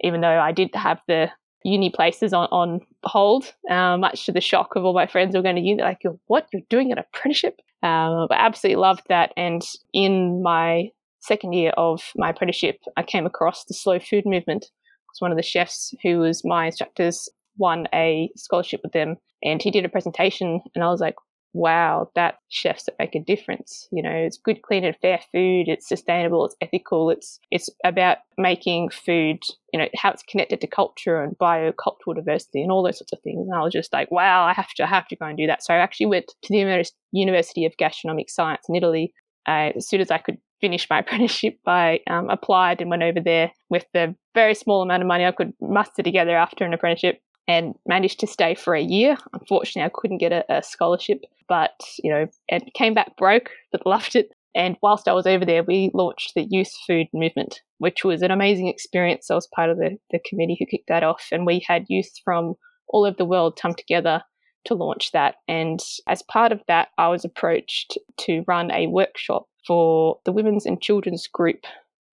even 0.00 0.20
though 0.20 0.38
I 0.38 0.52
didn't 0.52 0.76
have 0.76 1.00
the 1.08 1.30
uni 1.66 1.90
places 1.90 2.32
on, 2.32 2.48
on 2.52 2.80
hold, 3.04 3.52
uh, 3.68 3.96
much 3.96 4.24
to 4.26 4.32
the 4.32 4.40
shock 4.40 4.76
of 4.76 4.84
all 4.84 4.94
my 4.94 5.06
friends 5.06 5.34
who 5.34 5.38
were 5.38 5.42
going 5.42 5.56
to 5.56 5.62
uni. 5.62 5.82
Like, 5.82 6.02
what? 6.26 6.46
You're 6.52 6.62
doing 6.70 6.92
an 6.92 6.98
apprenticeship? 6.98 7.60
Um, 7.82 8.26
but 8.28 8.38
I 8.38 8.46
absolutely 8.46 8.80
loved 8.80 9.02
that. 9.08 9.32
And 9.36 9.62
in 9.92 10.42
my 10.42 10.90
second 11.20 11.52
year 11.52 11.72
of 11.76 12.12
my 12.16 12.30
apprenticeship, 12.30 12.76
I 12.96 13.02
came 13.02 13.26
across 13.26 13.64
the 13.64 13.74
slow 13.74 13.98
food 13.98 14.24
movement. 14.24 14.70
Because 15.06 15.20
one 15.20 15.32
of 15.32 15.36
the 15.36 15.42
chefs 15.42 15.94
who 16.02 16.18
was 16.18 16.44
my 16.44 16.66
instructors 16.66 17.28
won 17.58 17.86
a 17.94 18.30
scholarship 18.36 18.80
with 18.82 18.92
them, 18.92 19.16
and 19.42 19.62
he 19.62 19.70
did 19.70 19.84
a 19.84 19.88
presentation, 19.88 20.60
and 20.74 20.84
I 20.84 20.88
was 20.88 21.00
like, 21.00 21.16
wow, 21.56 22.10
that 22.14 22.36
chefs 22.48 22.84
that 22.84 22.96
make 22.98 23.14
a 23.14 23.20
difference. 23.20 23.88
You 23.90 24.02
know, 24.02 24.12
it's 24.12 24.36
good, 24.36 24.62
clean, 24.62 24.84
and 24.84 24.94
fair 25.00 25.18
food. 25.32 25.68
It's 25.68 25.88
sustainable. 25.88 26.44
It's 26.44 26.56
ethical. 26.60 27.10
It's 27.10 27.40
it's 27.50 27.70
about 27.84 28.18
making 28.36 28.90
food. 28.90 29.38
You 29.72 29.80
know 29.80 29.88
how 29.96 30.10
it's 30.10 30.22
connected 30.22 30.60
to 30.60 30.66
culture 30.66 31.22
and 31.22 31.36
biocultural 31.38 32.14
diversity 32.14 32.62
and 32.62 32.70
all 32.70 32.82
those 32.82 32.98
sorts 32.98 33.12
of 33.12 33.20
things. 33.20 33.46
And 33.48 33.56
I 33.56 33.62
was 33.62 33.72
just 33.72 33.92
like, 33.92 34.10
wow, 34.10 34.44
I 34.44 34.52
have 34.52 34.72
to 34.74 34.84
I 34.84 34.86
have 34.86 35.08
to 35.08 35.16
go 35.16 35.26
and 35.26 35.36
do 35.36 35.46
that. 35.46 35.62
So 35.62 35.72
I 35.72 35.78
actually 35.78 36.06
went 36.06 36.26
to 36.42 36.48
the 36.50 36.84
University 37.12 37.64
of 37.64 37.76
Gastronomic 37.78 38.30
Science 38.30 38.66
in 38.68 38.76
Italy. 38.76 39.12
Uh, 39.48 39.70
as 39.76 39.88
soon 39.88 40.00
as 40.00 40.10
I 40.10 40.18
could 40.18 40.38
finish 40.60 40.86
my 40.90 40.98
apprenticeship, 41.00 41.58
I 41.66 42.00
um, 42.08 42.28
applied 42.28 42.80
and 42.80 42.90
went 42.90 43.02
over 43.02 43.20
there 43.20 43.52
with 43.70 43.86
the 43.94 44.14
very 44.34 44.54
small 44.54 44.82
amount 44.82 45.02
of 45.02 45.08
money 45.08 45.24
I 45.24 45.32
could 45.32 45.54
muster 45.60 46.02
together 46.02 46.36
after 46.36 46.64
an 46.64 46.74
apprenticeship 46.74 47.20
and 47.48 47.74
managed 47.86 48.20
to 48.20 48.26
stay 48.26 48.54
for 48.54 48.74
a 48.74 48.82
year. 48.82 49.16
Unfortunately, 49.32 49.86
I 49.86 49.90
couldn't 49.94 50.18
get 50.18 50.32
a, 50.32 50.44
a 50.52 50.62
scholarship, 50.62 51.24
but 51.48 51.72
you 52.02 52.10
know, 52.10 52.26
and 52.50 52.62
came 52.74 52.94
back 52.94 53.16
broke, 53.16 53.50
but 53.72 53.86
loved 53.86 54.16
it. 54.16 54.30
And 54.54 54.76
whilst 54.82 55.06
I 55.06 55.12
was 55.12 55.26
over 55.26 55.44
there, 55.44 55.62
we 55.62 55.90
launched 55.92 56.32
the 56.34 56.46
Youth 56.48 56.72
Food 56.86 57.08
Movement, 57.12 57.60
which 57.76 58.04
was 58.04 58.22
an 58.22 58.30
amazing 58.30 58.68
experience. 58.68 59.30
I 59.30 59.34
was 59.34 59.48
part 59.54 59.68
of 59.68 59.76
the, 59.76 59.98
the 60.10 60.20
committee 60.26 60.56
who 60.58 60.64
kicked 60.64 60.88
that 60.88 61.02
off, 61.02 61.26
and 61.30 61.44
we 61.44 61.62
had 61.66 61.84
youth 61.88 62.10
from 62.24 62.54
all 62.88 63.04
over 63.04 63.16
the 63.18 63.26
world 63.26 63.58
come 63.60 63.74
together 63.74 64.22
to 64.64 64.74
launch 64.74 65.12
that. 65.12 65.36
And 65.46 65.80
as 66.06 66.22
part 66.22 66.52
of 66.52 66.60
that, 66.68 66.88
I 66.98 67.08
was 67.08 67.24
approached 67.24 67.98
to 68.20 68.44
run 68.46 68.70
a 68.70 68.86
workshop 68.86 69.46
for 69.66 70.18
the 70.24 70.32
Women's 70.32 70.66
and 70.66 70.80
Children's 70.80 71.26
Group 71.26 71.64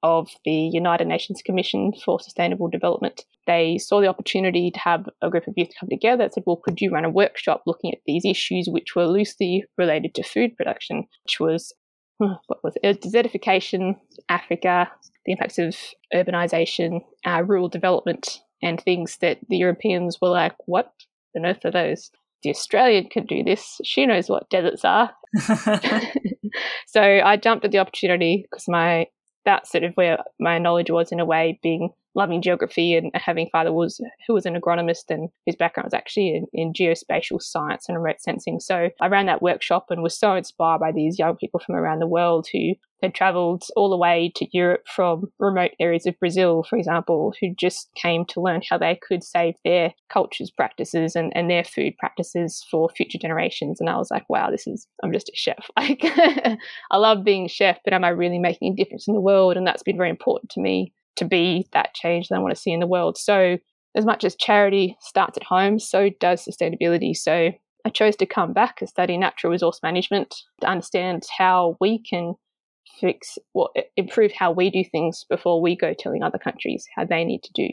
of 0.04 0.30
the 0.46 0.52
United 0.52 1.08
Nations 1.08 1.42
Commission 1.44 1.94
for 2.06 2.20
Sustainable 2.20 2.68
Development. 2.68 3.24
They 3.48 3.78
saw 3.78 4.02
the 4.02 4.08
opportunity 4.08 4.70
to 4.72 4.80
have 4.80 5.10
a 5.22 5.30
group 5.30 5.48
of 5.48 5.54
youth 5.58 5.70
come 5.80 5.90
together 5.90 6.26
and 6.26 6.34
said, 6.34 6.44
Well, 6.46 6.62
could 6.64 6.82
you 6.82 6.92
run 6.92 7.06
a 7.06 7.10
workshop 7.10 7.64
looking 7.66 7.92
at 7.94 8.02
these 8.06 8.26
issues, 8.26 8.68
which 8.70 8.96
were 8.96 9.08
loosely 9.08 9.66
related 9.78 10.14
to 10.16 10.24
food 10.24 10.56
production, 10.56 11.08
which 11.24 11.40
was 11.40 11.74
what 12.18 12.64
was 12.64 12.76
it? 12.84 13.02
Desertification, 13.02 13.96
Africa, 14.30 14.90
the 15.26 15.34
impacts 15.34 15.58
of 15.58 15.76
urbanization, 16.14 17.02
uh, 17.26 17.44
rural 17.44 17.68
development, 17.68 18.40
and 18.62 18.80
things 18.80 19.18
that 19.18 19.40
the 19.50 19.58
Europeans 19.58 20.20
were 20.22 20.30
like, 20.30 20.56
What 20.66 20.92
on 21.36 21.46
earth 21.46 21.66
are 21.66 21.72
those? 21.72 22.12
the 22.44 22.50
Australian 22.50 23.08
can 23.10 23.26
do 23.26 23.42
this. 23.44 23.80
She 23.84 24.06
knows 24.06 24.30
what 24.30 24.50
deserts 24.50 24.84
are. 24.84 25.12
so 26.88 27.02
I 27.02 27.38
jumped 27.38 27.66
at 27.66 27.72
the 27.72 27.80
opportunity 27.80 28.46
because 28.50 28.66
my 28.68 29.08
that's 29.46 29.72
sort 29.72 29.84
of 29.84 29.94
where 29.96 30.20
my 30.40 30.58
knowledge 30.58 30.90
was 30.90 31.12
in 31.12 31.20
a 31.20 31.26
way, 31.26 31.60
being 31.62 31.90
loving 32.16 32.42
geography 32.42 32.96
and 32.96 33.12
having 33.16 33.50
father 33.52 33.74
was 33.74 34.00
who 34.28 34.34
was 34.34 34.46
an 34.46 34.56
agronomist 34.56 35.10
and 35.10 35.30
his 35.46 35.56
background 35.56 35.86
was 35.86 35.94
actually 35.94 36.36
in, 36.36 36.46
in 36.54 36.74
geospatial 36.74 37.42
science 37.42 37.86
and 37.88 37.98
remote 37.98 38.22
sensing. 38.22 38.60
So 38.60 38.90
I 39.02 39.08
ran 39.08 39.26
that 39.26 39.42
workshop 39.42 39.88
and 39.90 40.04
was 40.04 40.18
so 40.18 40.36
inspired 40.36 40.80
by 40.80 40.92
these 40.92 41.18
young 41.18 41.36
people 41.36 41.60
from 41.60 41.76
around 41.76 42.00
the 42.00 42.08
world 42.08 42.48
who 42.52 42.74
had 43.04 43.14
traveled 43.14 43.66
all 43.76 43.90
the 43.90 43.98
way 43.98 44.32
to 44.36 44.48
Europe 44.54 44.88
from 44.88 45.26
remote 45.38 45.72
areas 45.80 46.06
of 46.06 46.18
Brazil, 46.20 46.64
for 46.68 46.78
example, 46.78 47.34
who 47.40 47.54
just 47.54 47.90
came 47.96 48.26
to 48.26 48.42
learn 48.42 48.62
how 48.68 48.78
they 48.78 48.98
could 49.08 49.24
save 49.24 49.56
their 49.66 49.94
cultures, 50.10 50.50
practices, 50.50 51.16
and, 51.16 51.32
and 51.36 51.50
their 51.50 51.66
food 51.66 51.94
practices 52.00 52.66
for 52.72 52.90
future 52.96 53.18
generations. 53.18 53.82
And 53.82 53.90
I 53.90 53.98
was 53.98 54.10
like, 54.10 54.24
wow, 54.30 54.50
this 54.50 54.66
is, 54.66 54.88
I'm 55.04 55.12
just 55.12 55.30
a 55.30 55.36
chef. 55.36 55.70
Like, 55.84 56.00
I 56.04 56.98
love 56.98 57.26
being 57.26 57.46
a 57.46 57.50
chef, 57.50 57.78
but 57.84 57.94
am 57.94 58.06
I 58.06 58.10
really 58.10 58.40
making 58.40 58.72
a 58.72 58.76
difference 58.76 59.06
in 59.06 59.14
the 59.14 59.20
world? 59.20 59.58
And 59.58 59.68
that's 59.68 59.84
been 59.84 59.98
very 59.98 60.10
important 60.10 60.50
to 60.52 60.62
me 60.62 60.94
to 61.18 61.26
be 61.26 61.68
that 61.74 61.94
change 61.94 62.30
that 62.30 62.36
I 62.36 62.40
want 62.40 62.56
to 62.56 62.62
see 62.62 62.72
in 62.72 62.80
the 62.80 62.88
world. 62.88 63.18
So, 63.18 63.58
as 63.96 64.06
much 64.06 64.24
as 64.24 64.36
charity 64.38 64.96
starts 65.02 65.38
at 65.38 65.44
home, 65.44 65.78
so 65.78 66.10
does 66.22 66.46
sustainability. 66.46 67.16
So, 67.18 67.52
I 67.86 67.90
chose 67.90 68.16
to 68.18 68.26
come 68.26 68.54
back 68.54 68.80
and 68.80 68.90
study 68.90 69.18
natural 69.18 69.52
resource 69.52 69.82
management 69.84 70.36
to 70.62 70.68
understand 70.68 71.26
how 71.38 71.76
we 71.82 72.00
can 72.00 72.36
fix 73.00 73.38
what 73.54 73.72
improve 73.98 74.32
how 74.32 74.52
we 74.52 74.70
do 74.70 74.84
things 74.84 75.26
before 75.30 75.62
we 75.62 75.76
go 75.76 75.94
telling 75.94 76.24
other 76.24 76.38
countries 76.38 76.88
how 76.96 77.06
they 77.06 77.24
need 77.24 77.44
to 77.44 77.54
do 77.54 77.70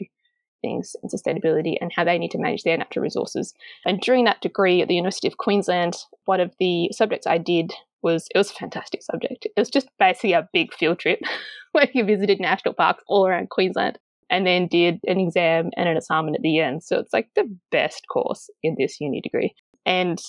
things 0.61 0.95
in 1.01 1.09
sustainability 1.09 1.75
and 1.81 1.91
how 1.95 2.03
they 2.03 2.17
need 2.17 2.31
to 2.31 2.37
manage 2.37 2.63
their 2.63 2.77
natural 2.77 3.03
resources. 3.03 3.53
And 3.85 3.99
during 3.99 4.25
that 4.25 4.41
degree 4.41 4.81
at 4.81 4.87
the 4.87 4.95
University 4.95 5.27
of 5.27 5.37
Queensland, 5.37 5.95
one 6.25 6.39
of 6.39 6.53
the 6.59 6.89
subjects 6.91 7.27
I 7.27 7.37
did 7.37 7.73
was 8.03 8.27
it 8.33 8.37
was 8.37 8.51
a 8.51 8.55
fantastic 8.55 9.03
subject. 9.03 9.45
It 9.45 9.59
was 9.59 9.69
just 9.69 9.87
basically 9.99 10.33
a 10.33 10.49
big 10.53 10.73
field 10.73 10.99
trip 10.99 11.19
where 11.71 11.87
you 11.93 12.03
visited 12.03 12.39
national 12.39 12.73
parks 12.73 13.03
all 13.07 13.27
around 13.27 13.49
Queensland 13.49 13.99
and 14.29 14.47
then 14.47 14.67
did 14.67 14.99
an 15.07 15.19
exam 15.19 15.71
and 15.75 15.89
an 15.89 15.97
assignment 15.97 16.37
at 16.37 16.41
the 16.41 16.59
end. 16.59 16.83
So 16.83 16.99
it's 16.99 17.13
like 17.13 17.29
the 17.35 17.53
best 17.71 18.05
course 18.11 18.49
in 18.63 18.75
this 18.77 18.99
uni 18.99 19.21
degree. 19.21 19.53
And 19.85 20.19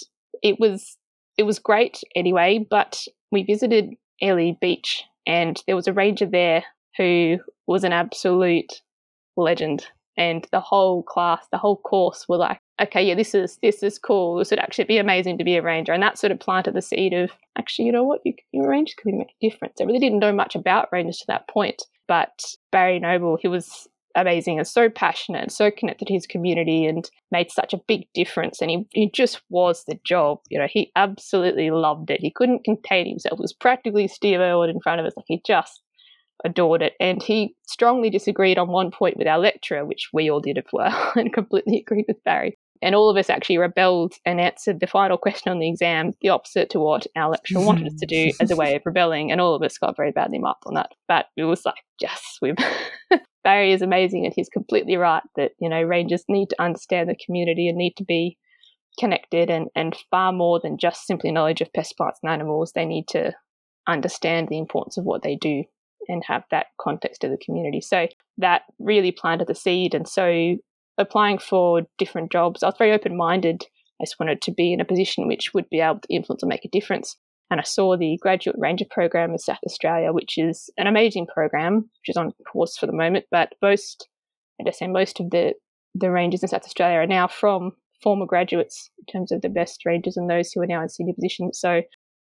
it 0.43 0.59
was 0.59 0.97
it 1.39 1.45
was 1.45 1.59
great 1.59 2.01
anyway, 2.15 2.67
but 2.69 3.03
we 3.31 3.43
visited 3.43 3.95
Airlie 4.23 4.57
Beach 4.61 5.05
and 5.27 5.63
there 5.67 5.77
was 5.77 5.87
a 5.87 5.93
ranger 5.93 6.27
there 6.27 6.65
who 6.97 7.39
was 7.67 7.85
an 7.85 7.93
absolute 7.93 8.83
legend. 9.37 9.87
And 10.19 10.47
the 10.53 10.61
whole 10.61 11.03
class, 11.03 11.47
the 11.51 11.59
whole 11.59 11.77
course 11.77 12.27
were 12.29 12.37
like, 12.37 12.59
okay, 12.81 13.03
yeah, 13.03 13.15
this 13.15 13.35
is 13.35 13.59
this 13.63 13.83
is 13.83 13.99
cool. 13.99 14.37
This 14.37 14.51
would 14.51 14.59
actually 14.59 14.85
be 14.85 14.99
amazing 14.99 15.39
to 15.39 15.45
be 15.45 15.57
a 15.57 15.63
ranger. 15.63 15.93
And 15.93 16.03
that 16.03 16.19
sort 16.19 16.33
of 16.33 16.41
planted 16.41 16.75
the 16.75 16.83
seed 16.83 17.15
of 17.15 17.31
actually, 17.57 17.87
you 17.87 17.93
know 17.93 18.05
what, 18.05 18.21
you, 18.25 18.35
your 18.53 18.69
rangers 18.69 18.95
can 18.99 19.17
make 19.17 19.29
a 19.29 19.49
difference. 19.49 19.81
I 19.81 19.85
really 19.85 19.99
didn't 19.99 20.19
know 20.19 20.33
much 20.33 20.55
about 20.55 20.93
rangers 20.93 21.19
to 21.19 21.27
that 21.29 21.49
point. 21.49 21.83
But 22.09 22.45
Barry 22.73 22.99
Noble, 22.99 23.39
he 23.41 23.49
was 23.49 23.89
amazing 24.15 24.59
and 24.59 24.67
so 24.67 24.89
passionate 24.89 25.43
and 25.43 25.53
so 25.53 25.71
connected 25.71 26.07
to 26.07 26.15
his 26.15 26.27
community 26.27 26.87
and 26.87 27.11
made 27.31 27.51
such 27.51 27.73
a 27.73 27.81
big 27.87 28.07
difference 28.15 28.61
and 28.61 28.71
he, 28.71 28.87
he 28.93 29.11
just 29.11 29.43
was 29.51 29.85
the 29.85 29.99
job 30.05 30.39
you 30.51 30.59
know 30.59 30.69
he 30.69 30.91
absolutely 30.97 31.71
loved 31.71 32.11
it 32.11 32.21
he 32.21 32.31
couldn't 32.31 32.65
contain 32.65 33.07
himself 33.09 33.39
it 33.39 33.43
was 33.43 33.53
practically 33.53 34.07
steve 34.09 34.41
irwin 34.41 34.71
in 34.71 34.81
front 34.81 35.01
of 35.01 35.07
us 35.07 35.13
like 35.17 35.27
he 35.29 35.41
just 35.47 35.83
adored 36.45 36.83
it. 36.83 36.95
And 37.01 37.23
he 37.23 37.55
strongly 37.67 38.11
disagreed 38.11 38.59
on 38.59 38.69
one 38.69 38.91
point 38.91 39.17
with 39.17 39.27
our 39.27 39.39
lecturer, 39.39 39.85
which 39.85 40.09
we 40.13 40.31
all 40.31 40.41
did 40.41 40.59
as 40.59 40.65
well, 40.73 41.13
and 41.17 41.33
completely 41.33 41.81
agreed 41.81 42.07
with 42.09 42.23
Barry. 42.25 42.59
And 42.85 42.97
all 42.97 43.09
of 43.09 43.17
us 43.17 43.31
actually 43.31 43.59
rebelled 43.59 44.15
and 44.27 44.41
answered 44.41 44.81
the 44.81 44.89
final 44.89 45.17
question 45.17 45.53
on 45.53 45.61
the 45.61 45.69
exam 45.69 46.15
the 46.21 46.31
opposite 46.31 46.69
to 46.71 46.81
what 46.81 47.07
our 47.15 47.31
lecturer 47.31 47.65
wanted 47.65 47.87
us 47.87 47.95
to 48.01 48.07
do 48.07 48.33
as 48.41 48.51
a 48.51 48.57
way 48.57 48.75
of 48.75 48.83
rebelling. 48.85 49.31
And 49.31 49.41
all 49.41 49.55
of 49.55 49.63
us 49.63 49.79
got 49.79 49.97
very 49.97 50.11
badly 50.11 50.39
marked 50.39 50.65
on 50.67 50.75
that. 50.75 50.91
But 51.07 51.27
it 51.37 51.45
was 51.45 51.65
like, 51.65 51.85
yes, 52.01 52.39
we've. 52.43 52.57
Barry 53.45 53.73
is 53.73 53.83
amazing 53.83 54.25
and 54.25 54.33
he's 54.35 54.49
completely 54.49 54.97
right 54.97 55.23
that, 55.37 55.53
you 55.59 55.69
know, 55.69 55.83
rangers 55.83 56.25
need 56.29 56.51
to 56.51 56.63
understand 56.63 57.09
the 57.09 57.17
community 57.25 57.69
and 57.69 57.77
need 57.77 57.97
to 57.97 58.05
be 58.05 58.39
connected 58.99 59.51
and, 59.51 59.69
and 59.75 59.97
far 60.11 60.33
more 60.33 60.61
than 60.61 60.79
just 60.79 61.07
simply 61.07 61.33
knowledge 61.33 61.61
of 61.61 61.73
pest 61.73 61.97
plants 61.97 62.21
and 62.23 62.33
animals. 62.33 62.73
They 62.73 62.85
need 62.85 63.09
to 63.09 63.33
understand 63.87 64.49
the 64.49 64.59
importance 64.59 64.97
of 64.97 65.05
what 65.05 65.23
they 65.23 65.37
do 65.37 65.65
and 66.09 66.23
have 66.27 66.45
that 66.51 66.67
context 66.81 67.25
of 67.25 67.31
the 67.31 67.39
community. 67.39 67.81
So 67.81 68.09
that 68.39 68.63
really 68.79 69.13
planted 69.13 69.49
the 69.49 69.55
seed. 69.55 69.95
And 69.95 70.07
so 70.07 70.57
applying 70.99 71.39
for 71.39 71.83
different 71.99 72.33
jobs, 72.33 72.63
I 72.63 72.67
was 72.67 72.75
very 72.79 72.93
open 72.93 73.17
minded. 73.17 73.65
I 74.01 74.05
just 74.05 74.19
wanted 74.19 74.43
to 74.43 74.53
be 74.53 74.73
in 74.73 74.81
a 74.81 74.85
position 74.85 75.27
which 75.27 75.55
would 75.55 75.69
be 75.71 75.81
able 75.81 76.01
to 76.01 76.15
influence 76.15 76.43
and 76.43 76.51
make 76.51 76.65
a 76.65 76.69
difference. 76.69 77.17
And 77.53 77.61
I 77.61 77.65
saw 77.65 77.99
the 77.99 78.17
Graduate 78.23 78.57
Ranger 78.59 78.87
Program 78.91 79.33
in 79.33 79.39
South 79.39 79.59
Australia, 79.67 80.11
which 80.15 80.39
is 80.39 80.71
an 80.79 80.87
amazing 80.87 81.27
program, 81.27 81.75
which 81.77 82.09
is 82.09 82.17
on 82.17 82.33
course 82.51 82.79
for 82.79 82.87
the 82.87 82.95
moment. 82.95 83.27
But 83.31 83.53
most, 83.61 84.09
I 84.67 84.71
say 84.71 84.87
most 84.87 85.21
of 85.21 85.29
the, 85.29 85.53
the 85.95 86.11
rangers 86.11 86.43
in 86.43 86.49
South 86.49 86.65
Australia 86.65 86.97
are 87.01 87.07
now 87.07 87.29
from 87.29 87.73
former 88.03 88.25
graduates 88.25 88.89
in 88.97 89.13
terms 89.13 89.33
of 89.33 89.43
the 89.43 89.51
best 89.51 89.85
rangers 89.85 90.17
and 90.17 90.31
those 90.31 90.51
who 90.51 90.63
are 90.63 90.67
now 90.67 90.81
in 90.81 90.89
senior 90.89 91.13
positions. 91.13 91.59
So 91.61 91.73
it 91.73 91.87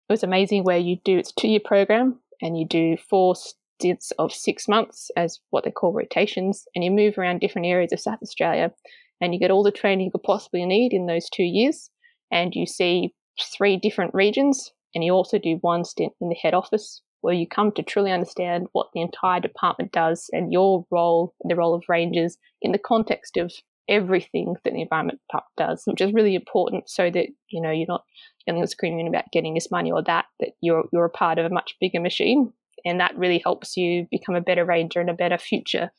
was 0.08 0.22
amazing 0.22 0.62
where 0.62 0.78
you 0.78 0.98
do, 1.04 1.18
it's 1.18 1.32
a 1.32 1.40
two 1.40 1.48
year 1.48 1.60
program 1.64 2.20
and 2.40 2.56
you 2.56 2.64
do 2.64 2.96
four 2.96 3.34
stints 3.34 4.12
of 4.20 4.32
six 4.32 4.68
months 4.68 5.10
as 5.16 5.40
what 5.50 5.64
they 5.64 5.72
call 5.72 5.92
rotations, 5.92 6.64
and 6.76 6.84
you 6.84 6.92
move 6.92 7.18
around 7.18 7.40
different 7.40 7.66
areas 7.66 7.92
of 7.92 7.98
South 7.98 8.22
Australia, 8.22 8.72
and 9.20 9.34
you 9.34 9.40
get 9.40 9.50
all 9.50 9.64
the 9.64 9.72
training 9.72 10.04
you 10.04 10.12
could 10.12 10.22
possibly 10.22 10.64
need 10.64 10.92
in 10.92 11.06
those 11.06 11.28
two 11.28 11.42
years, 11.42 11.90
and 12.30 12.54
you 12.54 12.66
see 12.66 13.12
three 13.56 13.76
different 13.76 14.14
regions, 14.14 14.72
and 14.94 15.04
you 15.04 15.12
also 15.12 15.38
do 15.38 15.58
one 15.60 15.84
stint 15.84 16.12
in 16.20 16.28
the 16.28 16.34
head 16.34 16.54
office 16.54 17.02
where 17.20 17.34
you 17.34 17.46
come 17.46 17.72
to 17.72 17.82
truly 17.82 18.12
understand 18.12 18.66
what 18.72 18.88
the 18.94 19.00
entire 19.00 19.40
department 19.40 19.90
does 19.92 20.30
and 20.32 20.52
your 20.52 20.86
role, 20.90 21.34
the 21.44 21.56
role 21.56 21.74
of 21.74 21.84
rangers 21.88 22.38
in 22.62 22.72
the 22.72 22.78
context 22.78 23.36
of 23.36 23.52
everything 23.88 24.54
that 24.62 24.72
the 24.72 24.82
environment 24.82 25.18
department 25.28 25.56
does, 25.56 25.82
which 25.86 26.00
is 26.00 26.12
really 26.12 26.34
important 26.34 26.88
so 26.88 27.10
that, 27.10 27.26
you 27.48 27.60
know, 27.60 27.70
you're 27.70 27.86
not 27.88 28.04
yelling 28.46 28.62
and 28.62 28.70
screaming 28.70 29.08
about 29.08 29.24
getting 29.32 29.54
this 29.54 29.70
money 29.70 29.90
or 29.90 30.02
that, 30.02 30.26
that 30.38 30.50
you're, 30.60 30.84
you're 30.92 31.06
a 31.06 31.10
part 31.10 31.38
of 31.38 31.46
a 31.46 31.54
much 31.54 31.74
bigger 31.80 32.00
machine 32.00 32.52
and 32.84 33.00
that 33.00 33.16
really 33.16 33.38
helps 33.38 33.76
you 33.76 34.06
become 34.10 34.34
a 34.34 34.40
better 34.40 34.64
ranger 34.64 35.00
and 35.00 35.10
a 35.10 35.14
better 35.14 35.38
future 35.38 35.90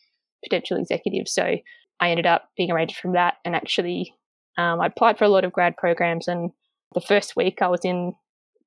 potential 0.44 0.78
executive. 0.78 1.28
So 1.28 1.58
I 2.00 2.10
ended 2.10 2.26
up 2.26 2.50
being 2.56 2.72
a 2.72 2.76
ranger 2.76 2.96
from 2.96 3.14
that, 3.14 3.36
and 3.44 3.56
actually, 3.56 4.14
um, 4.58 4.80
I 4.80 4.88
applied 4.88 5.18
for 5.18 5.26
a 5.26 5.30
lot 5.30 5.44
of 5.44 5.52
grad 5.52 5.76
programs. 5.78 6.28
And 6.28 6.52
the 6.94 7.02
first 7.02 7.36
week 7.36 7.62
I 7.62 7.68
was 7.68 7.82
in 7.84 8.14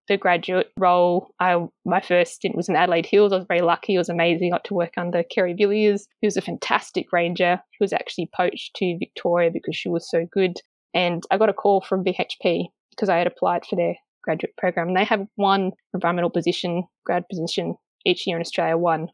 the 0.09 0.17
graduate 0.17 0.73
role, 0.79 1.33
I 1.39 1.65
my 1.85 2.01
first 2.01 2.35
stint 2.35 2.57
was 2.57 2.69
in 2.69 2.77
Adelaide 2.77 3.07
Hills. 3.07 3.33
I 3.33 3.37
was 3.37 3.47
very 3.47 3.61
lucky; 3.61 3.95
it 3.95 3.99
was 3.99 4.09
amazing. 4.09 4.53
I 4.53 4.57
got 4.57 4.65
to 4.65 4.75
work 4.75 4.93
under 4.97 5.23
Kerry 5.23 5.55
Villiers, 5.55 6.07
who 6.21 6.27
was 6.27 6.37
a 6.37 6.43
fantastic 6.43 7.13
ranger. 7.13 7.61
Who 7.79 7.85
was 7.85 7.93
actually 7.93 8.31
poached 8.35 8.75
to 8.77 8.99
Victoria 8.99 9.51
because 9.51 9.77
she 9.77 9.89
was 9.89 10.09
so 10.11 10.27
good. 10.33 10.59
And 10.95 11.23
I 11.31 11.39
got 11.39 11.49
a 11.49 11.55
call 11.55 11.81
from 11.81 12.05
BHP 12.05 12.67
because 12.91 13.09
I 13.09 13.17
had 13.17 13.27
applied 13.27 13.65
for 13.65 13.77
their 13.77 13.95
graduate 14.23 14.57
program. 14.57 14.89
And 14.89 14.97
they 14.97 15.05
have 15.05 15.27
one 15.37 15.73
environmental 15.95 16.31
position, 16.31 16.85
grad 17.05 17.25
position 17.29 17.77
each 18.05 18.27
year 18.27 18.37
in 18.37 18.43
Australia 18.43 18.77
one. 18.77 19.09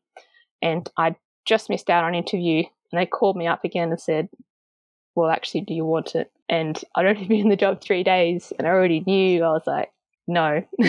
And 0.63 0.89
I 0.97 1.17
just 1.47 1.71
missed 1.71 1.91
out 1.91 2.05
on 2.05 2.11
an 2.11 2.15
interview 2.17 2.65
and 2.91 3.01
they 3.01 3.07
called 3.07 3.37
me 3.37 3.47
up 3.47 3.65
again 3.65 3.91
and 3.91 4.01
said, 4.01 4.29
Well, 5.15 5.31
actually, 5.31 5.63
do 5.63 5.75
you 5.75 5.85
want 5.85 6.15
it? 6.15 6.31
And 6.49 6.81
I'd 6.95 7.07
only 7.07 7.27
been 7.27 7.41
in 7.41 7.49
the 7.49 7.57
job 7.57 7.81
three 7.81 8.03
days 8.03 8.53
and 8.59 8.67
I 8.67 8.71
already 8.71 9.03
knew 9.07 9.43
I 9.43 9.51
was 9.51 9.65
like, 9.67 9.91
No, 10.29 10.63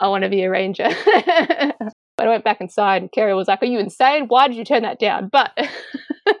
I 0.00 0.08
want 0.08 0.24
to 0.24 0.30
be 0.30 0.42
a 0.42 0.50
ranger. 0.50 0.88
but 2.16 2.26
I 2.26 2.28
went 2.28 2.44
back 2.44 2.62
inside 2.62 3.02
and 3.02 3.12
Kerry 3.12 3.34
was 3.34 3.46
like, 3.46 3.62
Are 3.62 3.66
you 3.66 3.78
insane? 3.78 4.24
Why 4.28 4.48
did 4.48 4.56
you 4.56 4.64
turn 4.64 4.82
that 4.82 4.98
down? 4.98 5.28
But 5.30 5.52
at 5.56 5.70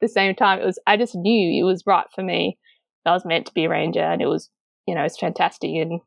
the 0.00 0.08
same 0.08 0.34
time, 0.34 0.58
it 0.58 0.66
was, 0.66 0.80
I 0.88 0.96
just 0.96 1.14
knew 1.14 1.62
it 1.62 1.64
was 1.64 1.84
right 1.86 2.06
for 2.12 2.24
me. 2.24 2.58
I 3.06 3.12
was 3.12 3.24
meant 3.24 3.46
to 3.46 3.54
be 3.54 3.66
a 3.66 3.68
ranger 3.68 4.02
and 4.02 4.20
it 4.20 4.26
was, 4.26 4.50
you 4.88 4.94
know, 4.94 5.04
it's 5.04 5.18
fantastic. 5.18 5.70
And 5.70 6.00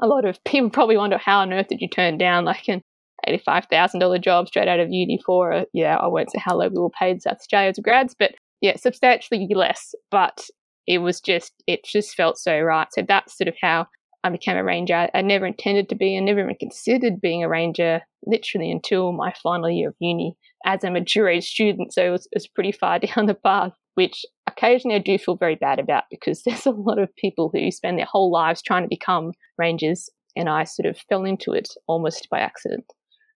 a 0.00 0.08
lot 0.08 0.24
of 0.24 0.42
people 0.44 0.68
probably 0.68 0.96
wonder 0.96 1.16
how 1.16 1.38
on 1.38 1.52
earth 1.52 1.68
did 1.68 1.80
you 1.80 1.88
turn 1.88 2.18
down 2.18 2.44
like 2.44 2.68
an 2.68 2.82
$85,000 3.28 4.20
job 4.20 4.48
straight 4.48 4.68
out 4.68 4.80
of 4.80 4.90
uni 4.90 5.20
for, 5.24 5.52
a, 5.52 5.66
yeah, 5.72 5.96
I 5.96 6.08
won't 6.08 6.32
say 6.32 6.40
how 6.44 6.56
low 6.56 6.68
we 6.68 6.80
were 6.80 6.90
paid 6.90 7.12
in 7.12 7.20
South 7.20 7.38
Australia 7.38 7.70
as 7.70 7.78
grads, 7.78 8.16
but 8.18 8.32
yeah, 8.60 8.74
substantially 8.76 9.46
less. 9.54 9.94
But 10.10 10.44
it 10.88 10.98
was 10.98 11.20
just, 11.20 11.52
it 11.68 11.84
just 11.84 12.16
felt 12.16 12.36
so 12.36 12.58
right. 12.58 12.88
So 12.90 13.04
that's 13.06 13.38
sort 13.38 13.46
of 13.46 13.54
how 13.60 13.86
I 14.22 14.30
became 14.30 14.56
a 14.56 14.64
ranger. 14.64 15.08
I 15.14 15.22
never 15.22 15.46
intended 15.46 15.88
to 15.88 15.94
be, 15.94 16.16
I 16.16 16.20
never 16.20 16.40
even 16.40 16.54
considered 16.56 17.20
being 17.20 17.42
a 17.42 17.48
ranger 17.48 18.02
literally 18.26 18.70
until 18.70 19.12
my 19.12 19.32
final 19.42 19.70
year 19.70 19.88
of 19.88 19.94
uni 19.98 20.36
as 20.66 20.84
a 20.84 20.90
mature 20.90 21.28
age 21.28 21.48
student. 21.48 21.92
So 21.94 22.04
it 22.04 22.10
was, 22.10 22.26
it 22.26 22.36
was 22.36 22.48
pretty 22.48 22.72
far 22.72 22.98
down 23.00 23.26
the 23.26 23.34
path, 23.34 23.72
which 23.94 24.24
occasionally 24.46 24.96
I 24.96 25.00
do 25.00 25.18
feel 25.18 25.36
very 25.36 25.56
bad 25.56 25.78
about 25.78 26.04
because 26.10 26.42
there's 26.46 26.66
a 26.66 26.70
lot 26.70 26.98
of 26.98 27.14
people 27.16 27.50
who 27.52 27.70
spend 27.70 27.98
their 27.98 28.06
whole 28.06 28.30
lives 28.30 28.62
trying 28.62 28.82
to 28.82 28.88
become 28.88 29.32
rangers. 29.58 30.08
And 30.36 30.48
I 30.48 30.64
sort 30.64 30.86
of 30.86 30.98
fell 31.08 31.24
into 31.24 31.52
it 31.52 31.68
almost 31.88 32.28
by 32.30 32.38
accident 32.38 32.84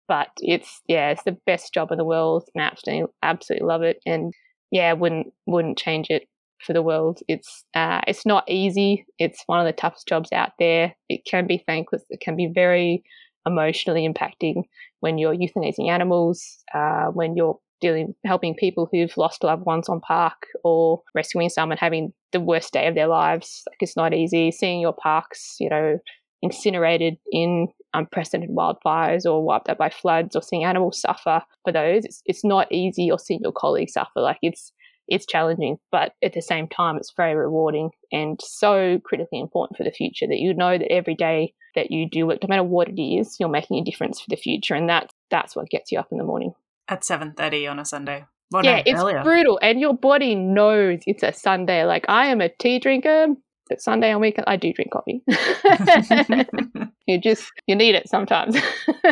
but 0.09 0.29
it's 0.39 0.83
yeah, 0.89 1.11
it's 1.11 1.23
the 1.23 1.39
best 1.47 1.73
job 1.73 1.91
in 1.91 1.97
the 1.97 2.05
world, 2.05 2.45
and 2.55 2.63
absolutely 2.63 3.07
absolutely 3.23 3.67
love 3.67 3.83
it. 3.83 3.99
And 4.05 4.35
yeah, 4.71 4.93
wouldn't 4.93 5.29
wouldn't 5.47 5.79
change 5.79 6.09
it 6.11 6.25
for 6.65 6.73
the 6.73 6.83
world. 6.83 7.21
It's 7.29 7.65
uh, 7.75 8.01
it's 8.07 8.27
not 8.27 8.45
easy. 8.49 9.05
It's 9.19 9.43
one 9.47 9.61
of 9.61 9.67
the 9.67 9.73
toughest 9.73 10.09
jobs 10.09 10.31
out 10.33 10.53
there. 10.59 10.95
It 11.09 11.25
can 11.25 11.47
be 11.47 11.63
thankless. 11.67 12.03
It 12.11 12.21
can 12.21 12.37
be 12.37 12.51
very 12.53 13.03
emotionally 13.47 14.09
impacting 14.09 14.63
when 15.01 15.19
you're 15.19 15.35
euthanizing 15.35 15.91
animals, 15.91 16.59
uh, 16.75 17.07
when 17.07 17.37
you're 17.37 17.59
dealing 17.81 18.15
helping 18.25 18.55
people 18.55 18.89
who've 18.91 19.17
lost 19.17 19.43
loved 19.43 19.67
ones 19.67 19.89
on 19.89 20.01
park 20.01 20.47
or 20.63 21.03
rescuing 21.15 21.49
someone 21.49 21.77
having 21.77 22.13
the 22.31 22.41
worst 22.41 22.73
day 22.73 22.87
of 22.87 22.95
their 22.95 23.09
lives. 23.09 23.63
Like 23.69 23.79
it's 23.81 23.97
not 23.97 24.15
easy. 24.15 24.53
Seeing 24.53 24.81
your 24.81 24.95
parks, 24.95 25.57
you 25.59 25.69
know, 25.69 25.99
incinerated 26.43 27.17
in 27.31 27.69
unprecedented 27.95 28.55
wildfires 28.57 29.25
or 29.25 29.45
wiped 29.45 29.69
out 29.69 29.79
by 29.79 29.91
floods 29.91 30.35
or 30.35 30.43
seeing 30.43 30.65
animals 30.65 31.01
suffer 31.01 31.43
for 31.65 31.73
those. 31.73 32.05
It's, 32.05 32.23
it's 32.25 32.45
not 32.45 32.71
easy 32.73 33.11
or 33.11 33.19
seeing 33.19 33.41
your 33.43 33.53
colleagues 33.53 33.93
suffer. 33.93 34.21
Like 34.21 34.39
it's, 34.43 34.73
it's 35.09 35.27
challenging, 35.27 35.79
but 35.91 36.15
at 36.23 36.33
the 36.33 36.43
same 36.43 36.69
time, 36.69 36.97
it's 36.97 37.13
very 37.17 37.35
rewarding 37.35 37.91
and 38.11 38.41
so 38.43 39.01
critically 39.05 39.41
important 39.41 39.77
for 39.77 39.85
the 39.85 39.91
future 39.91 40.27
that 40.27 40.39
you 40.39 40.55
know 40.55 40.79
that 40.79 40.93
every 40.93 41.15
day 41.15 41.55
that 41.75 41.91
you 41.91 42.09
do 42.09 42.31
it, 42.31 42.39
no 42.43 42.49
matter 42.49 42.65
what 42.65 42.89
it 42.89 43.01
is, 43.01 43.37
you're 43.41 43.49
making 43.49 43.79
a 43.79 43.85
difference 43.85 44.21
for 44.21 44.29
the 44.29 44.37
future. 44.37 44.75
And 44.75 44.89
that's, 44.89 45.13
that's 45.31 45.57
what 45.57 45.71
gets 45.71 45.91
you 45.91 45.99
up 45.99 46.09
in 46.13 46.19
the 46.19 46.25
morning. 46.25 46.55
At 46.89 47.03
7.30 47.03 47.71
on 47.71 47.79
a 47.79 47.85
Sunday. 47.85 48.27
Well, 48.51 48.65
yeah, 48.65 48.77
no, 48.77 48.83
it's 48.85 49.01
earlier. 49.01 49.23
brutal. 49.23 49.59
And 49.63 49.81
your 49.81 49.95
body 49.95 50.35
knows 50.35 51.01
it's 51.07 51.23
a 51.23 51.33
Sunday. 51.33 51.85
Like 51.85 52.05
I 52.09 52.27
am 52.27 52.41
a 52.41 52.51
tea 52.51 52.79
drinker. 52.79 53.29
It's 53.71 53.85
Sunday 53.85 54.13
on 54.13 54.21
weekend. 54.21 54.45
I 54.47 54.57
do 54.57 54.73
drink 54.73 54.93
coffee. 54.93 55.23
you 57.07 57.19
just 57.19 57.51
you 57.67 57.75
need 57.75 57.95
it 57.95 58.09
sometimes. 58.09 58.57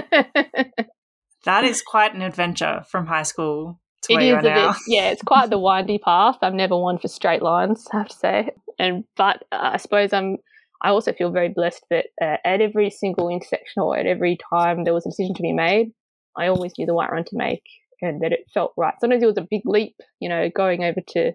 that 1.45 1.65
is 1.65 1.81
quite 1.81 2.15
an 2.15 2.21
adventure 2.21 2.85
from 2.91 3.07
high 3.07 3.23
school 3.23 3.81
It 4.09 4.33
are 4.33 4.39
a 4.39 4.43
now. 4.43 4.73
bit, 4.73 4.81
yeah, 4.87 5.11
it's 5.11 5.23
quite 5.23 5.51
the 5.51 5.59
windy 5.59 5.99
path. 5.99 6.39
I'm 6.43 6.57
never 6.57 6.77
one 6.77 6.99
for 6.99 7.09
straight 7.09 7.43
lines, 7.43 7.87
I 7.93 7.99
have 7.99 8.09
to 8.09 8.17
say. 8.17 8.51
And 8.79 9.05
but 9.17 9.45
uh, 9.53 9.71
I 9.75 9.77
suppose 9.77 10.13
I'm. 10.13 10.39
I 10.83 10.89
also 10.89 11.13
feel 11.13 11.31
very 11.31 11.51
blessed 11.51 11.85
that 11.91 12.07
uh, 12.23 12.39
at 12.43 12.63
every 12.63 12.89
single 12.89 13.29
intersection 13.29 13.83
or 13.83 13.99
at 13.99 14.07
every 14.07 14.39
time 14.51 14.85
there 14.85 14.95
was 14.95 15.05
a 15.05 15.11
decision 15.11 15.35
to 15.35 15.43
be 15.43 15.53
made, 15.53 15.93
I 16.39 16.47
always 16.47 16.73
knew 16.79 16.87
the 16.87 16.95
right 16.95 17.13
one 17.13 17.25
to 17.25 17.37
make 17.37 17.65
and 18.01 18.23
that 18.23 18.33
it 18.33 18.47
felt 18.53 18.73
right. 18.79 18.95
Sometimes 18.99 19.23
it 19.23 19.27
was 19.27 19.37
a 19.37 19.47
big 19.49 19.63
leap, 19.67 19.97
you 20.21 20.29
know, 20.29 20.49
going 20.55 20.85
over 20.85 21.01
to 21.09 21.33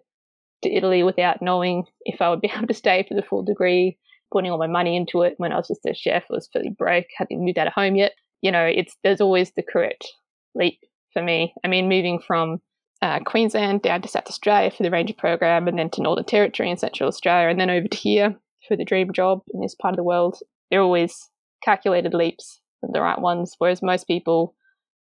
to 0.63 0.70
Italy 0.74 1.03
without 1.03 1.41
knowing 1.41 1.84
if 2.01 2.22
I 2.22 2.30
would 2.30 2.41
be 2.41 2.51
able 2.55 2.68
to 2.68 2.74
stay 2.74 3.05
for 3.07 3.13
the 3.13 3.22
full 3.22 3.43
degree, 3.43 3.97
putting 4.32 4.51
all 4.51 4.57
my 4.57 4.68
money 4.68 4.95
into 4.95 5.22
it 5.22 5.36
when 5.38 5.51
I 5.51 5.57
was 5.57 5.68
just 5.68 5.86
a 5.86 5.93
chef, 5.93 6.24
I 6.32 6.34
was 6.34 6.49
fairly 6.51 6.70
broke, 6.70 7.05
hadn't 7.16 7.43
moved 7.43 7.59
out 7.59 7.68
of 7.68 7.74
home 7.74 7.95
yet. 7.95 8.13
You 8.41 8.51
know, 8.51 8.66
it's 8.66 8.95
there's 9.03 9.22
always 9.22 9.51
the 9.51 9.63
correct 9.63 10.11
leap 10.55 10.80
for 11.16 11.24
me. 11.24 11.53
I 11.63 11.68
mean, 11.68 11.88
moving 11.89 12.20
from 12.20 12.61
uh, 13.01 13.20
Queensland 13.26 13.82
down 13.82 14.01
to 14.01 14.07
South 14.07 14.28
Australia 14.28 14.70
for 14.70 14.84
the 14.84 14.91
Ranger 14.91 15.13
program, 15.13 15.68
and 15.68 15.80
then 15.80 15.89
to 15.91 16.01
Northern 16.01 16.26
Territory 16.26 16.70
and 16.70 16.80
Central 16.80 17.07
Australia, 17.07 17.49
and 17.49 17.59
then 17.59 17.70
over 17.70 17.88
to 17.88 17.97
here 17.97 18.36
for 18.68 18.76
the 18.76 18.86
dream 18.86 19.13
job 19.13 19.41
in 19.53 19.61
this 19.61 19.76
part 19.76 19.93
of 19.93 19.97
the 19.97 20.03
world. 20.03 20.38
They're 20.70 20.82
always 20.82 21.30
calculated 21.63 22.13
leaps, 22.13 22.59
the 22.82 23.01
right 23.01 23.20
ones. 23.20 23.55
Whereas 23.57 23.82
most 23.82 24.07
people 24.07 24.55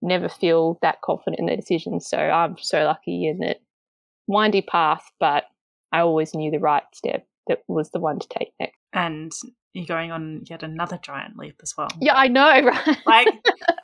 never 0.02 0.30
feel 0.30 0.80
that 0.82 1.02
confident 1.02 1.40
in 1.40 1.46
their 1.46 1.56
decisions. 1.56 2.08
So 2.08 2.18
I'm 2.18 2.58
so 2.58 2.84
lucky 2.84 3.28
in 3.28 3.40
that 3.40 3.62
windy 4.28 4.62
path, 4.62 5.04
but 5.20 5.46
I 5.92 6.00
always 6.00 6.34
knew 6.34 6.52
the 6.52 6.60
right 6.60 6.84
step 6.94 7.26
that 7.48 7.60
was 7.68 7.92
the 7.92 8.00
one 8.00 8.20
to 8.20 8.28
take 8.28 8.54
next. 8.60 8.81
And 8.94 9.32
you're 9.74 9.86
going 9.86 10.12
on 10.12 10.42
yet 10.50 10.64
another 10.64 11.00
giant 11.02 11.38
leap 11.38 11.60
as 11.64 11.74
well. 11.78 11.90
Yeah, 12.00 12.16
I 12.16 12.28
know, 12.28 12.62
right? 12.64 12.98
Like 13.06 13.28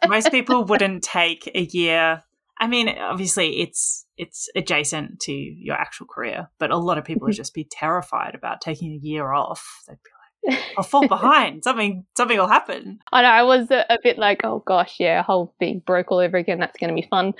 most 0.07 0.31
people 0.31 0.65
wouldn't 0.65 1.03
take 1.03 1.49
a 1.55 1.61
year 1.61 2.23
I 2.59 2.67
mean, 2.67 2.89
obviously, 2.89 3.61
it's 3.61 4.05
it's 4.17 4.49
adjacent 4.55 5.19
to 5.21 5.31
your 5.31 5.75
actual 5.75 6.07
career, 6.07 6.49
but 6.59 6.71
a 6.71 6.77
lot 6.77 6.97
of 6.97 7.05
people 7.05 7.25
would 7.25 7.33
mm-hmm. 7.33 7.37
just 7.37 7.53
be 7.53 7.67
terrified 7.69 8.33
about 8.33 8.61
taking 8.61 8.93
a 8.93 9.05
year 9.05 9.31
off. 9.31 9.83
They'd 9.87 9.97
be 10.03 10.51
like, 10.51 10.63
"I'll 10.77 10.83
fall 10.83 11.07
behind. 11.07 11.63
Something 11.63 12.05
something 12.15 12.37
will 12.37 12.47
happen." 12.47 12.99
I 13.11 13.21
know. 13.21 13.27
I 13.27 13.43
was 13.43 13.69
a, 13.69 13.85
a 13.89 13.97
bit 14.01 14.17
like, 14.17 14.41
"Oh 14.43 14.63
gosh, 14.65 14.95
yeah, 14.99 15.21
whole 15.21 15.53
being 15.59 15.81
broke 15.85 16.11
all 16.11 16.19
over 16.19 16.37
again. 16.37 16.59
That's 16.59 16.77
going 16.79 16.89
to 16.95 16.99
be 16.99 17.07
fun." 17.07 17.33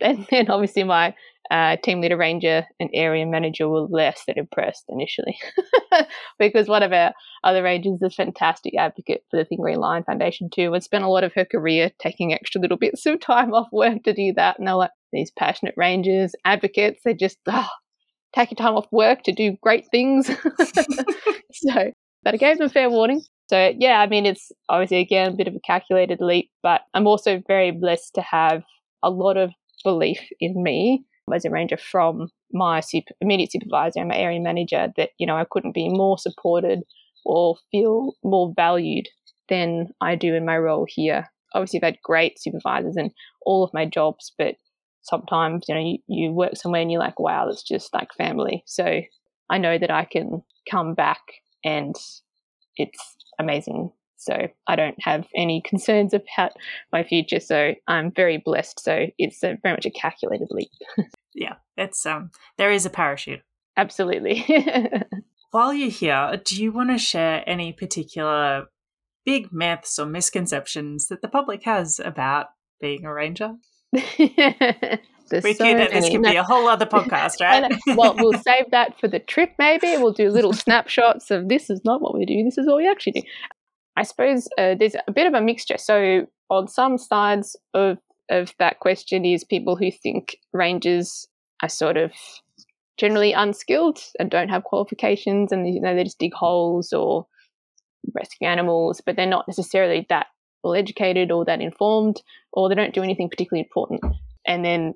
And 0.10 0.26
then 0.30 0.50
obviously 0.50 0.84
my 0.84 1.14
uh, 1.50 1.76
team 1.82 2.00
leader 2.00 2.16
ranger 2.16 2.64
and 2.78 2.90
area 2.94 3.26
manager 3.26 3.68
were 3.68 3.80
less 3.80 4.22
than 4.26 4.38
impressed 4.38 4.84
initially 4.88 5.36
because 6.38 6.68
one 6.68 6.82
of 6.82 6.92
our 6.92 7.12
other 7.42 7.62
rangers 7.62 7.94
is 7.94 8.02
a 8.02 8.10
fantastic 8.10 8.74
advocate 8.78 9.24
for 9.30 9.36
the 9.36 9.44
Thin 9.44 9.60
Green 9.60 9.78
Line 9.78 10.04
Foundation 10.04 10.48
too 10.48 10.72
and 10.72 10.82
spent 10.82 11.02
a 11.02 11.08
lot 11.08 11.24
of 11.24 11.32
her 11.34 11.44
career 11.44 11.90
taking 11.98 12.32
extra 12.32 12.60
little 12.60 12.76
bits 12.76 13.04
of 13.04 13.18
time 13.20 13.52
off 13.52 13.66
work 13.72 14.04
to 14.04 14.12
do 14.12 14.32
that. 14.36 14.58
And 14.58 14.68
they're 14.68 14.74
like, 14.76 14.90
these 15.12 15.32
passionate 15.36 15.74
rangers, 15.76 16.32
advocates, 16.44 17.00
they 17.04 17.14
just 17.14 17.38
oh, 17.48 17.68
taking 18.34 18.56
time 18.56 18.74
off 18.74 18.86
work 18.92 19.22
to 19.24 19.32
do 19.32 19.56
great 19.60 19.86
things. 19.90 20.26
so, 21.52 21.92
but 22.22 22.34
I 22.34 22.36
gave 22.36 22.58
them 22.58 22.68
fair 22.68 22.90
warning. 22.90 23.22
So, 23.48 23.72
yeah, 23.76 24.00
I 24.00 24.06
mean, 24.06 24.26
it's 24.26 24.52
obviously, 24.68 25.00
again, 25.00 25.32
a 25.32 25.36
bit 25.36 25.48
of 25.48 25.56
a 25.56 25.60
calculated 25.66 26.20
leap, 26.20 26.50
but 26.62 26.82
I'm 26.94 27.08
also 27.08 27.42
very 27.48 27.72
blessed 27.72 28.14
to 28.14 28.20
have 28.20 28.62
a 29.02 29.10
lot 29.10 29.36
of 29.36 29.50
belief 29.84 30.20
in 30.40 30.62
me 30.62 31.04
as 31.32 31.44
a 31.44 31.50
ranger 31.50 31.76
from 31.76 32.28
my 32.52 32.80
super, 32.80 33.14
immediate 33.20 33.52
supervisor 33.52 34.00
and 34.00 34.08
my 34.08 34.16
area 34.16 34.40
manager 34.40 34.92
that 34.96 35.10
you 35.18 35.26
know 35.26 35.36
I 35.36 35.46
couldn't 35.50 35.74
be 35.74 35.88
more 35.88 36.18
supported 36.18 36.80
or 37.24 37.56
feel 37.70 38.14
more 38.24 38.52
valued 38.54 39.08
than 39.48 39.88
I 40.00 40.14
do 40.16 40.34
in 40.34 40.44
my 40.44 40.58
role 40.58 40.86
here. 40.88 41.30
Obviously, 41.54 41.80
I've 41.80 41.94
had 41.94 42.02
great 42.02 42.40
supervisors 42.40 42.96
in 42.96 43.10
all 43.44 43.64
of 43.64 43.74
my 43.74 43.84
jobs, 43.84 44.32
but 44.38 44.56
sometimes 45.02 45.64
you 45.68 45.74
know 45.74 45.80
you, 45.80 45.98
you 46.08 46.32
work 46.32 46.56
somewhere 46.56 46.80
and 46.80 46.90
you're 46.90 47.00
like, 47.00 47.20
wow, 47.20 47.48
it's 47.48 47.62
just 47.62 47.92
like 47.94 48.08
family. 48.16 48.62
So 48.66 49.00
I 49.48 49.58
know 49.58 49.78
that 49.78 49.90
I 49.90 50.04
can 50.04 50.42
come 50.70 50.94
back 50.94 51.20
and 51.64 51.94
it's 52.76 53.16
amazing 53.38 53.90
so 54.20 54.48
I 54.66 54.76
don't 54.76 54.96
have 55.00 55.26
any 55.34 55.62
concerns 55.64 56.12
about 56.14 56.52
my 56.92 57.02
future. 57.02 57.40
So 57.40 57.74
I'm 57.88 58.12
very 58.12 58.36
blessed. 58.36 58.80
So 58.80 59.06
it's 59.18 59.42
a, 59.42 59.56
very 59.62 59.74
much 59.74 59.86
a 59.86 59.90
calculated 59.90 60.48
leap. 60.50 60.70
yeah, 61.34 61.54
it's 61.76 62.04
um 62.04 62.30
there 62.58 62.70
is 62.70 62.84
a 62.86 62.90
parachute. 62.90 63.40
Absolutely. 63.76 64.44
While 65.52 65.72
you're 65.72 65.90
here, 65.90 66.40
do 66.44 66.62
you 66.62 66.70
want 66.70 66.90
to 66.90 66.98
share 66.98 67.42
any 67.46 67.72
particular 67.72 68.66
big 69.24 69.52
myths 69.52 69.98
or 69.98 70.06
misconceptions 70.06 71.08
that 71.08 71.22
the 71.22 71.28
public 71.28 71.64
has 71.64 71.98
about 71.98 72.48
being 72.80 73.04
a 73.04 73.12
ranger? 73.12 73.54
There's 75.30 75.44
we 75.44 75.54
so 75.54 75.64
could, 75.64 75.92
this 75.92 76.08
could 76.10 76.22
be 76.22 76.36
a 76.36 76.42
whole 76.42 76.68
other 76.68 76.86
podcast, 76.86 77.40
right? 77.40 77.72
well, 77.96 78.16
we'll 78.18 78.38
save 78.40 78.70
that 78.72 78.98
for 78.98 79.06
the 79.06 79.20
trip. 79.20 79.52
Maybe 79.58 79.86
we'll 79.96 80.12
do 80.12 80.28
little 80.28 80.52
snapshots 80.52 81.30
of 81.30 81.48
this 81.48 81.70
is 81.70 81.80
not 81.84 82.02
what 82.02 82.14
we 82.14 82.26
do. 82.26 82.42
This 82.42 82.58
is 82.58 82.66
what 82.66 82.76
we 82.76 82.88
actually 82.88 83.12
do. 83.12 83.22
I 84.00 84.02
suppose 84.02 84.48
uh, 84.56 84.74
there's 84.78 84.96
a 85.06 85.12
bit 85.12 85.26
of 85.26 85.34
a 85.34 85.42
mixture. 85.42 85.76
So 85.76 86.26
on 86.48 86.68
some 86.68 86.96
sides 86.96 87.54
of 87.74 87.98
of 88.30 88.54
that 88.58 88.78
question 88.78 89.24
is 89.24 89.44
people 89.44 89.76
who 89.76 89.90
think 89.90 90.36
rangers 90.52 91.26
are 91.62 91.68
sort 91.68 91.96
of 91.96 92.12
generally 92.96 93.32
unskilled 93.32 93.98
and 94.18 94.30
don't 94.30 94.48
have 94.48 94.64
qualifications, 94.64 95.52
and 95.52 95.68
you 95.72 95.82
know 95.82 95.94
they 95.94 96.04
just 96.04 96.18
dig 96.18 96.32
holes 96.32 96.94
or 96.94 97.26
rescue 98.14 98.46
animals, 98.46 99.02
but 99.04 99.16
they're 99.16 99.26
not 99.26 99.46
necessarily 99.46 100.06
that 100.08 100.28
well 100.64 100.74
educated 100.74 101.30
or 101.30 101.44
that 101.44 101.60
informed, 101.60 102.22
or 102.54 102.68
they 102.68 102.74
don't 102.74 102.94
do 102.94 103.02
anything 103.02 103.28
particularly 103.28 103.66
important. 103.66 104.00
And 104.46 104.64
then 104.64 104.94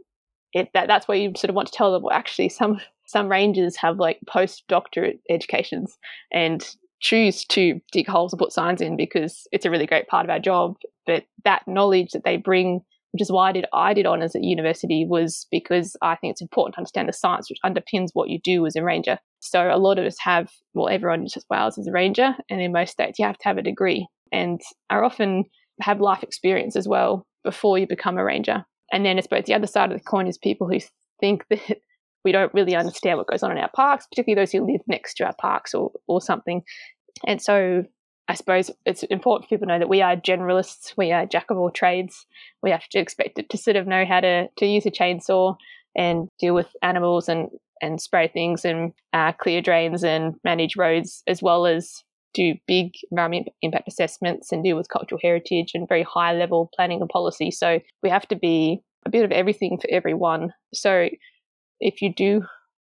it, 0.54 0.70
that 0.72 0.88
that's 0.88 1.06
where 1.06 1.18
you 1.18 1.32
sort 1.36 1.50
of 1.50 1.56
want 1.56 1.68
to 1.68 1.76
tell 1.76 1.92
them, 1.92 2.04
well, 2.04 2.16
actually, 2.16 2.48
some 2.48 2.80
some 3.04 3.30
rangers 3.30 3.76
have 3.76 3.98
like 3.98 4.18
post 4.26 4.64
doctorate 4.66 5.20
educations, 5.28 5.98
and 6.32 6.74
choose 7.04 7.44
to 7.44 7.78
dig 7.92 8.08
holes 8.08 8.32
and 8.32 8.40
put 8.40 8.52
signs 8.52 8.80
in 8.80 8.96
because 8.96 9.46
it's 9.52 9.66
a 9.66 9.70
really 9.70 9.86
great 9.86 10.08
part 10.08 10.24
of 10.24 10.30
our 10.30 10.40
job. 10.40 10.76
But 11.06 11.24
that 11.44 11.62
knowledge 11.68 12.12
that 12.12 12.24
they 12.24 12.38
bring, 12.38 12.80
which 13.12 13.20
is 13.20 13.30
why 13.30 13.50
I 13.50 13.52
did 13.52 13.66
I 13.74 13.92
did 13.92 14.06
honours 14.06 14.34
at 14.34 14.42
university, 14.42 15.06
was 15.06 15.46
because 15.50 15.96
I 16.00 16.16
think 16.16 16.32
it's 16.32 16.40
important 16.40 16.74
to 16.74 16.80
understand 16.80 17.08
the 17.08 17.12
science 17.12 17.50
which 17.50 17.60
underpins 17.64 18.08
what 18.14 18.30
you 18.30 18.40
do 18.42 18.66
as 18.66 18.74
a 18.74 18.82
ranger. 18.82 19.18
So 19.40 19.70
a 19.70 19.76
lot 19.76 19.98
of 19.98 20.06
us 20.06 20.16
have, 20.20 20.50
well, 20.72 20.88
everyone 20.88 21.20
in 21.20 21.28
South 21.28 21.44
Wales 21.50 21.76
is 21.76 21.86
a 21.86 21.92
ranger, 21.92 22.34
and 22.48 22.62
in 22.62 22.72
most 22.72 22.92
states 22.92 23.18
you 23.18 23.26
have 23.26 23.38
to 23.38 23.48
have 23.48 23.58
a 23.58 23.62
degree, 23.62 24.08
and 24.32 24.60
are 24.88 25.04
often 25.04 25.44
have 25.82 26.00
life 26.00 26.22
experience 26.22 26.74
as 26.74 26.88
well 26.88 27.26
before 27.44 27.78
you 27.78 27.86
become 27.86 28.16
a 28.16 28.24
ranger. 28.24 28.64
And 28.92 29.04
then 29.04 29.18
I 29.18 29.20
suppose 29.20 29.44
the 29.44 29.54
other 29.54 29.66
side 29.66 29.92
of 29.92 29.98
the 29.98 30.04
coin 30.04 30.26
is 30.26 30.38
people 30.38 30.70
who 30.70 30.78
think 31.20 31.44
that 31.50 31.82
we 32.24 32.32
don't 32.32 32.54
really 32.54 32.74
understand 32.74 33.18
what 33.18 33.26
goes 33.26 33.42
on 33.42 33.52
in 33.52 33.58
our 33.58 33.70
parks, 33.74 34.06
particularly 34.06 34.40
those 34.40 34.52
who 34.52 34.66
live 34.66 34.80
next 34.86 35.14
to 35.14 35.24
our 35.24 35.34
parks 35.38 35.74
or, 35.74 35.92
or 36.08 36.20
something. 36.20 36.62
And 37.26 37.40
so 37.40 37.84
I 38.28 38.34
suppose 38.34 38.70
it's 38.86 39.02
important 39.04 39.44
for 39.44 39.56
people 39.56 39.66
to 39.66 39.72
know 39.72 39.78
that 39.78 39.88
we 39.88 40.00
are 40.00 40.16
generalists, 40.16 40.94
we 40.96 41.12
are 41.12 41.26
jack 41.26 41.50
of 41.50 41.58
all 41.58 41.70
trades. 41.70 42.26
We 42.62 42.70
have 42.70 42.88
to 42.88 42.98
expect 42.98 43.38
it 43.38 43.50
to 43.50 43.58
sort 43.58 43.76
of 43.76 43.86
know 43.86 44.04
how 44.06 44.20
to, 44.20 44.48
to 44.56 44.66
use 44.66 44.86
a 44.86 44.90
chainsaw 44.90 45.56
and 45.96 46.28
deal 46.38 46.54
with 46.54 46.68
animals 46.82 47.28
and, 47.28 47.48
and 47.82 48.00
spray 48.00 48.28
things 48.28 48.64
and 48.64 48.92
uh, 49.12 49.32
clear 49.32 49.60
drains 49.60 50.02
and 50.02 50.34
manage 50.42 50.76
roads, 50.76 51.22
as 51.26 51.42
well 51.42 51.66
as 51.66 52.02
do 52.32 52.54
big 52.66 52.92
environment 53.10 53.48
impact 53.62 53.88
assessments 53.88 54.50
and 54.50 54.64
deal 54.64 54.76
with 54.76 54.88
cultural 54.88 55.20
heritage 55.22 55.72
and 55.74 55.88
very 55.88 56.02
high 56.02 56.32
level 56.32 56.70
planning 56.74 57.00
and 57.00 57.10
policy. 57.10 57.50
So 57.50 57.78
we 58.02 58.10
have 58.10 58.26
to 58.28 58.36
be 58.36 58.80
a 59.06 59.10
bit 59.10 59.24
of 59.24 59.32
everything 59.32 59.78
for 59.78 59.88
everyone. 59.90 60.52
So 60.72 61.08
if 61.78 62.02
you 62.02 62.12
do 62.12 62.42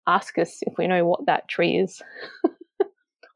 ask 0.07 0.39
us 0.39 0.59
if 0.63 0.75
we 0.79 0.87
know 0.87 1.05
what 1.05 1.27
that 1.27 1.49
tree 1.49 1.77
is, 1.77 2.01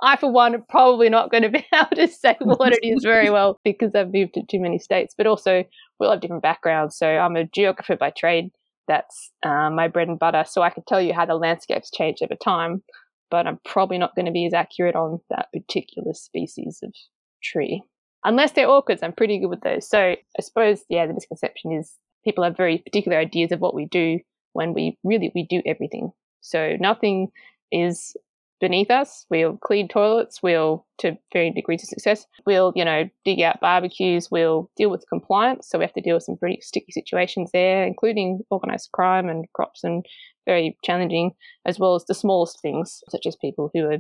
I, 0.01 0.17
for 0.17 0.31
one, 0.31 0.55
am 0.55 0.65
probably 0.69 1.09
not 1.09 1.31
going 1.31 1.43
to 1.43 1.49
be 1.49 1.67
able 1.75 1.97
to 1.97 2.09
say 2.09 2.37
what 2.41 2.73
it 2.73 2.85
is 2.85 3.03
very 3.03 3.31
well 3.31 3.61
because 3.65 3.95
I've 3.95 4.13
moved 4.13 4.35
to 4.35 4.43
too 4.45 4.61
many 4.61 4.79
states. 4.79 5.15
But 5.17 5.27
also, 5.27 5.65
we'll 5.99 6.11
have 6.11 6.21
different 6.21 6.43
backgrounds. 6.43 6.97
So 6.97 7.07
I'm 7.07 7.37
a 7.37 7.45
geographer 7.45 7.97
by 7.97 8.11
trade. 8.11 8.51
That's 8.87 9.31
uh, 9.43 9.71
my 9.71 9.89
bread 9.89 10.09
and 10.09 10.19
butter. 10.19 10.45
So 10.49 10.63
I 10.63 10.71
can 10.71 10.85
tell 10.87 11.01
you 11.01 11.13
how 11.13 11.27
the 11.27 11.35
landscapes 11.35 11.91
change 11.91 12.19
over 12.23 12.37
time, 12.37 12.83
but 13.31 13.47
I'm 13.47 13.59
probably 13.65 13.99
not 13.99 14.15
going 14.15 14.27
to 14.27 14.33
be 14.33 14.47
as 14.47 14.55
accurate 14.55 14.97
on 14.97 15.21
that 15.31 15.49
particular 15.53 16.15
species 16.15 16.81
of 16.83 16.95
tree. 17.43 17.83
Unless 18.25 18.53
they're 18.53 18.69
orchids, 18.69 19.03
I'm 19.03 19.13
pretty 19.13 19.39
good 19.39 19.51
with 19.51 19.61
those. 19.61 19.89
So 19.89 19.99
I 19.99 20.43
suppose, 20.43 20.85
yeah, 20.89 21.07
the 21.07 21.15
misconception 21.15 21.73
is 21.73 21.93
people 22.25 22.45
have 22.45 22.57
very 22.57 22.79
particular 22.79 23.19
ideas 23.19 23.53
of 23.53 23.61
what 23.61 23.75
we 23.75 23.87
do 23.87 24.21
when 24.55 24.75
we 24.75 24.99
really 25.05 25.31
we 25.35 25.47
do 25.49 25.63
everything. 25.67 26.11
So 26.41 26.77
nothing 26.81 27.29
is 27.71 28.17
beneath 28.61 28.91
us. 28.91 29.27
We'll 29.31 29.57
clean 29.57 29.89
toilets. 29.89 30.43
We'll, 30.43 30.87
to 30.99 31.17
varying 31.33 31.55
degrees 31.55 31.83
of 31.83 31.89
success, 31.89 32.27
we'll, 32.47 32.73
you 32.75 32.85
know, 32.85 33.09
dig 33.25 33.41
out 33.41 33.61
barbecues. 33.61 34.31
We'll 34.31 34.71
deal 34.77 34.91
with 34.91 35.09
compliance. 35.09 35.69
So 35.69 35.79
we 35.79 35.85
have 35.85 35.95
to 35.95 36.01
deal 36.01 36.17
with 36.17 36.25
some 36.25 36.37
pretty 36.37 36.61
sticky 36.61 36.93
situations 36.93 37.51
there, 37.53 37.85
including 37.85 38.41
organised 38.51 38.93
crime 38.93 39.29
and 39.29 39.47
crops 39.53 39.85
and 39.85 40.05
very 40.47 40.77
challenging, 40.85 41.33
as 41.67 41.79
well 41.79 41.95
as 41.95 42.05
the 42.07 42.15
smallest 42.15 42.61
things, 42.61 43.03
such 43.11 43.27
as 43.27 43.37
people 43.37 43.71
who 43.75 43.91
are 43.91 43.99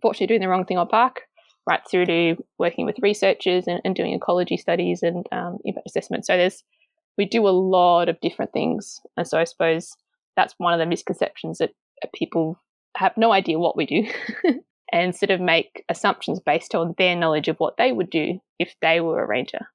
fortunately 0.00 0.28
doing 0.28 0.40
the 0.40 0.48
wrong 0.48 0.64
thing 0.64 0.78
on 0.78 0.88
park, 0.88 1.22
right 1.68 1.80
through 1.90 2.06
to 2.06 2.36
working 2.58 2.86
with 2.86 2.96
researchers 3.02 3.66
and, 3.66 3.80
and 3.84 3.94
doing 3.94 4.14
ecology 4.14 4.56
studies 4.56 5.02
and 5.02 5.26
um, 5.32 5.58
impact 5.64 5.88
assessment. 5.88 6.24
So 6.24 6.36
there's, 6.36 6.62
we 7.18 7.24
do 7.24 7.46
a 7.46 7.50
lot 7.50 8.08
of 8.08 8.20
different 8.20 8.52
things. 8.52 9.00
And 9.16 9.26
so 9.26 9.38
I 9.38 9.44
suppose 9.44 9.96
that's 10.36 10.54
one 10.58 10.72
of 10.72 10.78
the 10.78 10.86
misconceptions 10.86 11.58
that 11.58 11.72
people 12.14 12.60
have 12.98 13.16
no 13.16 13.32
idea 13.32 13.58
what 13.58 13.76
we 13.76 13.86
do 13.86 14.06
and 14.92 15.14
sort 15.14 15.30
of 15.30 15.40
make 15.40 15.84
assumptions 15.88 16.40
based 16.40 16.74
on 16.74 16.94
their 16.98 17.14
knowledge 17.14 17.48
of 17.48 17.56
what 17.58 17.76
they 17.76 17.92
would 17.92 18.10
do 18.10 18.40
if 18.58 18.74
they 18.82 19.00
were 19.00 19.22
a 19.22 19.26
ranger, 19.26 19.68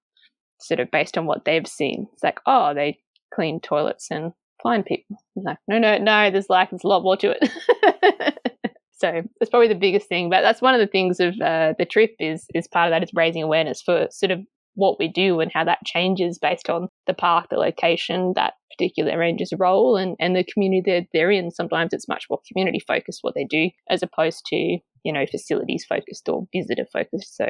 sort 0.59 0.79
of 0.79 0.91
based 0.91 1.17
on 1.17 1.25
what 1.25 1.45
they've 1.45 1.67
seen. 1.67 2.07
It's 2.13 2.23
like, 2.23 2.39
oh, 2.45 2.73
they 2.73 2.99
clean 3.33 3.61
toilets 3.61 4.07
and 4.11 4.33
find 4.61 4.85
people. 4.85 5.17
It's 5.35 5.45
like, 5.45 5.57
no, 5.67 5.79
no, 5.79 5.97
no, 5.97 6.31
there's 6.31 6.49
like, 6.49 6.69
there's 6.69 6.83
a 6.83 6.87
lot 6.87 7.03
more 7.03 7.17
to 7.17 7.35
it. 7.39 8.39
so 8.91 9.21
that's 9.39 9.49
probably 9.49 9.69
the 9.69 9.75
biggest 9.75 10.09
thing. 10.09 10.29
But 10.29 10.41
that's 10.41 10.61
one 10.61 10.73
of 10.73 10.81
the 10.81 10.87
things 10.87 11.21
of 11.21 11.39
uh, 11.39 11.73
the 11.79 11.85
trip 11.85 12.15
is, 12.19 12.45
is 12.53 12.67
part 12.67 12.87
of 12.87 12.91
that 12.91 13.03
is 13.03 13.13
raising 13.13 13.43
awareness 13.43 13.81
for 13.81 14.07
sort 14.11 14.31
of 14.31 14.41
what 14.75 14.99
we 14.99 15.07
do 15.07 15.39
and 15.39 15.51
how 15.53 15.63
that 15.63 15.85
changes 15.85 16.39
based 16.39 16.69
on 16.69 16.89
the 17.07 17.13
park, 17.13 17.47
the 17.49 17.57
location, 17.57 18.33
that 18.35 18.53
particular 18.71 19.17
ranger's 19.17 19.53
role 19.57 19.97
and, 19.97 20.15
and 20.19 20.35
the 20.35 20.43
community 20.43 20.91
that 20.91 21.07
they're 21.13 21.31
in. 21.31 21.51
Sometimes 21.51 21.93
it's 21.93 22.07
much 22.07 22.25
more 22.29 22.39
community 22.51 22.79
focused 22.79 23.19
what 23.21 23.35
they 23.35 23.45
do 23.45 23.69
as 23.89 24.01
opposed 24.01 24.45
to, 24.47 24.55
you 24.55 25.13
know, 25.13 25.25
facilities 25.29 25.85
focused 25.85 26.27
or 26.27 26.47
visitor 26.53 26.85
focused. 26.91 27.35
So 27.35 27.47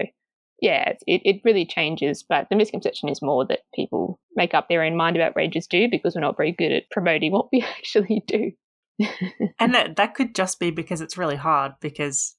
yeah, 0.62 0.94
it, 1.08 1.22
it 1.26 1.42
really 1.44 1.66
changes. 1.66 2.24
But 2.28 2.48
the 2.50 2.56
misconception 2.56 3.10
is 3.10 3.22
more 3.22 3.46
that 3.48 3.62
people 3.74 4.20
make 4.36 4.54
up 4.54 4.68
their 4.68 4.84
own 4.84 4.96
mind 4.96 5.16
about 5.16 5.36
rangers 5.36 5.68
do 5.68 5.88
because 5.90 6.16
we're 6.16 6.22
not 6.22 6.38
very 6.38 6.52
good 6.52 6.72
at 6.72 6.90
promoting 6.92 7.32
what 7.32 7.48
we 7.52 7.62
actually 7.78 8.24
do. 8.28 8.52
and 9.60 9.74
that 9.74 9.96
that 9.96 10.14
could 10.14 10.36
just 10.36 10.60
be 10.60 10.70
because 10.70 11.02
it's 11.02 11.18
really 11.18 11.36
hard 11.36 11.74
because, 11.82 12.36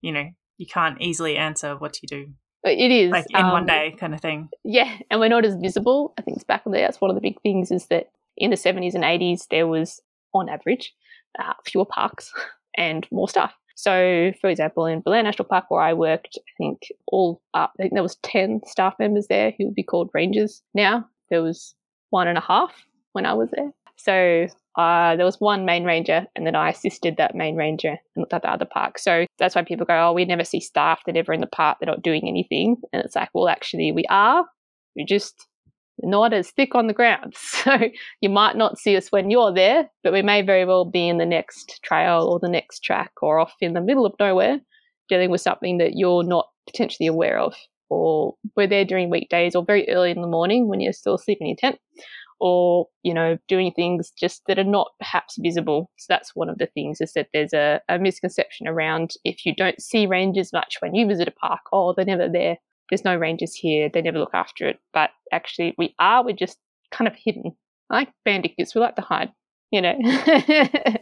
you 0.00 0.10
know, 0.10 0.24
you 0.56 0.66
can't 0.66 1.00
easily 1.02 1.36
answer 1.36 1.76
what 1.76 1.98
you 2.02 2.08
do 2.08 2.32
it 2.64 2.90
is 2.90 3.10
like 3.10 3.26
in 3.30 3.44
um, 3.44 3.52
one 3.52 3.66
day 3.66 3.94
kind 3.98 4.14
of 4.14 4.20
thing. 4.20 4.48
Yeah, 4.64 4.96
and 5.10 5.20
we're 5.20 5.28
not 5.28 5.44
as 5.44 5.56
visible. 5.56 6.14
I 6.18 6.22
think 6.22 6.36
it's 6.36 6.44
back 6.44 6.62
there. 6.64 6.82
That's 6.82 7.00
one 7.00 7.10
of 7.10 7.16
the 7.16 7.20
big 7.20 7.40
things 7.42 7.70
is 7.70 7.86
that 7.86 8.10
in 8.36 8.50
the 8.50 8.56
70s 8.56 8.94
and 8.94 9.04
80s, 9.04 9.48
there 9.50 9.66
was, 9.66 10.00
on 10.32 10.48
average, 10.48 10.94
uh, 11.38 11.54
fewer 11.64 11.84
parks 11.84 12.32
and 12.76 13.06
more 13.10 13.28
staff. 13.28 13.54
So, 13.74 14.32
for 14.40 14.48
example, 14.48 14.86
in 14.86 15.00
Belair 15.00 15.22
National 15.22 15.46
Park, 15.46 15.64
where 15.68 15.82
I 15.82 15.92
worked, 15.92 16.38
I 16.38 16.52
think 16.58 16.88
all 17.08 17.40
up, 17.54 17.72
I 17.78 17.82
think 17.82 17.94
there 17.94 18.02
was 18.02 18.16
10 18.16 18.60
staff 18.66 18.94
members 18.98 19.26
there 19.28 19.52
who 19.56 19.66
would 19.66 19.74
be 19.74 19.82
called 19.82 20.10
rangers 20.14 20.62
now. 20.74 21.06
There 21.30 21.42
was 21.42 21.74
one 22.10 22.28
and 22.28 22.38
a 22.38 22.42
half 22.42 22.86
when 23.12 23.26
I 23.26 23.32
was 23.34 23.50
there. 23.50 23.72
So 23.96 24.46
uh, 24.76 25.16
there 25.16 25.26
was 25.26 25.40
one 25.40 25.64
main 25.64 25.84
ranger, 25.84 26.26
and 26.34 26.46
then 26.46 26.56
I 26.56 26.70
assisted 26.70 27.16
that 27.16 27.34
main 27.34 27.56
ranger 27.56 27.90
and 27.90 27.98
looked 28.16 28.32
at 28.32 28.42
the 28.42 28.50
other 28.50 28.64
park. 28.64 28.98
So 28.98 29.26
that's 29.38 29.54
why 29.54 29.62
people 29.62 29.86
go, 29.86 30.08
"Oh, 30.08 30.12
we 30.12 30.24
never 30.24 30.44
see 30.44 30.60
staff. 30.60 31.02
They're 31.04 31.14
never 31.14 31.32
in 31.32 31.40
the 31.40 31.46
park. 31.46 31.78
They're 31.78 31.86
not 31.86 32.02
doing 32.02 32.26
anything." 32.26 32.76
And 32.92 33.04
it's 33.04 33.16
like, 33.16 33.30
well, 33.34 33.48
actually, 33.48 33.92
we 33.92 34.04
are. 34.08 34.46
We're 34.96 35.06
just 35.06 35.46
not 36.02 36.32
as 36.32 36.50
thick 36.50 36.74
on 36.74 36.86
the 36.86 36.94
ground. 36.94 37.36
So 37.62 37.78
you 38.20 38.28
might 38.28 38.56
not 38.56 38.78
see 38.78 38.96
us 38.96 39.12
when 39.12 39.30
you're 39.30 39.52
there, 39.52 39.88
but 40.02 40.12
we 40.12 40.22
may 40.22 40.42
very 40.42 40.64
well 40.64 40.84
be 40.84 41.08
in 41.08 41.18
the 41.18 41.26
next 41.26 41.80
trail 41.84 42.26
or 42.26 42.40
the 42.40 42.48
next 42.48 42.80
track 42.80 43.12
or 43.22 43.38
off 43.38 43.54
in 43.60 43.72
the 43.74 43.80
middle 43.80 44.04
of 44.04 44.14
nowhere 44.18 44.60
dealing 45.08 45.30
with 45.30 45.40
something 45.42 45.78
that 45.78 45.92
you're 45.94 46.24
not 46.24 46.48
potentially 46.66 47.06
aware 47.06 47.38
of. 47.38 47.54
Or 47.88 48.34
we're 48.56 48.66
there 48.66 48.84
during 48.84 49.10
weekdays 49.10 49.54
or 49.54 49.64
very 49.64 49.88
early 49.88 50.10
in 50.10 50.22
the 50.22 50.26
morning 50.26 50.66
when 50.66 50.80
you're 50.80 50.92
still 50.92 51.18
sleeping 51.18 51.46
in 51.46 51.56
your 51.60 51.70
tent 51.70 51.78
or 52.42 52.88
you 53.04 53.14
know 53.14 53.38
doing 53.46 53.70
things 53.70 54.12
just 54.18 54.42
that 54.48 54.58
are 54.58 54.64
not 54.64 54.90
perhaps 54.98 55.38
visible. 55.40 55.88
So 55.96 56.06
that's 56.08 56.34
one 56.34 56.50
of 56.50 56.58
the 56.58 56.66
things 56.66 57.00
is 57.00 57.12
that 57.12 57.28
there's 57.32 57.52
a, 57.52 57.80
a 57.88 58.00
misconception 58.00 58.66
around 58.66 59.12
if 59.24 59.46
you 59.46 59.54
don't 59.54 59.80
see 59.80 60.06
rangers 60.06 60.52
much 60.52 60.76
when 60.80 60.92
you 60.92 61.06
visit 61.06 61.28
a 61.28 61.30
park 61.30 61.60
oh 61.72 61.94
they're 61.96 62.04
never 62.04 62.28
there. 62.28 62.56
There's 62.90 63.04
no 63.04 63.16
rangers 63.16 63.54
here. 63.54 63.88
They 63.88 64.02
never 64.02 64.18
look 64.18 64.34
after 64.34 64.66
it. 64.66 64.80
But 64.92 65.10
actually 65.30 65.74
we 65.78 65.94
are. 66.00 66.24
We're 66.24 66.34
just 66.34 66.58
kind 66.90 67.06
of 67.06 67.14
hidden. 67.16 67.52
Like 67.88 68.08
bandicoots 68.24 68.74
we 68.74 68.80
like 68.80 68.96
to 68.96 69.02
hide 69.02 69.30
you 69.70 69.80
know. 69.80 69.94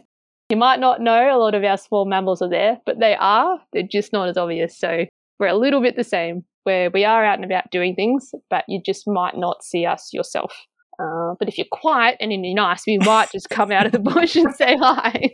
You 0.49 0.57
might 0.57 0.81
not 0.81 0.99
know 0.99 1.33
a 1.33 1.39
lot 1.39 1.55
of 1.55 1.63
our 1.63 1.77
small 1.77 2.03
mammals 2.03 2.41
are 2.41 2.49
there 2.49 2.77
but 2.85 2.99
they 2.99 3.15
are. 3.15 3.57
They're 3.71 3.83
just 3.89 4.11
not 4.11 4.27
as 4.27 4.35
obvious. 4.35 4.77
So 4.77 5.05
we're 5.39 5.47
a 5.47 5.55
little 5.55 5.81
bit 5.81 5.95
the 5.95 6.03
same 6.03 6.43
where 6.65 6.91
we 6.91 7.05
are 7.05 7.23
out 7.23 7.35
and 7.35 7.45
about 7.45 7.71
doing 7.71 7.95
things 7.95 8.31
but 8.49 8.65
you 8.67 8.81
just 8.85 9.07
might 9.07 9.37
not 9.37 9.63
see 9.63 9.85
us 9.85 10.09
yourself 10.11 10.53
uh, 11.01 11.35
but 11.39 11.47
if 11.47 11.57
you're 11.57 11.67
quiet 11.71 12.17
and 12.19 12.31
you're 12.31 12.55
nice, 12.55 12.83
we 12.85 12.97
might 12.99 13.31
just 13.31 13.49
come 13.49 13.71
out 13.71 13.85
of 13.85 13.91
the 13.91 13.99
bush 13.99 14.35
and 14.35 14.53
say 14.55 14.77
hi. 14.77 15.29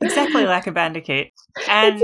exactly 0.00 0.46
like 0.46 0.66
a 0.66 0.72
bandicoot. 0.72 1.28
And 1.68 2.02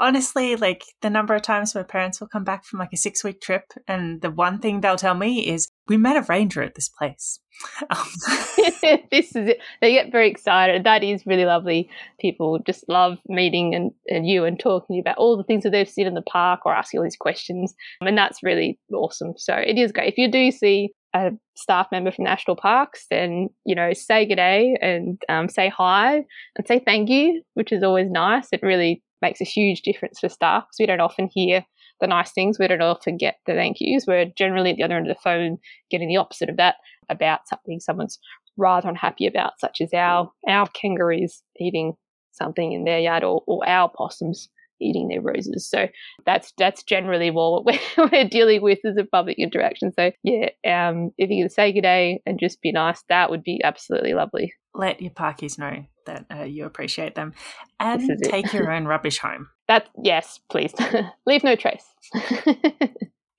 honestly, 0.00 0.56
like 0.56 0.84
the 1.02 1.10
number 1.10 1.34
of 1.34 1.42
times 1.42 1.74
my 1.74 1.82
parents 1.82 2.20
will 2.20 2.28
come 2.28 2.44
back 2.44 2.64
from 2.64 2.78
like 2.78 2.92
a 2.92 2.96
six 2.96 3.24
week 3.24 3.40
trip, 3.40 3.64
and 3.86 4.20
the 4.20 4.30
one 4.30 4.58
thing 4.58 4.80
they'll 4.80 4.96
tell 4.96 5.14
me 5.14 5.48
is, 5.48 5.68
"We 5.88 5.96
met 5.96 6.16
a 6.16 6.26
ranger 6.28 6.62
at 6.62 6.74
this 6.74 6.88
place." 6.88 7.40
Um, 7.90 8.06
this 9.10 9.34
is 9.34 9.48
it. 9.48 9.58
They 9.80 9.92
get 9.92 10.12
very 10.12 10.30
excited. 10.30 10.84
That 10.84 11.02
is 11.02 11.26
really 11.26 11.44
lovely. 11.44 11.90
People 12.20 12.60
just 12.64 12.84
love 12.88 13.18
meeting 13.26 13.74
and, 13.74 13.90
and 14.06 14.28
you 14.28 14.44
and 14.44 14.60
talking 14.60 15.00
about 15.00 15.18
all 15.18 15.36
the 15.36 15.42
things 15.42 15.64
that 15.64 15.70
they've 15.70 15.88
seen 15.88 16.06
in 16.06 16.14
the 16.14 16.22
park 16.22 16.60
or 16.64 16.72
asking 16.72 16.98
all 16.98 17.04
these 17.04 17.16
questions, 17.16 17.74
and 18.00 18.16
that's 18.16 18.44
really 18.44 18.78
awesome. 18.92 19.32
So 19.36 19.54
it 19.54 19.76
is 19.76 19.90
great. 19.90 20.12
If 20.12 20.18
you 20.18 20.30
do 20.30 20.52
see 20.52 20.92
a 21.14 21.30
staff 21.56 21.88
member 21.90 22.10
from 22.10 22.24
national 22.24 22.56
parks, 22.56 23.06
and, 23.10 23.50
you 23.64 23.74
know 23.74 23.92
say 23.92 24.26
good 24.26 24.36
day 24.36 24.76
and 24.80 25.20
um, 25.28 25.48
say 25.48 25.68
hi 25.68 26.24
and 26.56 26.66
say 26.66 26.78
thank 26.78 27.08
you, 27.08 27.42
which 27.54 27.72
is 27.72 27.82
always 27.82 28.10
nice. 28.10 28.48
It 28.52 28.60
really 28.62 29.02
makes 29.20 29.40
a 29.40 29.44
huge 29.44 29.82
difference 29.82 30.20
for 30.20 30.28
staff 30.28 30.64
because 30.64 30.76
we 30.78 30.86
don't 30.86 31.00
often 31.00 31.28
hear 31.32 31.64
the 32.00 32.06
nice 32.06 32.32
things. 32.32 32.58
We 32.58 32.68
don't 32.68 32.80
often 32.80 33.16
get 33.16 33.36
the 33.46 33.54
thank 33.54 33.78
yous. 33.80 34.06
We're 34.06 34.26
generally 34.36 34.70
at 34.70 34.76
the 34.76 34.84
other 34.84 34.96
end 34.96 35.10
of 35.10 35.16
the 35.16 35.22
phone 35.22 35.58
getting 35.90 36.08
the 36.08 36.16
opposite 36.16 36.48
of 36.48 36.56
that 36.56 36.76
about 37.08 37.48
something 37.48 37.80
someone's 37.80 38.18
rather 38.56 38.88
unhappy 38.88 39.26
about, 39.26 39.58
such 39.58 39.80
as 39.80 39.92
our 39.94 40.30
our 40.48 40.68
kangaroos 40.68 41.42
eating 41.58 41.94
something 42.32 42.72
in 42.72 42.84
their 42.84 43.00
yard 43.00 43.24
or, 43.24 43.42
or 43.46 43.68
our 43.68 43.90
possums 43.90 44.48
eating 44.80 45.08
their 45.08 45.20
roses. 45.20 45.68
So 45.68 45.88
that's 46.26 46.52
that's 46.58 46.82
generally 46.82 47.30
what 47.30 47.64
we're, 47.96 48.08
we're 48.10 48.28
dealing 48.28 48.62
with 48.62 48.78
as 48.84 48.96
a 48.96 49.04
public 49.04 49.38
interaction. 49.38 49.92
So 49.92 50.12
yeah, 50.22 50.50
um, 50.66 51.10
if 51.18 51.30
you 51.30 51.44
can 51.44 51.50
say 51.50 51.72
good 51.72 51.82
day 51.82 52.22
and 52.26 52.38
just 52.38 52.60
be 52.60 52.72
nice, 52.72 53.02
that 53.08 53.30
would 53.30 53.42
be 53.42 53.60
absolutely 53.62 54.14
lovely. 54.14 54.52
Let 54.74 55.00
your 55.00 55.10
parkies 55.10 55.58
know 55.58 55.84
that 56.06 56.24
uh, 56.34 56.44
you 56.44 56.64
appreciate 56.64 57.14
them, 57.14 57.34
and 57.80 58.18
take 58.24 58.52
your 58.52 58.70
own 58.72 58.86
rubbish 58.86 59.18
home. 59.18 59.48
That 59.66 59.88
yes, 60.02 60.40
please 60.48 60.72
leave 61.26 61.44
no 61.44 61.56
trace. 61.56 61.84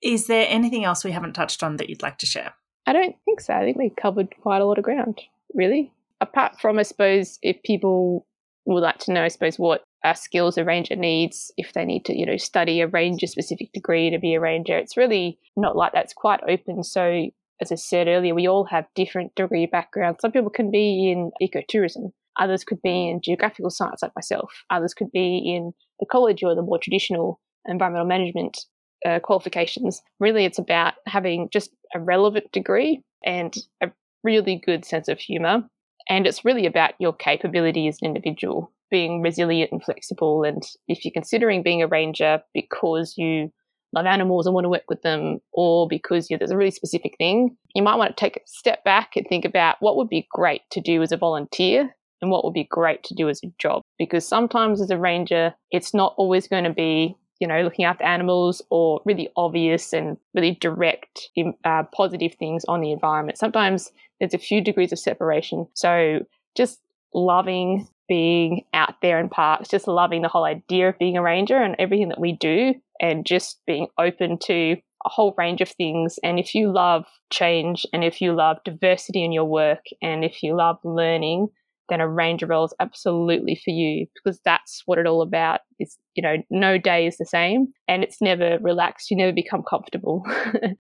Is 0.02 0.28
there 0.28 0.46
anything 0.48 0.84
else 0.84 1.04
we 1.04 1.10
haven't 1.10 1.34
touched 1.34 1.62
on 1.62 1.76
that 1.76 1.90
you'd 1.90 2.02
like 2.02 2.18
to 2.18 2.26
share? 2.26 2.54
I 2.86 2.92
don't 2.92 3.16
think 3.24 3.40
so. 3.40 3.54
I 3.54 3.64
think 3.64 3.76
we 3.76 3.90
covered 3.90 4.34
quite 4.40 4.62
a 4.62 4.64
lot 4.64 4.78
of 4.78 4.84
ground, 4.84 5.20
really. 5.54 5.92
Apart 6.20 6.60
from, 6.60 6.78
I 6.78 6.82
suppose, 6.82 7.38
if 7.42 7.62
people 7.62 8.26
would 8.74 8.82
like 8.82 8.98
to 8.98 9.12
know, 9.12 9.24
I 9.24 9.28
suppose, 9.28 9.58
what 9.58 9.82
uh, 10.04 10.14
skills 10.14 10.56
a 10.56 10.64
ranger 10.64 10.96
needs 10.96 11.52
if 11.56 11.72
they 11.72 11.84
need 11.84 12.04
to, 12.06 12.16
you 12.16 12.26
know, 12.26 12.36
study 12.36 12.80
a 12.80 12.86
ranger 12.86 13.26
specific 13.26 13.72
degree 13.72 14.10
to 14.10 14.18
be 14.18 14.34
a 14.34 14.40
ranger. 14.40 14.76
It's 14.76 14.96
really 14.96 15.38
not 15.56 15.76
like 15.76 15.92
that's 15.92 16.12
quite 16.12 16.40
open. 16.48 16.82
So, 16.84 17.26
as 17.60 17.70
I 17.70 17.74
said 17.74 18.08
earlier, 18.08 18.34
we 18.34 18.48
all 18.48 18.64
have 18.64 18.86
different 18.94 19.34
degree 19.34 19.66
backgrounds. 19.66 20.20
Some 20.20 20.32
people 20.32 20.50
can 20.50 20.70
be 20.70 21.10
in 21.10 21.30
ecotourism, 21.42 22.12
others 22.38 22.64
could 22.64 22.80
be 22.82 23.08
in 23.08 23.20
geographical 23.22 23.70
science, 23.70 24.02
like 24.02 24.12
myself, 24.16 24.64
others 24.70 24.94
could 24.94 25.12
be 25.12 25.38
in 25.54 25.72
ecology 26.00 26.46
or 26.46 26.54
the 26.54 26.62
more 26.62 26.78
traditional 26.78 27.40
environmental 27.66 28.06
management 28.06 28.64
uh, 29.06 29.18
qualifications. 29.20 30.02
Really, 30.18 30.44
it's 30.44 30.58
about 30.58 30.94
having 31.06 31.48
just 31.52 31.70
a 31.94 32.00
relevant 32.00 32.50
degree 32.52 33.02
and 33.24 33.56
a 33.82 33.90
really 34.24 34.56
good 34.64 34.84
sense 34.84 35.08
of 35.08 35.18
humour. 35.18 35.64
And 36.10 36.26
it's 36.26 36.44
really 36.44 36.66
about 36.66 36.94
your 36.98 37.14
capability 37.14 37.86
as 37.86 37.98
an 38.02 38.08
individual 38.08 38.72
being 38.90 39.22
resilient 39.22 39.70
and 39.70 39.82
flexible. 39.82 40.42
And 40.42 40.62
if 40.88 41.04
you're 41.04 41.12
considering 41.12 41.62
being 41.62 41.80
a 41.80 41.86
ranger 41.86 42.42
because 42.52 43.14
you 43.16 43.52
love 43.92 44.06
animals 44.06 44.46
and 44.46 44.54
want 44.54 44.64
to 44.64 44.68
work 44.68 44.88
with 44.88 45.02
them, 45.02 45.38
or 45.52 45.86
because 45.86 46.28
you 46.28 46.36
there's 46.36 46.50
a 46.50 46.56
really 46.56 46.72
specific 46.72 47.14
thing, 47.16 47.56
you 47.74 47.82
might 47.82 47.94
want 47.94 48.16
to 48.16 48.20
take 48.20 48.36
a 48.36 48.40
step 48.46 48.82
back 48.82 49.16
and 49.16 49.24
think 49.28 49.44
about 49.44 49.76
what 49.78 49.96
would 49.96 50.08
be 50.08 50.26
great 50.32 50.62
to 50.70 50.80
do 50.80 51.00
as 51.00 51.12
a 51.12 51.16
volunteer 51.16 51.94
and 52.20 52.30
what 52.30 52.44
would 52.44 52.54
be 52.54 52.64
great 52.68 53.04
to 53.04 53.14
do 53.14 53.28
as 53.28 53.40
a 53.44 53.52
job. 53.58 53.82
Because 53.96 54.26
sometimes 54.26 54.80
as 54.80 54.90
a 54.90 54.98
ranger, 54.98 55.54
it's 55.70 55.94
not 55.94 56.14
always 56.16 56.48
going 56.48 56.64
to 56.64 56.72
be 56.72 57.16
you 57.40 57.48
know, 57.48 57.62
looking 57.62 57.84
after 57.84 58.04
animals 58.04 58.62
or 58.70 59.00
really 59.04 59.30
obvious 59.36 59.92
and 59.92 60.16
really 60.34 60.56
direct 60.60 61.30
uh, 61.64 61.82
positive 61.94 62.34
things 62.34 62.64
on 62.68 62.80
the 62.80 62.92
environment. 62.92 63.38
Sometimes 63.38 63.90
there's 64.20 64.34
a 64.34 64.38
few 64.38 64.62
degrees 64.62 64.92
of 64.92 64.98
separation. 64.98 65.66
So 65.74 66.20
just 66.54 66.80
loving 67.14 67.88
being 68.08 68.64
out 68.74 68.94
there 69.02 69.18
in 69.18 69.28
parks, 69.28 69.68
just 69.68 69.88
loving 69.88 70.22
the 70.22 70.28
whole 70.28 70.44
idea 70.44 70.88
of 70.88 70.98
being 70.98 71.16
a 71.16 71.22
ranger 71.22 71.56
and 71.56 71.76
everything 71.78 72.08
that 72.08 72.20
we 72.20 72.32
do, 72.32 72.74
and 73.00 73.24
just 73.24 73.60
being 73.66 73.86
open 73.98 74.36
to 74.36 74.76
a 75.06 75.08
whole 75.08 75.34
range 75.38 75.60
of 75.60 75.68
things. 75.70 76.18
And 76.22 76.38
if 76.38 76.54
you 76.54 76.70
love 76.70 77.06
change 77.30 77.86
and 77.92 78.04
if 78.04 78.20
you 78.20 78.32
love 78.32 78.58
diversity 78.64 79.24
in 79.24 79.32
your 79.32 79.44
work 79.44 79.84
and 80.02 80.24
if 80.24 80.42
you 80.42 80.54
love 80.54 80.78
learning, 80.84 81.48
then 81.90 82.00
a 82.00 82.08
ranger 82.08 82.46
role 82.46 82.64
is 82.64 82.74
absolutely 82.80 83.60
for 83.62 83.70
you 83.70 84.06
because 84.14 84.40
that's 84.44 84.82
what 84.86 84.98
it's 84.98 85.08
all 85.08 85.22
about. 85.22 85.60
Is 85.78 85.98
you 86.14 86.22
know 86.22 86.36
no 86.50 86.78
day 86.78 87.06
is 87.06 87.18
the 87.18 87.26
same 87.26 87.68
and 87.88 88.02
it's 88.02 88.20
never 88.20 88.58
relaxed. 88.62 89.10
You 89.10 89.16
never 89.16 89.32
become 89.32 89.62
comfortable. 89.68 90.24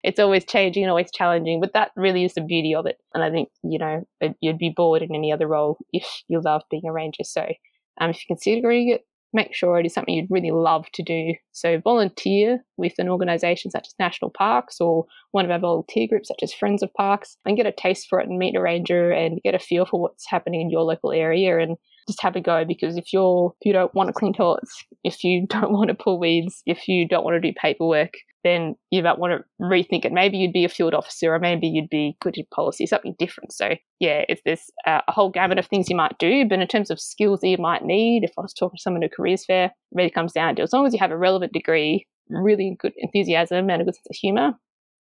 It's 0.03 0.19
always 0.19 0.47
changing 0.47 0.83
and 0.83 0.91
always 0.91 1.11
challenging 1.13 1.61
but 1.61 1.75
that 1.75 1.91
really 1.95 2.25
is 2.25 2.35
the 2.35 2.41
beauty 2.41 2.75
of 2.75 2.87
it. 2.87 2.97
And 3.15 3.23
i 3.23 3.31
think 3.31 3.51
you 3.63 3.79
know 3.79 4.07
you'd 4.41 4.59
be 4.59 4.73
bored 4.75 5.03
in 5.03 5.15
any 5.15 5.33
other 5.33 5.47
role 5.47 5.79
if 5.93 6.07
you 6.29 6.41
love 6.41 6.63
being 6.71 6.87
a 6.87 6.93
ranger. 6.93 7.25
So 7.25 7.43
um, 8.01 8.11
if 8.11 8.17
you're 8.17 8.37
considering 8.37 8.89
it 8.89 9.03
make 9.33 9.55
sure 9.55 9.79
it 9.79 9.87
is 9.87 9.95
something 9.95 10.15
you'd 10.15 10.31
really 10.31 10.51
love 10.51 10.87
to 10.93 11.03
do. 11.03 11.35
So 11.53 11.81
volunteer 11.81 12.65
with 12.77 12.95
an 12.99 13.09
organisation 13.09 13.71
such 13.71 13.87
as 13.87 13.95
National 13.99 14.31
Parks 14.31 14.81
or 14.81 15.07
one 15.33 15.45
of 15.45 15.51
our 15.51 15.59
volunteer 15.59 16.07
groups 16.09 16.29
such 16.29 16.41
as 16.43 16.53
Friends 16.53 16.83
of 16.83 16.93
Parks 16.95 17.37
and 17.45 17.57
get 17.57 17.67
a 17.67 17.73
taste 17.73 18.07
for 18.09 18.21
it 18.21 18.29
and 18.29 18.39
meet 18.39 18.57
a 18.57 18.61
ranger 18.61 19.11
and 19.11 19.41
get 19.43 19.55
a 19.55 19.59
feel 19.59 19.87
for 19.87 20.01
what's 20.01 20.29
happening 20.29 20.61
in 20.61 20.71
your 20.71 20.83
local 20.83 21.13
area 21.13 21.59
and 21.59 21.77
just 22.09 22.23
have 22.23 22.37
a 22.37 22.41
go 22.41 22.65
because 22.65 22.97
if 22.97 23.13
you're 23.13 23.55
if 23.61 23.67
you 23.67 23.73
don't 23.73 23.95
want 23.95 24.09
to 24.09 24.13
clean 24.13 24.33
toilets, 24.33 24.85
if 25.05 25.23
you 25.25 25.47
don't 25.49 25.73
want 25.73 25.89
to 25.89 25.95
pull 25.95 26.19
weeds, 26.19 26.63
if 26.67 26.89
you 26.89 27.07
don't 27.07 27.25
want 27.25 27.35
to 27.35 27.41
do 27.41 27.55
paperwork, 27.61 28.15
then 28.43 28.75
you 28.91 29.03
might 29.03 29.19
want 29.19 29.33
to 29.33 29.45
rethink 29.63 30.05
it. 30.05 30.13
Maybe 30.13 30.39
you'd 30.39 30.53
be 30.53 30.65
a 30.65 30.69
field 30.69 30.95
officer, 30.95 31.35
or 31.35 31.39
maybe 31.39 31.67
you'd 31.67 31.91
be 31.91 32.17
good 32.21 32.39
in 32.39 32.47
policy, 32.55 32.87
something 32.87 33.15
different. 33.19 33.53
So 33.53 33.75
yeah, 33.99 34.25
if 34.29 34.41
there's 34.45 34.71
a 34.87 35.03
whole 35.09 35.31
gamut 35.31 35.59
of 35.59 35.67
things 35.67 35.91
you 35.91 35.97
might 35.97 36.19
do, 36.19 36.47
but 36.49 36.59
in 36.59 36.67
terms 36.67 36.91
of 36.91 37.01
skills 37.01 37.41
that 37.41 37.49
you 37.49 37.59
might 37.59 37.85
need, 37.85 38.25
if 38.25 38.33
I 38.39 38.43
was 38.43 38.55
talking 38.55 38.79
to 38.79 38.83
someone 38.83 39.03
at 39.03 39.13
a 39.13 39.15
careers 39.15 39.45
fair, 39.45 39.73
really 39.93 40.11
comes 40.11 40.33
down 40.33 40.57
to 40.57 40.63
as 40.63 40.73
long 40.73 40.87
as 40.87 40.93
you 40.93 40.99
have 40.99 41.11
a 41.11 41.17
relevant 41.17 41.53
degree, 41.53 42.07
really 42.29 42.77
good 42.79 42.93
enthusiasm, 42.97 43.71
and 43.71 43.83
a 43.83 43.85
good 43.85 43.95
sense 43.95 44.07
of 44.09 44.17
humour, 44.17 44.53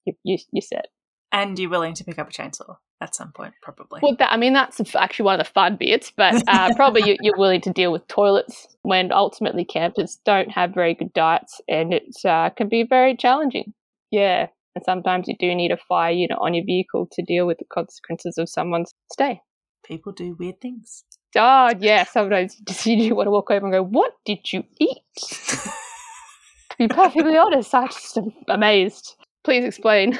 you, 0.04 0.14
you, 0.24 0.38
you're 0.52 0.62
set. 0.62 0.86
And 1.32 1.58
you're 1.58 1.70
willing 1.70 1.94
to 1.94 2.04
pick 2.04 2.18
up 2.18 2.28
a 2.28 2.32
chainsaw 2.32 2.76
at 3.00 3.14
some 3.14 3.32
point, 3.32 3.54
probably. 3.62 4.00
Well, 4.02 4.16
that, 4.18 4.32
I 4.32 4.36
mean, 4.36 4.52
that's 4.52 4.94
actually 4.94 5.24
one 5.24 5.40
of 5.40 5.46
the 5.46 5.52
fun 5.52 5.76
bits, 5.76 6.12
but 6.14 6.42
uh, 6.48 6.74
probably 6.76 7.16
you, 7.20 7.32
are 7.32 7.38
willing 7.38 7.60
to 7.62 7.72
deal 7.72 7.92
with 7.92 8.06
toilets 8.08 8.68
when 8.82 9.12
ultimately 9.12 9.64
campers 9.64 10.18
don't 10.24 10.50
have 10.50 10.74
very 10.74 10.94
good 10.94 11.12
diets 11.12 11.60
and 11.68 11.94
it 11.94 12.04
uh, 12.24 12.50
can 12.50 12.68
be 12.68 12.82
very 12.82 13.16
challenging. 13.16 13.72
Yeah. 14.10 14.48
And 14.74 14.84
sometimes 14.84 15.28
you 15.28 15.34
do 15.38 15.54
need 15.54 15.72
a 15.72 15.76
fire 15.76 16.12
unit 16.12 16.38
on 16.40 16.54
your 16.54 16.64
vehicle 16.64 17.08
to 17.12 17.22
deal 17.22 17.46
with 17.46 17.58
the 17.58 17.64
consequences 17.72 18.38
of 18.38 18.48
someone's 18.48 18.94
stay. 19.12 19.40
People 19.84 20.12
do 20.12 20.36
weird 20.38 20.60
things. 20.60 21.04
Oh, 21.36 21.72
yeah, 21.78 22.04
sometimes 22.04 22.56
you 22.84 23.14
want 23.16 23.26
to 23.26 23.30
walk 23.30 23.50
over 23.50 23.64
and 23.64 23.72
go, 23.72 23.82
What 23.82 24.12
did 24.24 24.52
you 24.52 24.64
eat? 24.78 24.98
to 25.16 26.76
be 26.78 26.88
perfectly 26.88 27.36
honest, 27.36 27.74
I 27.74 27.86
just 27.86 28.16
am 28.18 28.32
amazed. 28.48 29.16
Please 29.44 29.64
explain. 29.64 30.18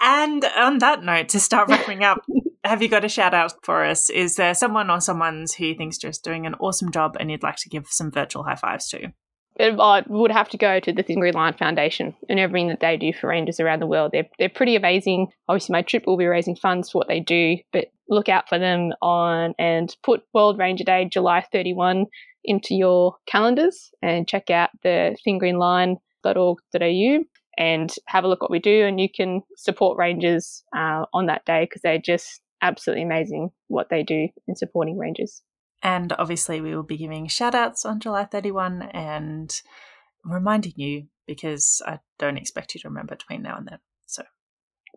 and 0.00 0.44
on 0.56 0.78
that 0.78 1.02
note, 1.02 1.28
to 1.30 1.40
start 1.40 1.68
wrapping 1.68 2.02
up, 2.02 2.24
have 2.64 2.82
you 2.82 2.88
got 2.88 3.04
a 3.04 3.08
shout 3.08 3.34
out 3.34 3.54
for 3.62 3.84
us? 3.84 4.10
Is 4.10 4.36
there 4.36 4.54
someone 4.54 4.90
or 4.90 5.00
someone's 5.00 5.54
who 5.54 5.66
you 5.66 5.74
think's 5.74 5.98
just 5.98 6.24
doing 6.24 6.46
an 6.46 6.54
awesome 6.54 6.90
job 6.90 7.16
and 7.18 7.30
you'd 7.30 7.42
like 7.42 7.56
to 7.56 7.68
give 7.68 7.86
some 7.88 8.10
virtual 8.10 8.42
high 8.44 8.56
fives 8.56 8.88
to? 8.88 9.12
It, 9.60 9.78
I 9.78 10.02
would 10.06 10.30
have 10.30 10.48
to 10.50 10.56
go 10.56 10.80
to 10.80 10.90
the 10.90 11.02
Thin 11.02 11.20
Green 11.20 11.34
Line 11.34 11.52
Foundation 11.52 12.14
and 12.30 12.40
everything 12.40 12.68
that 12.68 12.80
they 12.80 12.96
do 12.96 13.12
for 13.12 13.28
rangers 13.28 13.60
around 13.60 13.80
the 13.80 13.86
world. 13.86 14.12
They're, 14.12 14.28
they're 14.38 14.48
pretty 14.48 14.74
amazing. 14.74 15.28
Obviously, 15.48 15.74
my 15.74 15.82
trip 15.82 16.06
will 16.06 16.16
be 16.16 16.24
raising 16.24 16.56
funds 16.56 16.90
for 16.90 16.98
what 16.98 17.08
they 17.08 17.20
do, 17.20 17.58
but 17.70 17.88
look 18.08 18.30
out 18.30 18.48
for 18.48 18.58
them 18.58 18.92
on 19.02 19.54
and 19.58 19.94
put 20.02 20.22
World 20.32 20.58
Ranger 20.58 20.84
Day, 20.84 21.04
July 21.04 21.44
31, 21.52 22.06
into 22.42 22.74
your 22.74 23.16
calendars 23.26 23.90
and 24.00 24.26
check 24.26 24.48
out 24.48 24.70
the 24.82 25.14
thingreenline.org.au 25.26 27.24
and 27.58 27.94
have 28.06 28.24
a 28.24 28.28
look 28.28 28.40
what 28.40 28.50
we 28.50 28.60
do. 28.60 28.86
And 28.86 28.98
you 28.98 29.08
can 29.14 29.42
support 29.58 29.98
Rangers 29.98 30.64
uh, 30.74 31.04
on 31.12 31.26
that 31.26 31.44
day 31.44 31.64
because 31.64 31.82
they're 31.82 31.98
just 31.98 32.40
absolutely 32.62 33.02
amazing 33.02 33.50
what 33.68 33.90
they 33.90 34.02
do 34.02 34.28
in 34.48 34.56
supporting 34.56 34.96
Rangers. 34.96 35.42
And 35.82 36.12
obviously, 36.12 36.60
we 36.60 36.74
will 36.74 36.82
be 36.82 36.96
giving 36.96 37.26
shout 37.28 37.54
outs 37.54 37.84
on 37.84 38.00
July 38.00 38.24
31 38.24 38.82
and 38.82 39.60
reminding 40.24 40.74
you 40.76 41.06
because 41.26 41.80
I 41.86 42.00
don't 42.18 42.36
expect 42.36 42.74
you 42.74 42.80
to 42.80 42.88
remember 42.88 43.16
between 43.16 43.42
now 43.42 43.56
and 43.56 43.68
then. 43.68 43.78
So. 44.06 44.24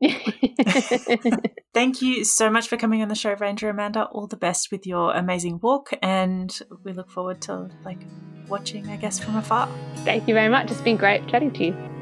Thank 1.74 2.02
you 2.02 2.26
so 2.26 2.50
much 2.50 2.68
for 2.68 2.78
coming 2.78 3.02
on 3.02 3.08
the 3.08 3.16
show, 3.16 3.34
Ranger 3.36 3.70
Amanda. 3.70 4.06
All 4.06 4.28
the 4.28 4.36
best 4.36 4.72
with 4.72 4.86
your 4.86 5.14
amazing 5.14 5.60
walk, 5.62 5.92
and 6.02 6.60
we 6.84 6.94
look 6.94 7.10
forward 7.10 7.42
to 7.44 7.70
like 7.86 8.00
watching, 8.48 8.88
I 8.90 8.98
guess, 8.98 9.20
from 9.20 9.36
afar. 9.36 9.70
Thank 9.98 10.28
you 10.28 10.34
very 10.34 10.50
much. 10.50 10.72
It's 10.72 10.82
been 10.82 10.98
great 10.98 11.28
chatting 11.28 11.52
to 11.54 11.66
you. 11.66 11.93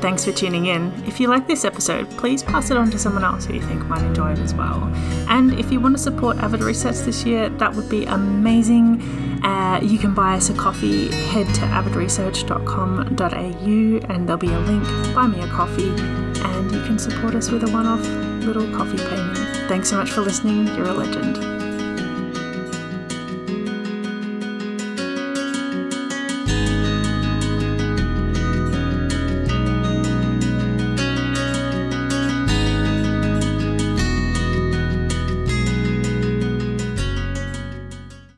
Thanks 0.00 0.24
for 0.24 0.32
tuning 0.32 0.66
in. 0.66 0.92
If 1.06 1.20
you 1.20 1.28
like 1.28 1.46
this 1.46 1.64
episode, 1.64 2.10
please 2.10 2.42
pass 2.42 2.70
it 2.70 2.76
on 2.76 2.90
to 2.90 2.98
someone 2.98 3.22
else 3.22 3.44
who 3.44 3.54
you 3.54 3.60
think 3.60 3.84
might 3.84 4.02
enjoy 4.02 4.32
it 4.32 4.38
as 4.38 4.54
well. 4.54 4.82
And 5.28 5.52
if 5.58 5.70
you 5.70 5.78
want 5.78 5.96
to 5.96 6.02
support 6.02 6.38
Avid 6.38 6.62
Research 6.62 7.00
this 7.00 7.24
year, 7.24 7.50
that 7.50 7.74
would 7.74 7.88
be 7.88 8.06
amazing. 8.06 9.02
Uh, 9.44 9.80
you 9.82 9.98
can 9.98 10.14
buy 10.14 10.36
us 10.36 10.48
a 10.48 10.54
coffee. 10.54 11.08
Head 11.26 11.46
to 11.54 11.60
avidresearch.com.au 11.62 14.12
and 14.12 14.28
there'll 14.28 14.38
be 14.38 14.52
a 14.52 14.60
link. 14.60 14.84
Buy 15.14 15.26
me 15.26 15.40
a 15.40 15.48
coffee, 15.48 15.90
and 15.90 16.72
you 16.72 16.82
can 16.82 16.98
support 16.98 17.34
us 17.34 17.50
with 17.50 17.64
a 17.64 17.70
one 17.70 17.86
off 17.86 18.06
little 18.44 18.66
coffee 18.76 18.96
payment. 18.96 19.36
Thanks 19.68 19.90
so 19.90 19.96
much 19.96 20.10
for 20.10 20.22
listening. 20.22 20.66
You're 20.68 20.88
a 20.88 20.94
legend. 20.94 21.69